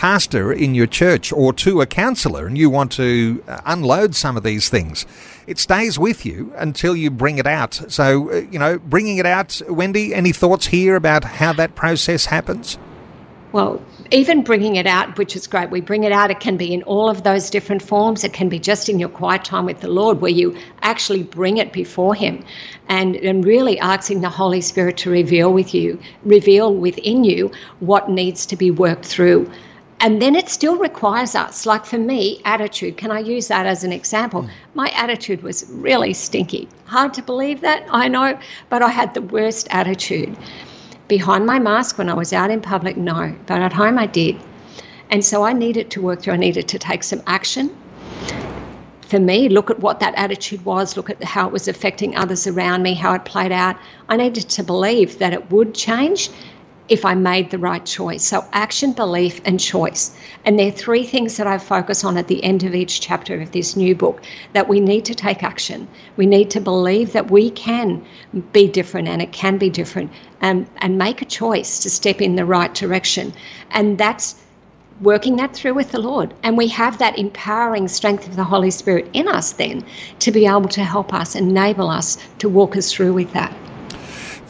pastor 0.00 0.50
in 0.50 0.74
your 0.74 0.86
church 0.86 1.30
or 1.30 1.52
to 1.52 1.82
a 1.82 1.86
counsellor 1.86 2.46
and 2.46 2.56
you 2.56 2.70
want 2.70 2.90
to 2.90 3.44
uh, 3.46 3.60
unload 3.66 4.14
some 4.14 4.34
of 4.34 4.42
these 4.42 4.70
things, 4.70 5.04
it 5.46 5.58
stays 5.58 5.98
with 5.98 6.24
you 6.24 6.50
until 6.56 6.96
you 6.96 7.10
bring 7.10 7.36
it 7.36 7.46
out. 7.46 7.74
So, 7.88 8.30
uh, 8.30 8.36
you 8.50 8.58
know, 8.58 8.78
bringing 8.78 9.18
it 9.18 9.26
out, 9.26 9.60
Wendy, 9.68 10.14
any 10.14 10.32
thoughts 10.32 10.68
here 10.68 10.96
about 10.96 11.24
how 11.24 11.52
that 11.52 11.74
process 11.74 12.24
happens? 12.24 12.78
Well, 13.52 13.82
even 14.10 14.42
bringing 14.42 14.76
it 14.76 14.86
out, 14.86 15.18
which 15.18 15.36
is 15.36 15.46
great, 15.46 15.68
we 15.68 15.82
bring 15.82 16.04
it 16.04 16.12
out, 16.12 16.30
it 16.30 16.40
can 16.40 16.56
be 16.56 16.72
in 16.72 16.82
all 16.84 17.10
of 17.10 17.22
those 17.22 17.50
different 17.50 17.82
forms. 17.82 18.24
It 18.24 18.32
can 18.32 18.48
be 18.48 18.58
just 18.58 18.88
in 18.88 18.98
your 18.98 19.10
quiet 19.10 19.44
time 19.44 19.66
with 19.66 19.82
the 19.82 19.88
Lord 19.88 20.22
where 20.22 20.30
you 20.30 20.56
actually 20.80 21.24
bring 21.24 21.58
it 21.58 21.74
before 21.74 22.14
Him 22.14 22.42
and, 22.88 23.16
and 23.16 23.44
really 23.44 23.78
asking 23.80 24.22
the 24.22 24.30
Holy 24.30 24.62
Spirit 24.62 24.96
to 24.98 25.10
reveal 25.10 25.52
with 25.52 25.74
you, 25.74 26.00
reveal 26.24 26.74
within 26.74 27.22
you 27.22 27.50
what 27.80 28.08
needs 28.08 28.46
to 28.46 28.56
be 28.56 28.70
worked 28.70 29.04
through. 29.04 29.50
And 30.02 30.20
then 30.22 30.34
it 30.34 30.48
still 30.48 30.76
requires 30.76 31.34
us, 31.34 31.66
like 31.66 31.84
for 31.84 31.98
me, 31.98 32.40
attitude. 32.46 32.96
Can 32.96 33.10
I 33.10 33.18
use 33.18 33.48
that 33.48 33.66
as 33.66 33.84
an 33.84 33.92
example? 33.92 34.42
Mm. 34.44 34.50
My 34.74 34.88
attitude 34.96 35.42
was 35.42 35.66
really 35.68 36.14
stinky. 36.14 36.68
Hard 36.86 37.12
to 37.14 37.22
believe 37.22 37.60
that, 37.60 37.86
I 37.90 38.08
know, 38.08 38.38
but 38.70 38.80
I 38.80 38.88
had 38.88 39.12
the 39.12 39.20
worst 39.20 39.68
attitude 39.70 40.34
behind 41.06 41.44
my 41.44 41.58
mask 41.58 41.98
when 41.98 42.08
I 42.08 42.14
was 42.14 42.32
out 42.32 42.50
in 42.50 42.62
public, 42.62 42.96
no, 42.96 43.34
but 43.44 43.60
at 43.60 43.74
home 43.74 43.98
I 43.98 44.06
did. 44.06 44.36
And 45.10 45.22
so 45.22 45.42
I 45.42 45.52
needed 45.52 45.90
to 45.90 46.00
work 46.00 46.22
through, 46.22 46.34
I 46.34 46.38
needed 46.38 46.66
to 46.68 46.78
take 46.78 47.02
some 47.02 47.20
action. 47.26 47.76
For 49.02 49.18
me, 49.18 49.48
look 49.48 49.70
at 49.70 49.80
what 49.80 49.98
that 50.00 50.14
attitude 50.14 50.64
was, 50.64 50.96
look 50.96 51.10
at 51.10 51.22
how 51.22 51.48
it 51.48 51.52
was 51.52 51.66
affecting 51.68 52.16
others 52.16 52.46
around 52.46 52.82
me, 52.84 52.94
how 52.94 53.12
it 53.14 53.24
played 53.24 53.52
out. 53.52 53.76
I 54.08 54.16
needed 54.16 54.48
to 54.48 54.62
believe 54.62 55.18
that 55.18 55.32
it 55.32 55.50
would 55.50 55.74
change 55.74 56.30
if 56.90 57.04
I 57.04 57.14
made 57.14 57.50
the 57.50 57.58
right 57.58 57.86
choice. 57.86 58.24
So, 58.24 58.44
action, 58.52 58.92
belief, 58.92 59.40
and 59.44 59.60
choice. 59.60 60.14
And 60.44 60.58
there 60.58 60.68
are 60.68 60.72
three 60.72 61.04
things 61.04 61.36
that 61.36 61.46
I 61.46 61.56
focus 61.56 62.02
on 62.04 62.18
at 62.18 62.26
the 62.26 62.42
end 62.42 62.64
of 62.64 62.74
each 62.74 63.00
chapter 63.00 63.40
of 63.40 63.52
this 63.52 63.76
new 63.76 63.94
book 63.94 64.20
that 64.52 64.68
we 64.68 64.80
need 64.80 65.04
to 65.04 65.14
take 65.14 65.44
action. 65.44 65.86
We 66.16 66.26
need 66.26 66.50
to 66.50 66.60
believe 66.60 67.12
that 67.12 67.30
we 67.30 67.50
can 67.50 68.04
be 68.52 68.66
different 68.66 69.06
and 69.06 69.22
it 69.22 69.32
can 69.32 69.56
be 69.56 69.70
different 69.70 70.10
and, 70.40 70.66
and 70.78 70.98
make 70.98 71.22
a 71.22 71.26
choice 71.26 71.78
to 71.78 71.90
step 71.90 72.20
in 72.20 72.34
the 72.34 72.44
right 72.44 72.74
direction. 72.74 73.32
And 73.70 73.96
that's 73.96 74.34
working 75.00 75.36
that 75.36 75.54
through 75.54 75.74
with 75.74 75.92
the 75.92 76.00
Lord. 76.00 76.34
And 76.42 76.58
we 76.58 76.66
have 76.68 76.98
that 76.98 77.18
empowering 77.18 77.86
strength 77.86 78.26
of 78.26 78.34
the 78.34 78.44
Holy 78.44 78.70
Spirit 78.72 79.08
in 79.12 79.28
us 79.28 79.52
then 79.52 79.84
to 80.18 80.32
be 80.32 80.46
able 80.46 80.68
to 80.68 80.82
help 80.82 81.14
us, 81.14 81.36
enable 81.36 81.88
us 81.88 82.18
to 82.38 82.48
walk 82.48 82.76
us 82.76 82.92
through 82.92 83.14
with 83.14 83.32
that 83.32 83.56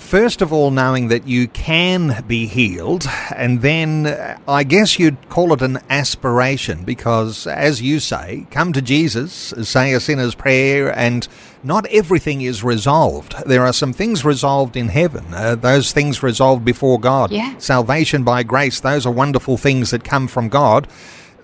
first 0.01 0.43
of 0.43 0.53
all, 0.53 0.71
knowing 0.71 1.09
that 1.09 1.29
you 1.29 1.47
can 1.49 2.25
be 2.27 2.47
healed, 2.47 3.07
and 3.35 3.63
then 3.63 4.07
uh, 4.07 4.39
I 4.49 4.65
guess 4.65 4.99
you'd 4.99 5.29
call 5.29 5.53
it 5.53 5.63
an 5.63 5.79
aspiration 5.89 6.85
because, 6.85 7.47
as 7.47 7.81
you 7.81 8.01
say, 8.01 8.47
come 8.51 8.73
to 8.73 8.83
Jesus, 8.83 9.55
say 9.63 9.93
a 9.93 10.01
sinner's 10.01 10.35
prayer, 10.35 10.97
and 10.97 11.29
not 11.63 11.87
everything 11.87 12.41
is 12.41 12.65
resolved. 12.65 13.35
There 13.47 13.65
are 13.65 13.73
some 13.73 13.93
things 13.93 14.25
resolved 14.25 14.77
in 14.77 14.89
heaven, 14.89 15.27
uh, 15.33 15.55
those 15.55 15.93
things 15.93 16.23
resolved 16.23 16.65
before 16.65 16.99
God. 16.99 17.31
Yeah. 17.31 17.57
Salvation 17.59 18.25
by 18.25 18.43
grace, 18.43 18.81
those 18.81 19.07
are 19.07 19.13
wonderful 19.13 19.57
things 19.57 19.91
that 19.91 20.05
come 20.05 20.27
from 20.27 20.49
God 20.49 20.89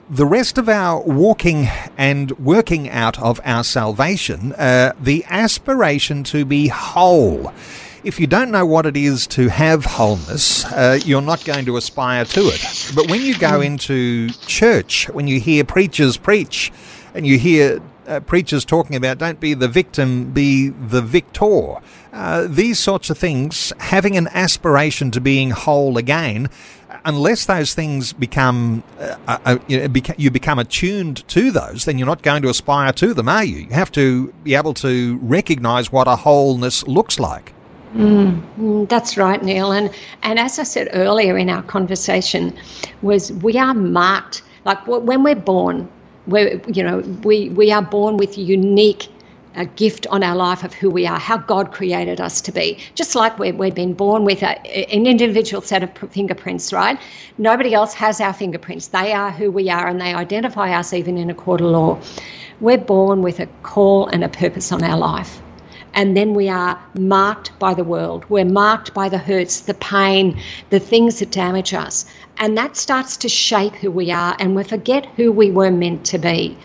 the 0.08 0.26
rest 0.26 0.56
of 0.56 0.68
our 0.68 1.00
walking 1.02 1.68
and 1.98 2.30
working 2.38 2.88
out 2.88 3.20
of 3.20 3.40
our 3.44 3.64
salvation, 3.64 4.52
uh, 4.52 4.92
the 5.00 5.24
aspiration 5.28 6.22
to 6.22 6.44
be 6.44 6.68
whole 6.68 7.52
if 8.06 8.20
you 8.20 8.26
don't 8.28 8.52
know 8.52 8.64
what 8.64 8.86
it 8.86 8.96
is 8.96 9.26
to 9.26 9.48
have 9.48 9.84
wholeness, 9.84 10.64
uh, 10.66 10.96
you're 11.04 11.20
not 11.20 11.44
going 11.44 11.64
to 11.64 11.76
aspire 11.76 12.24
to 12.24 12.40
it. 12.42 12.92
But 12.94 13.10
when 13.10 13.20
you 13.20 13.36
go 13.36 13.60
into 13.60 14.30
church, 14.46 15.08
when 15.08 15.26
you 15.26 15.40
hear 15.40 15.64
preachers 15.64 16.16
preach, 16.16 16.72
and 17.14 17.26
you 17.26 17.36
hear 17.36 17.80
uh, 18.06 18.20
preachers 18.20 18.64
talking 18.64 18.94
about 18.94 19.18
don't 19.18 19.40
be 19.40 19.54
the 19.54 19.66
victim, 19.66 20.30
be 20.30 20.68
the 20.68 21.02
victor. 21.02 21.78
Uh, 22.12 22.46
these 22.48 22.78
sorts 22.78 23.10
of 23.10 23.18
things, 23.18 23.72
having 23.80 24.16
an 24.16 24.28
aspiration 24.28 25.10
to 25.10 25.20
being 25.20 25.50
whole 25.50 25.98
again, 25.98 26.48
unless 27.04 27.46
those 27.46 27.74
things 27.74 28.12
become, 28.12 28.84
uh, 29.00 29.16
uh, 29.26 29.38
uh 29.44 29.58
you, 29.66 29.80
know, 29.80 29.88
beca- 29.88 30.14
you 30.16 30.30
become 30.30 30.60
attuned 30.60 31.26
to 31.26 31.50
those, 31.50 31.86
then 31.86 31.98
you're 31.98 32.06
not 32.06 32.22
going 32.22 32.42
to 32.42 32.48
aspire 32.48 32.92
to 32.92 33.14
them, 33.14 33.28
are 33.28 33.44
you? 33.44 33.62
You 33.62 33.70
have 33.70 33.90
to 33.92 34.32
be 34.44 34.54
able 34.54 34.74
to 34.74 35.18
recognize 35.22 35.90
what 35.90 36.06
a 36.06 36.14
wholeness 36.14 36.86
looks 36.86 37.18
like. 37.18 37.52
Mm, 37.96 38.88
that's 38.88 39.16
right, 39.18 39.42
Neil. 39.42 39.72
And 39.72 39.90
and 40.22 40.38
as 40.38 40.58
I 40.58 40.64
said 40.64 40.88
earlier 40.92 41.38
in 41.38 41.50
our 41.50 41.62
conversation, 41.62 42.54
was 43.02 43.32
we 43.32 43.58
are 43.58 43.74
marked 43.74 44.42
like 44.66 44.86
when 44.88 45.24
we're 45.24 45.36
born, 45.36 45.88
we 46.26 46.60
you 46.68 46.82
know 46.84 46.98
we 47.24 47.50
we 47.50 47.72
are 47.72 47.82
born 47.82 48.18
with 48.18 48.38
unique 48.38 49.08
a 49.56 49.66
gift 49.66 50.06
on 50.08 50.22
our 50.22 50.36
life 50.36 50.64
of 50.64 50.74
who 50.74 50.90
we 50.90 51.06
are, 51.06 51.18
how 51.18 51.38
God 51.38 51.72
created 51.72 52.20
us 52.20 52.42
to 52.42 52.52
be. 52.52 52.78
Just 52.96 53.14
like 53.16 53.38
we 53.38 53.52
we've 53.52 53.74
been 53.74 53.94
born 53.94 54.24
with 54.24 54.42
a, 54.42 54.54
an 54.94 55.06
individual 55.06 55.62
set 55.62 55.82
of 55.82 55.90
fingerprints, 56.12 56.72
right? 56.74 56.98
Nobody 57.38 57.74
else 57.74 57.94
has 57.94 58.20
our 58.20 58.34
fingerprints. 58.34 58.88
They 58.88 59.12
are 59.14 59.32
who 59.32 59.50
we 59.52 59.70
are 59.70 59.88
and 59.88 60.00
they 60.00 60.14
identify 60.14 60.72
us 60.74 60.92
even 60.94 61.18
in 61.18 61.30
a 61.30 61.34
court 61.34 61.62
of 61.62 61.68
law. 61.68 62.00
We're 62.60 62.78
born 62.78 63.22
with 63.22 63.40
a 63.40 63.46
call 63.62 64.08
and 64.08 64.24
a 64.24 64.30
purpose 64.30 64.72
on 64.72 64.84
our 64.84 64.98
life 64.98 65.42
and 65.96 66.14
then 66.14 66.34
we 66.34 66.48
are 66.48 66.78
marked 66.98 67.58
by 67.58 67.72
the 67.72 67.82
world. 67.82 68.26
We're 68.28 68.44
marked 68.44 68.92
by 68.92 69.08
the 69.08 69.18
hurts, 69.18 69.60
the 69.60 69.74
pain, 69.74 70.38
the 70.68 70.78
things 70.78 71.18
that 71.18 71.30
damage 71.30 71.72
us. 71.72 72.04
And 72.36 72.56
that 72.58 72.76
starts 72.76 73.16
to 73.16 73.30
shape 73.30 73.74
who 73.74 73.90
we 73.90 74.12
are, 74.12 74.36
and 74.38 74.54
we 74.54 74.62
forget 74.62 75.06
who 75.16 75.32
we 75.32 75.50
were 75.50 75.70
meant 75.70 76.04
to 76.06 76.18
be. 76.18 76.56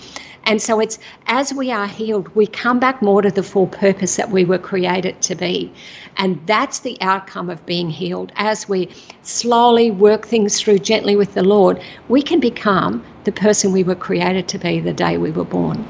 And 0.43 0.61
so 0.61 0.79
it's 0.79 0.99
as 1.27 1.53
we 1.53 1.71
are 1.71 1.88
healed, 1.88 2.27
we 2.36 2.45
come 2.45 2.79
back 2.79 3.01
more 3.01 3.21
to 3.21 3.32
the 3.32 3.43
full 3.43 3.67
purpose 3.67 4.17
that 4.17 4.32
we 4.32 4.43
were 4.43 4.57
created 4.57 5.21
to 5.21 5.36
be. 5.36 5.71
And 6.17 6.41
that's 6.45 6.79
the 6.79 6.97
outcome 6.99 7.49
of 7.49 7.65
being 7.65 7.89
healed. 7.89 8.32
As 8.36 8.67
we 8.67 8.89
slowly 9.21 9.91
work 9.91 10.25
things 10.25 10.59
through 10.59 10.79
gently 10.79 11.15
with 11.15 11.36
the 11.36 11.43
Lord, 11.43 11.82
we 12.09 12.21
can 12.21 12.39
become 12.39 13.03
the 13.23 13.32
person 13.32 13.71
we 13.71 13.84
were 13.84 13.95
created 13.95 14.47
to 14.49 14.57
be 14.57 14.79
the 14.79 14.93
day 14.93 15.17
we 15.17 15.32
were 15.32 15.45
born. 15.45 15.88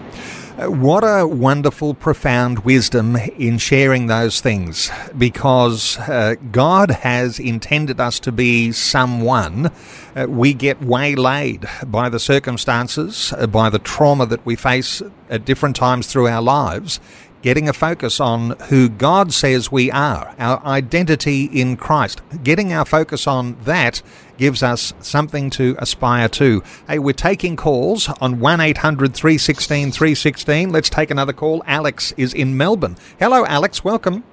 Uh, 0.61 0.69
what 0.69 1.03
a 1.03 1.25
wonderful, 1.25 1.95
profound 1.95 2.59
wisdom 2.59 3.15
in 3.15 3.57
sharing 3.57 4.05
those 4.05 4.41
things 4.41 4.91
because 5.17 5.97
uh, 5.97 6.35
God 6.51 6.91
has 6.91 7.39
intended 7.39 7.99
us 7.99 8.19
to 8.19 8.31
be 8.31 8.71
someone. 8.71 9.71
Uh, 10.15 10.27
we 10.29 10.53
get 10.53 10.79
waylaid 10.83 11.65
by 11.87 12.09
the 12.09 12.19
circumstances, 12.19 13.33
uh, 13.37 13.47
by 13.47 13.71
the 13.71 13.79
trauma 13.79 14.27
that 14.27 14.45
we 14.45 14.55
face 14.55 15.01
at 15.31 15.45
different 15.45 15.75
times 15.75 16.05
through 16.05 16.27
our 16.27 16.43
lives 16.43 16.99
getting 17.41 17.67
a 17.67 17.73
focus 17.73 18.19
on 18.19 18.51
who 18.69 18.87
God 18.87 19.33
says 19.33 19.71
we 19.71 19.89
are, 19.89 20.35
our 20.37 20.63
identity 20.63 21.45
in 21.45 21.75
Christ. 21.75 22.21
Getting 22.43 22.71
our 22.71 22.85
focus 22.85 23.25
on 23.25 23.57
that 23.63 24.03
gives 24.41 24.63
us 24.63 24.91
something 25.01 25.51
to 25.51 25.75
aspire 25.77 26.27
to. 26.27 26.63
Hey, 26.87 26.97
we're 26.97 27.13
taking 27.13 27.55
calls 27.55 28.09
on 28.19 28.39
1 28.39 28.59
800 28.59 29.13
316 29.13 29.91
316. 29.91 30.71
Let's 30.71 30.89
take 30.89 31.11
another 31.11 31.31
call. 31.31 31.61
Alex 31.67 32.11
is 32.17 32.33
in 32.33 32.57
Melbourne. 32.57 32.97
Hello, 33.19 33.45
Alex. 33.45 33.83
Welcome. 33.83 34.23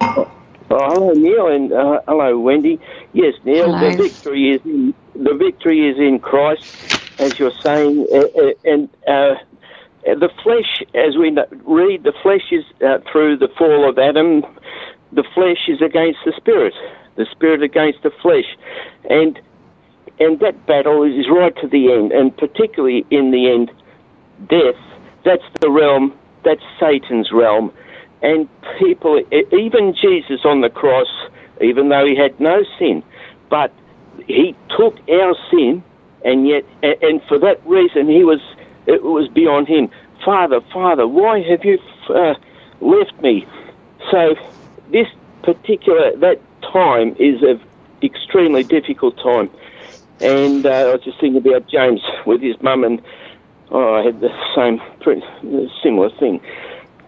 Oh, 0.00 0.28
hello, 0.68 1.12
Neil, 1.12 1.46
and 1.46 1.72
uh, 1.72 2.00
hello, 2.08 2.40
Wendy. 2.40 2.80
Yes, 3.12 3.34
Neil, 3.44 3.72
hello. 3.72 3.90
the 3.90 4.02
victory 4.02 4.50
is 4.50 4.60
in 4.64 4.94
the 5.14 5.34
victory 5.34 5.88
is 5.88 5.96
in 5.96 6.18
Christ, 6.18 7.20
as 7.20 7.38
you're 7.38 7.52
saying, 7.60 8.04
uh, 8.12 8.16
uh 8.16 8.52
and 8.64 8.88
uh, 9.06 9.12
uh, 9.12 9.36
the 10.16 10.30
flesh, 10.42 10.82
as 10.96 11.16
we 11.16 11.30
read, 11.64 12.02
the 12.02 12.14
flesh 12.20 12.50
is 12.50 12.64
uh, 12.84 12.98
through 13.12 13.36
the 13.36 13.48
fall 13.56 13.88
of 13.88 13.96
Adam. 13.96 14.42
The 15.12 15.24
flesh 15.34 15.68
is 15.68 15.80
against 15.80 16.18
the 16.24 16.32
spirit, 16.36 16.74
the 17.14 17.26
spirit 17.30 17.62
against 17.62 18.02
the 18.02 18.10
flesh, 18.10 18.56
and 19.08 19.40
and 20.22 20.38
that 20.40 20.66
battle 20.66 21.02
is 21.02 21.28
right 21.28 21.54
to 21.56 21.68
the 21.68 21.92
end. 21.92 22.12
And 22.12 22.36
particularly 22.36 23.04
in 23.10 23.30
the 23.30 23.50
end, 23.50 23.70
death. 24.48 24.80
That's 25.24 25.42
the 25.60 25.70
realm. 25.70 26.16
That's 26.44 26.62
Satan's 26.78 27.32
realm. 27.32 27.72
And 28.22 28.48
people, 28.78 29.20
even 29.52 29.94
Jesus 30.00 30.44
on 30.44 30.60
the 30.60 30.70
cross, 30.70 31.08
even 31.60 31.88
though 31.88 32.06
he 32.06 32.16
had 32.16 32.38
no 32.38 32.62
sin, 32.78 33.02
but 33.50 33.72
he 34.26 34.54
took 34.76 34.96
our 35.08 35.34
sin, 35.50 35.82
and 36.24 36.46
yet, 36.46 36.64
and 36.82 37.20
for 37.28 37.38
that 37.40 37.60
reason, 37.66 38.08
he 38.08 38.24
was 38.24 38.40
it 38.86 39.02
was 39.02 39.28
beyond 39.28 39.68
him. 39.68 39.90
Father, 40.24 40.60
Father, 40.72 41.06
why 41.06 41.40
have 41.42 41.64
you 41.64 41.78
uh, 42.08 42.34
left 42.80 43.20
me? 43.22 43.46
So 44.10 44.36
this 44.90 45.08
particular 45.42 46.16
that 46.16 46.40
time 46.72 47.16
is 47.18 47.42
an 47.42 47.60
extremely 48.02 48.62
difficult 48.62 49.16
time, 49.18 49.50
and 50.22 50.64
uh, 50.66 50.70
I 50.70 50.92
was 50.92 51.02
just 51.02 51.20
thinking 51.20 51.46
about 51.46 51.68
James 51.68 52.00
with 52.26 52.40
his 52.40 52.56
mum, 52.62 52.84
and 52.84 53.02
oh, 53.70 53.94
I 53.94 54.04
had 54.04 54.20
the 54.20 54.30
same 54.54 54.80
pretty, 55.00 55.22
similar 55.82 56.10
thing. 56.18 56.40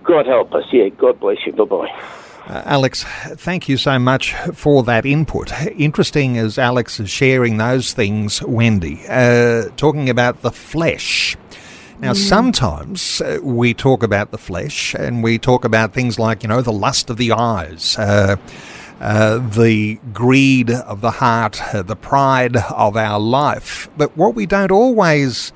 God 0.02 0.26
help 0.26 0.54
us. 0.54 0.64
Yeah, 0.72 0.88
God 0.90 1.20
bless 1.20 1.38
you. 1.46 1.52
Bye 1.52 1.64
bye. 1.64 2.02
Uh, 2.46 2.62
Alex, 2.66 3.04
thank 3.04 3.70
you 3.70 3.78
so 3.78 3.98
much 3.98 4.34
for 4.52 4.82
that 4.82 5.06
input. 5.06 5.50
Interesting 5.68 6.36
as 6.36 6.58
Alex 6.58 7.00
is 7.00 7.08
sharing 7.08 7.56
those 7.56 7.94
things, 7.94 8.42
Wendy, 8.42 9.00
uh, 9.08 9.70
talking 9.76 10.10
about 10.10 10.42
the 10.42 10.50
flesh. 10.50 11.38
Now, 12.00 12.12
mm. 12.12 12.16
sometimes 12.16 13.22
uh, 13.22 13.38
we 13.42 13.72
talk 13.72 14.02
about 14.02 14.30
the 14.30 14.36
flesh 14.36 14.94
and 14.94 15.22
we 15.22 15.38
talk 15.38 15.64
about 15.64 15.94
things 15.94 16.18
like, 16.18 16.42
you 16.42 16.48
know, 16.50 16.60
the 16.60 16.72
lust 16.72 17.08
of 17.08 17.16
the 17.16 17.32
eyes, 17.32 17.96
uh, 19.00 19.38
the 19.38 19.98
greed 20.12 20.70
of 20.70 21.00
the 21.00 21.12
heart, 21.12 21.74
uh, 21.74 21.82
the 21.82 21.96
pride 21.96 22.56
of 22.56 22.96
our 22.96 23.18
life. 23.18 23.88
But 23.96 24.16
what 24.16 24.34
we 24.34 24.46
don't 24.46 24.72
always 24.72 25.52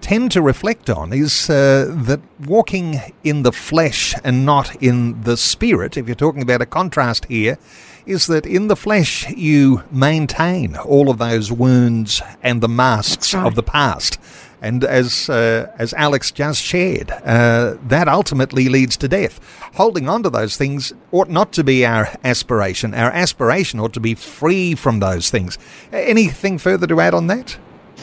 tend 0.00 0.32
to 0.32 0.42
reflect 0.42 0.88
on 0.88 1.12
is 1.12 1.50
uh, 1.50 1.92
that 1.94 2.20
walking 2.44 3.00
in 3.22 3.42
the 3.42 3.52
flesh 3.52 4.14
and 4.24 4.46
not 4.46 4.74
in 4.82 5.22
the 5.22 5.36
spirit, 5.36 5.96
if 5.96 6.06
you're 6.06 6.14
talking 6.14 6.42
about 6.42 6.62
a 6.62 6.66
contrast 6.66 7.26
here, 7.26 7.58
is 8.06 8.26
that 8.26 8.46
in 8.46 8.68
the 8.68 8.76
flesh 8.76 9.28
you 9.30 9.82
maintain 9.90 10.76
all 10.76 11.10
of 11.10 11.18
those 11.18 11.52
wounds 11.52 12.22
and 12.42 12.60
the 12.60 12.68
masks 12.68 13.34
of 13.34 13.54
the 13.54 13.62
past. 13.62 14.18
And 14.62 14.84
as 14.84 15.30
uh, 15.30 15.72
as 15.78 15.94
Alex 15.94 16.30
just 16.30 16.62
shared, 16.62 17.10
uh, 17.10 17.76
that 17.88 18.08
ultimately 18.08 18.68
leads 18.68 18.96
to 18.98 19.08
death. 19.08 19.40
Holding 19.74 20.08
on 20.08 20.22
to 20.24 20.30
those 20.30 20.56
things 20.56 20.92
ought 21.12 21.30
not 21.30 21.52
to 21.52 21.64
be 21.64 21.86
our 21.86 22.08
aspiration. 22.24 22.92
Our 22.92 23.10
aspiration 23.10 23.80
ought 23.80 23.94
to 23.94 24.00
be 24.00 24.14
free 24.14 24.74
from 24.74 25.00
those 25.00 25.30
things. 25.30 25.58
Anything 25.92 26.58
further 26.58 26.86
to 26.86 27.00
add 27.00 27.14
on 27.14 27.26
that? 27.28 27.56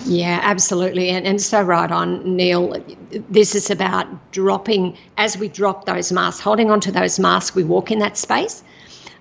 Yeah, 0.05 0.39
absolutely. 0.41 1.10
And, 1.10 1.26
and 1.26 1.41
so 1.41 1.62
right 1.62 1.91
on, 1.91 2.36
Neil. 2.36 2.82
This 3.30 3.55
is 3.55 3.70
about 3.70 4.08
dropping, 4.32 4.97
as 5.18 5.38
we 5.38 5.47
drop 5.47 5.86
those 5.86 6.12
masks, 6.12 6.39
holding 6.39 6.72
onto 6.72 6.91
those 6.91 7.20
masks, 7.20 7.55
we 7.55 7.64
walk 7.64 7.91
in 7.91 7.99
that 7.99 8.18
space. 8.18 8.64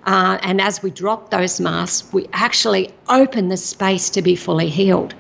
Uh, 0.07 0.39
and 0.43 0.61
as 0.61 0.83
we 0.83 0.91
drop 0.91 1.31
those 1.31 1.61
masks, 1.61 2.13
we 2.13 2.29
actually 2.33 2.93
open 3.09 3.49
the 3.49 3.57
space 3.57 4.09
to 4.11 4.23
be 4.23 4.37
fully 4.37 4.69
healed. 4.69 5.15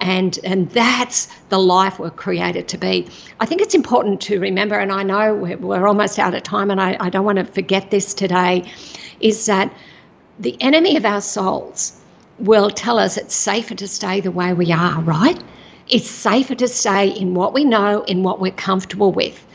And, 0.00 0.38
and 0.44 0.70
that's 0.70 1.26
the 1.50 1.58
life 1.58 1.98
we're 1.98 2.10
created 2.10 2.66
to 2.68 2.78
be. 2.78 3.06
I 3.38 3.44
think 3.44 3.60
it's 3.60 3.74
important 3.74 4.22
to 4.22 4.40
remember, 4.40 4.78
and 4.78 4.90
I 4.90 5.02
know 5.02 5.34
we're, 5.34 5.58
we're 5.58 5.86
almost 5.86 6.18
out 6.18 6.34
of 6.34 6.42
time, 6.42 6.70
and 6.70 6.80
I, 6.80 6.96
I 7.00 7.10
don't 7.10 7.26
want 7.26 7.36
to 7.36 7.44
forget 7.44 7.90
this 7.90 8.14
today, 8.14 8.64
is 9.20 9.44
that 9.44 9.70
the 10.38 10.56
enemy 10.62 10.96
of 10.96 11.04
our 11.04 11.20
souls 11.20 12.00
will 12.38 12.70
tell 12.70 12.98
us 12.98 13.18
it's 13.18 13.34
safer 13.34 13.74
to 13.74 13.86
stay 13.86 14.22
the 14.22 14.30
way 14.30 14.54
we 14.54 14.72
are, 14.72 15.02
right? 15.02 15.38
It's 15.88 16.08
safer 16.08 16.54
to 16.54 16.68
stay 16.68 17.08
in 17.08 17.34
what 17.34 17.52
we 17.52 17.64
know, 17.64 18.02
in 18.04 18.22
what 18.22 18.40
we're 18.40 18.52
comfortable 18.52 19.12
with. 19.12 19.46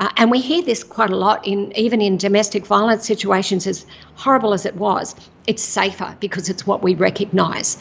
Uh, 0.00 0.10
and 0.16 0.30
we 0.30 0.40
hear 0.40 0.62
this 0.62 0.82
quite 0.82 1.10
a 1.10 1.16
lot 1.16 1.46
in 1.46 1.72
even 1.76 2.00
in 2.00 2.16
domestic 2.16 2.66
violence 2.66 3.06
situations, 3.06 3.66
as 3.66 3.86
horrible 4.16 4.52
as 4.52 4.66
it 4.66 4.76
was. 4.76 5.14
It's 5.46 5.62
safer 5.62 6.16
because 6.20 6.48
it's 6.48 6.66
what 6.66 6.82
we 6.82 6.94
recognise. 6.94 7.78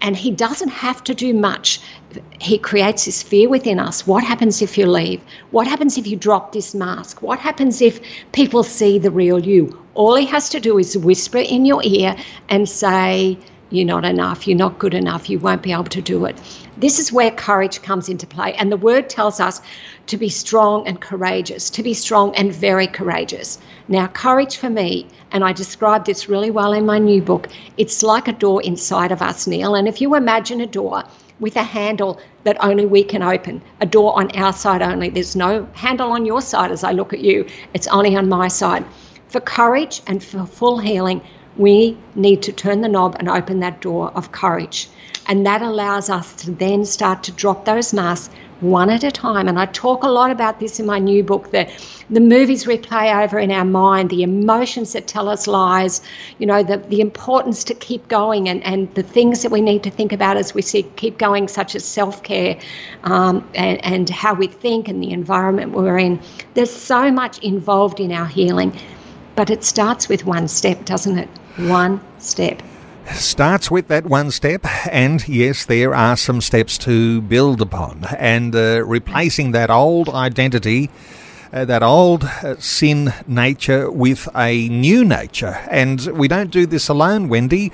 And 0.00 0.16
he 0.16 0.30
doesn't 0.30 0.68
have 0.68 1.02
to 1.04 1.14
do 1.14 1.34
much. 1.34 1.80
He 2.40 2.56
creates 2.56 3.04
this 3.04 3.22
fear 3.22 3.48
within 3.48 3.80
us. 3.80 4.06
What 4.06 4.22
happens 4.22 4.62
if 4.62 4.78
you 4.78 4.86
leave? 4.86 5.20
What 5.50 5.66
happens 5.66 5.98
if 5.98 6.06
you 6.06 6.16
drop 6.16 6.52
this 6.52 6.74
mask? 6.74 7.20
What 7.20 7.40
happens 7.40 7.82
if 7.82 8.00
people 8.32 8.62
see 8.62 8.98
the 8.98 9.10
real 9.10 9.44
you? 9.44 9.76
All 9.94 10.14
he 10.14 10.26
has 10.26 10.48
to 10.50 10.60
do 10.60 10.78
is 10.78 10.96
whisper 10.96 11.38
in 11.38 11.64
your 11.64 11.82
ear 11.84 12.14
and 12.48 12.68
say, 12.68 13.38
you're 13.70 13.86
not 13.86 14.04
enough, 14.04 14.46
you're 14.46 14.56
not 14.56 14.78
good 14.78 14.94
enough, 14.94 15.28
you 15.28 15.38
won't 15.38 15.62
be 15.62 15.72
able 15.72 15.84
to 15.84 16.00
do 16.00 16.24
it. 16.24 16.36
This 16.76 16.98
is 16.98 17.12
where 17.12 17.30
courage 17.30 17.82
comes 17.82 18.08
into 18.08 18.26
play. 18.26 18.54
And 18.54 18.72
the 18.72 18.76
word 18.76 19.10
tells 19.10 19.40
us 19.40 19.60
to 20.06 20.16
be 20.16 20.28
strong 20.28 20.86
and 20.86 21.00
courageous, 21.00 21.68
to 21.70 21.82
be 21.82 21.92
strong 21.92 22.34
and 22.34 22.52
very 22.52 22.86
courageous. 22.86 23.58
Now, 23.88 24.06
courage 24.06 24.56
for 24.56 24.70
me, 24.70 25.06
and 25.32 25.44
I 25.44 25.52
describe 25.52 26.04
this 26.04 26.28
really 26.28 26.50
well 26.50 26.72
in 26.72 26.86
my 26.86 26.98
new 26.98 27.20
book, 27.20 27.48
it's 27.76 28.02
like 28.02 28.28
a 28.28 28.32
door 28.32 28.62
inside 28.62 29.12
of 29.12 29.22
us, 29.22 29.46
Neil. 29.46 29.74
And 29.74 29.86
if 29.86 30.00
you 30.00 30.14
imagine 30.14 30.60
a 30.60 30.66
door 30.66 31.04
with 31.40 31.56
a 31.56 31.62
handle 31.62 32.20
that 32.44 32.62
only 32.64 32.86
we 32.86 33.04
can 33.04 33.22
open, 33.22 33.60
a 33.80 33.86
door 33.86 34.18
on 34.18 34.30
our 34.36 34.52
side 34.52 34.82
only, 34.82 35.10
there's 35.10 35.36
no 35.36 35.68
handle 35.74 36.10
on 36.10 36.24
your 36.24 36.40
side 36.40 36.70
as 36.70 36.84
I 36.84 36.92
look 36.92 37.12
at 37.12 37.20
you, 37.20 37.46
it's 37.74 37.86
only 37.88 38.16
on 38.16 38.28
my 38.28 38.48
side. 38.48 38.84
For 39.28 39.40
courage 39.40 40.00
and 40.06 40.24
for 40.24 40.46
full 40.46 40.78
healing, 40.78 41.20
we 41.58 41.96
need 42.14 42.42
to 42.42 42.52
turn 42.52 42.80
the 42.80 42.88
knob 42.88 43.16
and 43.18 43.28
open 43.28 43.60
that 43.60 43.80
door 43.80 44.10
of 44.14 44.32
courage. 44.32 44.88
And 45.26 45.44
that 45.44 45.60
allows 45.60 46.08
us 46.08 46.34
to 46.36 46.52
then 46.52 46.86
start 46.86 47.24
to 47.24 47.32
drop 47.32 47.66
those 47.66 47.92
masks 47.92 48.34
one 48.60 48.90
at 48.90 49.04
a 49.04 49.10
time. 49.10 49.48
And 49.48 49.58
I 49.58 49.66
talk 49.66 50.02
a 50.02 50.08
lot 50.08 50.30
about 50.30 50.58
this 50.58 50.80
in 50.80 50.86
my 50.86 50.98
new 50.98 51.22
book 51.22 51.50
the, 51.50 51.70
the 52.10 52.20
movies 52.20 52.66
we 52.66 52.78
play 52.78 53.12
over 53.12 53.38
in 53.38 53.50
our 53.50 53.64
mind, 53.64 54.10
the 54.10 54.22
emotions 54.22 54.92
that 54.94 55.06
tell 55.06 55.28
us 55.28 55.46
lies, 55.46 56.00
you 56.38 56.46
know, 56.46 56.62
the, 56.62 56.78
the 56.78 57.00
importance 57.00 57.64
to 57.64 57.74
keep 57.74 58.08
going 58.08 58.48
and, 58.48 58.62
and 58.64 58.92
the 58.94 59.02
things 59.02 59.42
that 59.42 59.52
we 59.52 59.60
need 59.60 59.82
to 59.84 59.90
think 59.90 60.12
about 60.12 60.36
as 60.36 60.54
we 60.54 60.62
see, 60.62 60.82
keep 60.96 61.18
going, 61.18 61.48
such 61.48 61.76
as 61.76 61.84
self 61.84 62.22
care 62.22 62.58
um, 63.04 63.48
and, 63.54 63.84
and 63.84 64.10
how 64.10 64.34
we 64.34 64.46
think 64.46 64.88
and 64.88 65.02
the 65.02 65.10
environment 65.10 65.72
we're 65.72 65.98
in. 65.98 66.20
There's 66.54 66.74
so 66.74 67.12
much 67.12 67.38
involved 67.40 68.00
in 68.00 68.12
our 68.12 68.26
healing, 68.26 68.76
but 69.38 69.50
it 69.50 69.62
starts 69.62 70.08
with 70.08 70.26
one 70.26 70.48
step, 70.48 70.84
doesn't 70.84 71.16
it? 71.16 71.28
one 71.58 72.00
step. 72.18 72.60
Starts 73.12 73.70
with 73.70 73.86
that 73.86 74.04
one 74.04 74.32
step, 74.32 74.66
and 74.90 75.26
yes, 75.28 75.64
there 75.64 75.94
are 75.94 76.16
some 76.16 76.40
steps 76.40 76.76
to 76.78 77.20
build 77.22 77.62
upon. 77.62 78.04
And 78.18 78.52
uh, 78.52 78.84
replacing 78.84 79.52
that 79.52 79.70
old 79.70 80.08
identity 80.08 80.90
uh, 81.52 81.64
that 81.64 81.82
old 81.82 82.24
uh, 82.24 82.56
sin 82.58 83.12
nature 83.26 83.90
with 83.90 84.28
a 84.36 84.68
new 84.68 85.04
nature. 85.04 85.58
And 85.70 86.00
we 86.12 86.28
don't 86.28 86.50
do 86.50 86.66
this 86.66 86.88
alone, 86.88 87.28
Wendy, 87.28 87.72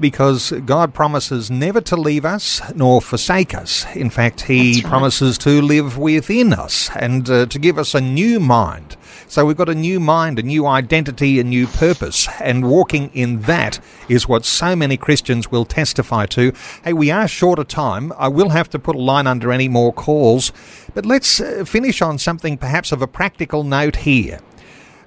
because 0.00 0.52
God 0.64 0.94
promises 0.94 1.50
never 1.50 1.80
to 1.82 1.96
leave 1.96 2.24
us 2.24 2.60
nor 2.74 3.00
forsake 3.00 3.54
us. 3.54 3.84
In 3.94 4.10
fact, 4.10 4.42
He 4.42 4.74
right. 4.74 4.84
promises 4.84 5.38
to 5.38 5.60
live 5.62 5.98
within 5.98 6.52
us 6.52 6.90
and 6.96 7.28
uh, 7.28 7.46
to 7.46 7.58
give 7.58 7.78
us 7.78 7.94
a 7.94 8.00
new 8.00 8.40
mind 8.40 8.96
so 9.34 9.44
we've 9.44 9.56
got 9.56 9.68
a 9.68 9.74
new 9.74 9.98
mind, 10.00 10.38
a 10.38 10.42
new 10.42 10.66
identity, 10.66 11.40
a 11.40 11.44
new 11.44 11.66
purpose, 11.66 12.28
and 12.40 12.68
walking 12.68 13.10
in 13.14 13.40
that 13.42 13.80
is 14.08 14.28
what 14.28 14.44
so 14.44 14.76
many 14.76 14.96
Christians 14.96 15.50
will 15.50 15.64
testify 15.64 16.26
to. 16.26 16.52
Hey, 16.84 16.92
we 16.92 17.10
are 17.10 17.26
short 17.26 17.58
of 17.58 17.68
time. 17.68 18.12
I 18.16 18.28
will 18.28 18.50
have 18.50 18.70
to 18.70 18.78
put 18.78 18.94
a 18.94 19.00
line 19.00 19.26
under 19.26 19.50
any 19.50 19.66
more 19.66 19.92
calls, 19.92 20.52
but 20.94 21.06
let's 21.06 21.40
uh, 21.40 21.64
finish 21.66 22.00
on 22.02 22.18
something 22.18 22.56
perhaps 22.56 22.92
of 22.92 23.02
a 23.02 23.08
practical 23.08 23.64
note 23.64 23.96
here. 23.96 24.40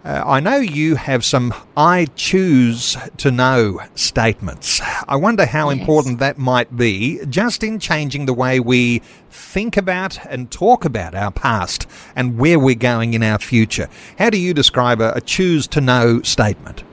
Uh, 0.08 0.24
I 0.26 0.40
know 0.40 0.56
you 0.56 0.96
have 0.96 1.26
some 1.26 1.54
I 1.76 2.06
choose 2.16 2.96
to 3.18 3.30
know 3.30 3.82
statements. 3.96 4.80
I 5.06 5.18
wonder 5.18 5.46
how 5.46 5.70
yes. 5.70 5.80
important 5.80 6.20
that 6.20 6.38
might 6.38 6.78
be 6.78 7.20
just 7.26 7.62
in 7.62 7.78
changing 7.78 8.26
the 8.26 8.34
way 8.34 8.62
we 8.62 9.00
think 9.30 9.76
about 9.76 10.26
and 10.28 10.50
talk 10.50 10.86
about 10.86 11.14
our 11.14 11.30
past 11.30 11.88
and 12.16 12.38
where 12.38 12.58
we're 12.58 12.76
going 12.76 13.16
in 13.16 13.22
our 13.22 13.38
future. 13.38 13.90
How 14.18 14.30
do 14.30 14.38
you 14.38 14.54
describe 14.54 15.02
a, 15.02 15.12
a 15.12 15.20
choose 15.20 15.68
to 15.68 15.82
know 15.82 16.22
statement? 16.22 16.86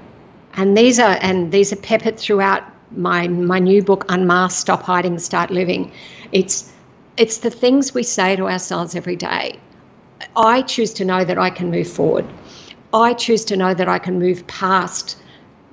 And 0.55 0.77
these 0.77 0.99
are 0.99 1.17
and 1.21 1.53
these 1.53 1.73
are 1.73 1.77
peppered 1.77 2.19
throughout 2.19 2.65
my 2.97 3.29
my 3.29 3.61
new 3.61 3.81
book 3.81 4.05
Unmask 4.09 4.59
Stop 4.59 4.83
Hiding 4.83 5.21
Start 5.21 5.53
Living. 5.53 5.93
It's 6.33 6.73
it's 7.17 7.39
the 7.39 7.51
things 7.51 7.95
we 7.95 8.03
say 8.03 8.35
to 8.35 8.49
ourselves 8.49 8.97
every 8.97 9.15
day. 9.15 9.61
I 10.37 10.63
choose 10.63 10.93
to 10.95 11.05
know 11.05 11.25
that 11.25 11.39
I 11.39 11.51
can 11.51 11.71
move 11.71 11.87
forward. 11.89 12.27
I 12.95 13.13
choose 13.13 13.45
to 13.47 13.57
know 13.57 13.75
that 13.75 13.89
I 13.89 13.99
can 13.99 14.21
move 14.21 14.47
past 14.47 15.17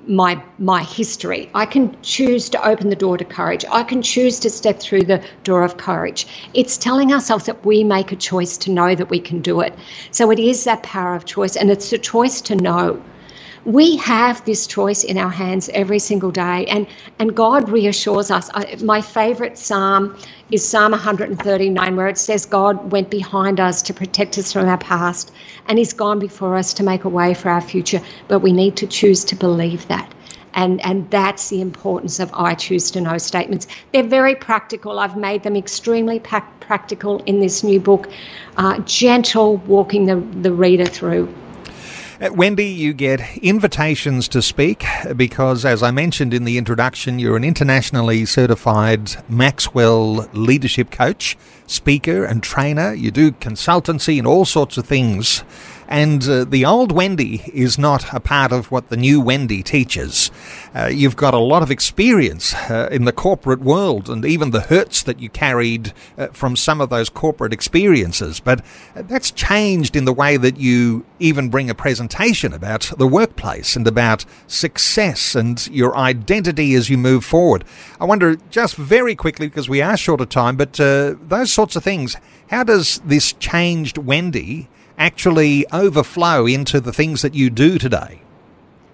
my 0.08 0.44
my 0.58 0.82
history. 0.82 1.52
I 1.54 1.68
can 1.68 1.96
choose 2.02 2.50
to 2.50 2.68
open 2.68 2.90
the 2.90 2.96
door 2.96 3.16
to 3.18 3.24
courage. 3.24 3.64
I 3.70 3.84
can 3.84 4.02
choose 4.02 4.40
to 4.40 4.50
step 4.50 4.80
through 4.80 5.04
the 5.04 5.24
door 5.44 5.62
of 5.64 5.78
courage. 5.78 6.26
It's 6.56 6.80
telling 6.80 7.14
ourselves 7.14 7.46
that 7.46 7.64
we 7.64 7.84
make 7.84 8.12
a 8.12 8.16
choice 8.16 8.58
to 8.58 8.72
know 8.72 8.96
that 8.96 9.12
we 9.12 9.20
can 9.20 9.40
do 9.42 9.62
it. 9.62 9.78
So 10.10 10.32
it 10.32 10.40
is 10.40 10.64
that 10.64 10.82
power 10.82 11.14
of 11.14 11.26
choice 11.26 11.56
and 11.56 11.70
it's 11.70 11.94
a 11.94 12.00
choice 12.00 12.42
to 12.42 12.56
know 12.56 13.00
we 13.66 13.96
have 13.98 14.44
this 14.46 14.66
choice 14.66 15.04
in 15.04 15.18
our 15.18 15.30
hands 15.30 15.70
every 15.70 16.00
single 16.00 16.32
day 16.32 16.66
and 16.66 16.88
and 17.20 17.36
god 17.36 17.70
reassures 17.70 18.32
us 18.32 18.50
I, 18.54 18.78
my 18.84 19.02
favorite 19.02 19.58
psalm 19.58 20.18
is 20.50 20.68
psalm 20.68 20.92
139 20.92 21.96
where 21.96 22.08
it 22.08 22.18
says 22.18 22.46
god 22.46 22.92
went 22.92 23.12
behind 23.12 23.60
us 23.60 23.84
to 23.84 23.94
protect 23.94 24.38
us 24.40 24.52
from 24.52 24.68
our 24.68 24.80
past 24.80 25.32
and 25.68 25.78
he's 25.78 25.94
gone 25.94 26.18
before 26.18 26.58
us 26.58 26.74
to 26.76 26.84
make 26.84 27.04
a 27.04 27.10
way 27.10 27.36
for 27.36 27.50
our 27.50 27.62
future 27.62 28.02
but 28.28 28.40
we 28.40 28.52
need 28.52 28.76
to 28.78 28.88
choose 28.88 29.24
to 29.26 29.36
believe 29.36 29.88
that 29.88 30.12
and 30.54 30.84
and 30.86 31.10
that's 31.12 31.50
the 31.50 31.62
importance 31.62 32.20
of 32.20 32.30
I 32.34 32.56
choose 32.56 32.92
to 32.92 33.02
know 33.02 33.18
statements. 33.18 33.68
They're 33.94 34.04
very 34.04 34.36
practical. 34.36 35.00
I've 35.00 35.16
made 35.16 35.44
them 35.44 35.56
extremely 35.56 36.20
practical 36.20 37.24
in 37.24 37.40
this 37.40 37.64
new 37.64 37.80
book, 37.80 38.10
uh, 38.58 38.80
gentle, 38.80 39.58
walking 39.58 40.06
the 40.06 40.18
the 40.42 40.52
reader 40.52 40.86
through. 40.86 41.34
Uh, 42.22 42.32
Wendy, 42.34 42.68
you 42.68 42.94
get 42.94 43.36
invitations 43.38 44.28
to 44.28 44.44
speak 44.44 44.86
because, 45.16 45.66
as 45.66 45.82
I 45.82 45.90
mentioned 45.90 46.36
in 46.36 46.44
the 46.44 46.60
introduction, 46.60 47.18
you're 47.18 47.36
an 47.36 47.44
internationally 47.44 48.26
certified 48.28 49.16
Maxwell 49.28 50.30
leadership 50.32 50.92
coach, 50.92 51.36
speaker, 51.66 52.24
and 52.24 52.44
trainer. 52.44 52.94
You 52.94 53.10
do 53.10 53.32
consultancy 53.32 54.20
and 54.20 54.28
all 54.28 54.46
sorts 54.46 54.78
of 54.78 54.86
things. 54.86 55.44
And 55.92 56.24
uh, 56.28 56.46
the 56.46 56.66
old 56.66 56.94
Wendy 56.94 57.42
is 57.54 57.78
not 57.78 58.14
a 58.14 58.22
part 58.22 58.54
of 58.54 58.72
what 58.72 58.88
the 58.88 58.96
new 58.96 59.20
Wendy 59.20 59.62
teaches. 59.62 60.32
Uh, 60.74 60.86
you've 60.86 61.18
got 61.18 61.34
a 61.34 61.38
lot 61.38 61.62
of 61.62 61.70
experience 61.70 62.56
uh, 62.56 62.88
in 62.90 63.04
the 63.04 63.12
corporate 63.12 63.60
world 63.60 64.10
and 64.10 64.24
even 64.24 64.52
the 64.52 64.62
hurts 64.62 65.04
that 65.04 65.20
you 65.20 65.30
carried 65.30 65.92
uh, 66.18 66.28
from 66.28 66.56
some 66.56 66.80
of 66.80 66.90
those 66.90 67.10
corporate 67.10 67.52
experiences. 67.52 68.40
But 68.40 68.64
that's 68.96 69.32
changed 69.32 69.98
in 69.98 70.06
the 70.06 70.14
way 70.14 70.38
that 70.38 70.56
you 70.56 71.06
even 71.20 71.50
bring 71.50 71.70
a 71.70 71.76
presentation 71.76 72.54
about 72.54 72.90
the 72.98 73.08
workplace 73.08 73.76
and 73.76 73.86
about 73.86 74.24
success 74.48 75.36
and 75.36 75.68
your 75.68 75.98
identity 75.98 76.74
as 76.74 76.90
you 76.90 76.98
move 76.98 77.26
forward. 77.26 77.66
I 78.00 78.06
wonder, 78.06 78.38
just 78.50 78.78
very 78.78 79.14
quickly, 79.14 79.50
because 79.50 79.68
we 79.68 79.82
are 79.82 79.98
short 79.98 80.22
of 80.22 80.30
time, 80.30 80.56
but 80.56 80.80
uh, 80.80 81.16
those 81.28 81.52
sorts 81.52 81.76
of 81.76 81.84
things, 81.84 82.16
how 82.50 82.64
does 82.64 83.02
this 83.04 83.34
changed 83.34 83.98
Wendy 83.98 84.70
actually 85.02 85.66
overflow 85.74 86.46
into 86.46 86.80
the 86.80 86.94
things 86.94 87.24
that 87.24 87.34
you 87.34 87.50
do 87.50 87.80
today? 87.80 88.22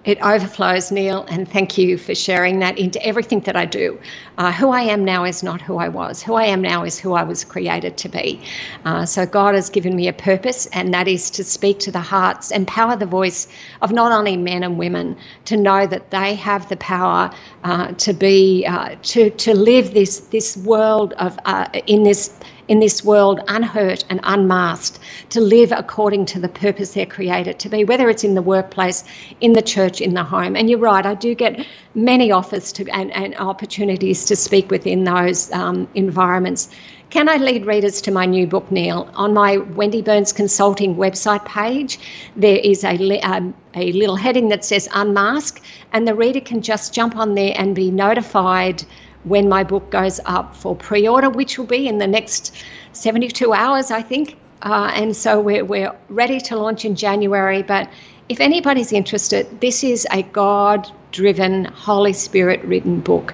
It 0.05 0.21
overflows, 0.21 0.89
Neil, 0.89 1.25
and 1.29 1.45
thank 1.51 1.77
you 1.77 1.97
for 1.97 2.15
sharing 2.15 2.59
that 2.59 2.77
into 2.77 3.05
everything 3.05 3.41
that 3.41 3.57
I 3.57 3.65
do. 3.65 3.99
Uh, 4.37 4.53
who 4.53 4.69
I 4.69 4.83
am 4.83 5.03
now 5.03 5.25
is 5.25 5.43
not 5.43 5.59
who 5.59 5.75
I 5.79 5.89
was. 5.89 6.23
Who 6.23 6.35
I 6.35 6.45
am 6.45 6.61
now 6.61 6.85
is 6.85 6.97
who 6.97 7.11
I 7.11 7.23
was 7.23 7.43
created 7.43 7.97
to 7.97 8.07
be. 8.07 8.39
Uh, 8.85 9.05
so 9.05 9.25
God 9.25 9.53
has 9.53 9.69
given 9.69 9.97
me 9.97 10.07
a 10.07 10.13
purpose, 10.13 10.65
and 10.67 10.93
that 10.93 11.09
is 11.09 11.29
to 11.31 11.43
speak 11.43 11.79
to 11.79 11.91
the 11.91 11.99
hearts, 11.99 12.51
empower 12.51 12.95
the 12.95 13.05
voice 13.05 13.49
of 13.81 13.91
not 13.91 14.13
only 14.13 14.37
men 14.37 14.63
and 14.63 14.77
women 14.77 15.17
to 15.43 15.57
know 15.57 15.85
that 15.85 16.09
they 16.11 16.35
have 16.35 16.69
the 16.69 16.77
power 16.77 17.29
uh, 17.65 17.91
to 18.05 18.13
be 18.13 18.65
uh, 18.65 18.95
to 19.11 19.29
to 19.31 19.53
live 19.53 19.93
this 19.93 20.19
this 20.31 20.55
world 20.55 21.11
of 21.17 21.37
uh, 21.43 21.67
in 21.85 22.03
this 22.03 22.31
in 22.67 22.79
this 22.79 23.03
world 23.03 23.39
unhurt 23.47 24.03
and 24.09 24.19
unmasked 24.23 24.99
to 25.29 25.41
live 25.41 25.71
according 25.71 26.25
to 26.25 26.39
the 26.39 26.49
purpose 26.49 26.93
they're 26.93 27.05
created 27.05 27.59
to 27.59 27.69
be, 27.69 27.83
whether 27.83 28.09
it's 28.09 28.23
in 28.23 28.35
the 28.35 28.41
workplace, 28.41 29.03
in 29.41 29.53
the 29.53 29.61
church, 29.61 30.01
in 30.01 30.13
the 30.13 30.23
home. 30.23 30.55
And 30.55 30.69
you're 30.69 30.79
right, 30.79 31.05
I 31.05 31.15
do 31.15 31.35
get 31.35 31.65
many 31.95 32.31
offers 32.31 32.71
to 32.73 32.87
and, 32.89 33.11
and 33.11 33.35
opportunities 33.35 34.25
to 34.25 34.35
speak 34.35 34.69
within 34.71 35.03
those 35.03 35.51
um, 35.51 35.87
environments. 35.95 36.69
Can 37.09 37.29
I 37.29 37.37
lead 37.37 37.65
readers 37.65 38.01
to 38.01 38.11
my 38.11 38.25
new 38.25 38.45
book, 38.45 38.69
Neil? 38.69 39.09
On 39.13 39.33
my 39.33 39.57
Wendy 39.57 40.01
Burns 40.01 40.33
Consulting 40.33 40.95
website 40.95 41.45
page, 41.45 41.99
there 42.35 42.57
is 42.57 42.83
a, 42.83 43.19
um, 43.21 43.55
a 43.75 43.93
little 43.93 44.17
heading 44.17 44.49
that 44.49 44.65
says 44.65 44.89
Unmask, 44.93 45.61
and 45.93 46.05
the 46.05 46.13
reader 46.13 46.41
can 46.41 46.61
just 46.61 46.93
jump 46.93 47.15
on 47.15 47.33
there 47.35 47.53
and 47.55 47.73
be 47.73 47.91
notified 47.91 48.83
when 49.23 49.49
my 49.49 49.63
book 49.63 49.89
goes 49.89 50.19
up 50.25 50.55
for 50.55 50.75
pre 50.75 51.07
order, 51.07 51.29
which 51.29 51.57
will 51.57 51.65
be 51.65 51.87
in 51.87 51.97
the 51.97 52.07
next 52.07 52.53
72 52.93 53.53
hours, 53.53 53.91
I 53.91 54.01
think. 54.01 54.37
Uh, 54.61 54.91
and 54.93 55.15
so 55.15 55.39
we're, 55.39 55.63
we're 55.63 55.93
ready 56.09 56.39
to 56.41 56.55
launch 56.57 56.85
in 56.85 56.95
January. 56.95 57.61
But 57.61 57.89
if 58.29 58.39
anybody's 58.39 58.91
interested, 58.91 59.61
this 59.61 59.83
is 59.83 60.07
a 60.11 60.23
God 60.23 60.91
driven, 61.11 61.65
Holy 61.65 62.13
Spirit 62.13 62.63
written 62.63 62.99
book. 62.99 63.33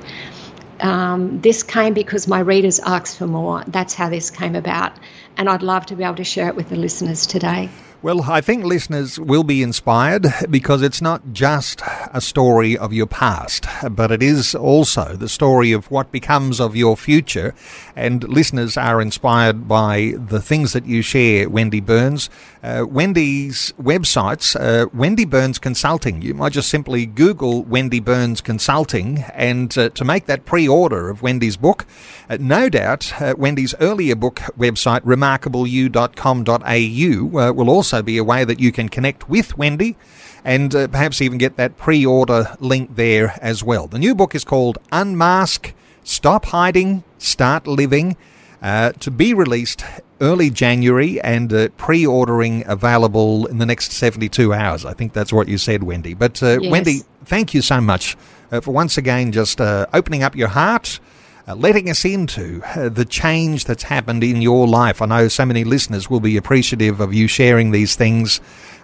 Um, 0.80 1.40
this 1.42 1.64
came 1.64 1.94
because 1.94 2.28
my 2.28 2.40
readers 2.40 2.80
asked 2.80 3.18
for 3.18 3.28
more. 3.28 3.64
That's 3.68 3.94
how 3.94 4.10
this 4.10 4.30
came 4.30 4.56
about. 4.56 4.92
And 5.38 5.50
I'd 5.50 5.64
love 5.64 5.86
to 5.88 5.96
be 5.96 6.04
able 6.04 6.16
to 6.16 6.24
share 6.24 6.48
it 6.50 6.56
with 6.56 6.70
the 6.70 6.76
listeners 6.76 7.26
today. 7.26 7.70
Well, 8.04 8.24
I 8.24 8.42
think 8.42 8.66
listeners 8.66 9.18
will 9.18 9.46
be 9.46 9.64
inspired 9.64 10.28
because 10.50 10.82
it's 10.82 11.02
not 11.02 11.32
just 11.32 11.82
a 12.14 12.20
story 12.20 12.78
of 12.78 12.92
your 12.92 13.06
past, 13.06 13.66
but 13.92 14.12
it 14.12 14.22
is 14.22 14.54
also 14.54 15.16
the 15.16 15.30
story 15.30 15.72
of 15.72 15.90
what 15.90 16.12
becomes 16.12 16.60
of 16.60 16.76
your 16.76 16.98
future. 16.98 17.56
And 17.96 18.28
listeners 18.28 18.76
are 18.76 19.02
inspired 19.02 19.70
by 19.70 20.16
the 20.18 20.42
things 20.42 20.74
that 20.74 20.86
you 20.86 21.02
share, 21.02 21.50
Wendy 21.50 21.80
Burns. 21.80 22.30
Uh, 22.62 22.86
Wendy's 22.88 23.74
websites, 23.82 24.56
uh, 24.60 24.90
Wendy 24.94 25.24
Burns 25.26 25.58
Consulting. 25.58 26.22
You 26.22 26.34
might 26.34 26.52
just 26.54 26.70
simply 26.70 27.06
Google 27.06 27.64
Wendy 27.64 28.02
Burns 28.02 28.42
Consulting, 28.42 29.20
and 29.34 29.78
uh, 29.78 29.90
to 29.90 30.06
make 30.06 30.28
that 30.28 30.46
pre 30.46 30.66
order 30.68 31.10
of 31.10 31.22
Wendy's 31.22 31.58
book, 31.58 31.86
uh, 32.30 32.38
no 32.40 32.70
doubt 32.70 33.22
uh, 33.22 33.36
Wendy's 33.38 33.76
earlier 33.82 34.16
book 34.16 34.38
website, 34.58 35.02
remarkableu.com.au, 35.02 37.40
uh, 37.40 37.52
will 37.52 37.70
also 37.70 37.93
be 38.02 38.18
a 38.18 38.24
way 38.24 38.46
that 38.46 38.60
you 38.60 38.72
can 38.72 38.90
connect 38.90 39.30
with 39.30 39.58
Wendy 39.58 39.96
and 40.44 40.74
uh, 40.74 40.88
perhaps 40.88 41.22
even 41.22 41.38
get 41.38 41.58
that 41.58 41.78
pre 41.78 42.06
order 42.06 42.56
link 42.60 42.96
there 42.96 43.38
as 43.42 43.64
well. 43.64 43.88
The 43.88 44.00
new 44.00 44.16
book 44.16 44.34
is 44.34 44.44
called 44.44 44.78
Unmask, 44.92 45.74
Stop 46.04 46.46
Hiding, 46.46 47.04
Start 47.18 47.68
Living, 47.68 48.18
uh, 48.62 48.94
to 48.94 49.12
be 49.12 49.34
released 49.34 49.86
early 50.22 50.50
January 50.50 51.20
and 51.22 51.52
uh, 51.52 51.70
pre 51.78 52.06
ordering 52.06 52.64
available 52.66 53.46
in 53.48 53.58
the 53.58 53.66
next 53.66 53.92
72 53.92 54.54
hours. 54.54 54.86
I 54.86 54.94
think 54.94 55.14
that's 55.14 55.34
what 55.34 55.48
you 55.48 55.58
said, 55.58 55.84
Wendy. 55.84 56.14
But 56.14 56.42
uh, 56.42 56.60
yes. 56.62 56.72
Wendy, 56.72 57.02
thank 57.26 57.54
you 57.54 57.62
so 57.62 57.82
much 57.82 58.18
uh, 58.52 58.62
for 58.62 58.72
once 58.72 58.98
again 58.98 59.32
just 59.32 59.60
uh, 59.60 59.86
opening 59.94 60.24
up 60.24 60.36
your 60.36 60.48
heart 60.50 61.00
uh, 61.48 61.56
letting 61.56 61.90
us 61.90 62.06
into 62.06 62.62
uh, 62.76 62.90
the 62.90 63.06
change 63.06 63.66
that's 63.66 63.84
happened 63.84 64.24
in 64.24 64.42
your 64.42 64.68
life. 64.68 65.02
I 65.02 65.06
know 65.06 65.28
so 65.28 65.46
many 65.46 65.64
listeners 65.64 66.10
will 66.10 66.20
be 66.20 66.38
appreciative 66.38 67.00
of 67.00 67.14
you 67.14 67.28
sharing 67.28 67.72
these 67.72 67.96
things. 67.96 68.40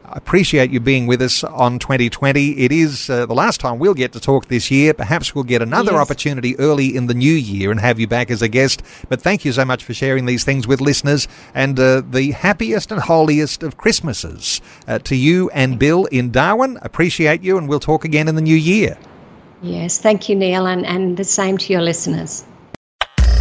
I 0.06 0.18
appreciate 0.18 0.72
you 0.72 0.80
being 0.80 1.06
with 1.06 1.22
us 1.22 1.44
on 1.44 1.78
2020. 1.78 2.58
It 2.58 2.72
is 2.72 3.12
uh, 3.12 3.28
the 3.28 3.36
last 3.36 3.60
time 3.60 3.78
we'll 3.78 3.94
get 3.94 4.12
to 4.14 4.20
talk 4.20 4.48
this 4.48 4.72
year. 4.72 4.94
Perhaps 4.94 5.36
we'll 5.36 5.44
get 5.44 5.62
another 5.62 5.92
yes. 5.92 6.02
opportunity 6.02 6.58
early 6.58 6.96
in 6.96 7.06
the 7.06 7.14
new 7.14 7.34
year 7.34 7.70
and 7.70 7.80
have 7.80 8.00
you 8.00 8.08
back 8.08 8.32
as 8.32 8.42
a 8.42 8.48
guest. 8.48 8.82
But 9.08 9.22
thank 9.22 9.46
you 9.46 9.52
so 9.52 9.64
much 9.66 9.84
for 9.84 9.94
sharing 9.94 10.26
these 10.26 10.44
things 10.44 10.68
with 10.68 10.82
listeners 10.82 11.28
and 11.54 11.80
uh, 11.80 12.02
the 12.02 12.32
happiest 12.32 12.92
and 12.92 13.00
holiest 13.00 13.62
of 13.62 13.78
Christmases 13.78 14.62
uh, 14.88 14.98
to 15.00 15.16
you 15.16 15.50
and 15.52 15.78
Bill 15.78 16.06
in 16.06 16.32
Darwin. 16.32 16.80
Appreciate 16.82 17.44
you, 17.44 17.58
and 17.58 17.70
we'll 17.70 17.80
talk 17.80 18.04
again 18.04 18.28
in 18.28 18.36
the 18.36 18.42
new 18.42 18.56
year. 18.56 18.98
Yes, 19.62 20.00
thank 20.00 20.28
you, 20.28 20.36
Neil, 20.36 20.66
and, 20.66 20.86
and 20.86 21.18
the 21.18 21.24
same 21.24 21.58
to 21.58 21.74
your 21.74 21.82
listeners. 21.82 22.46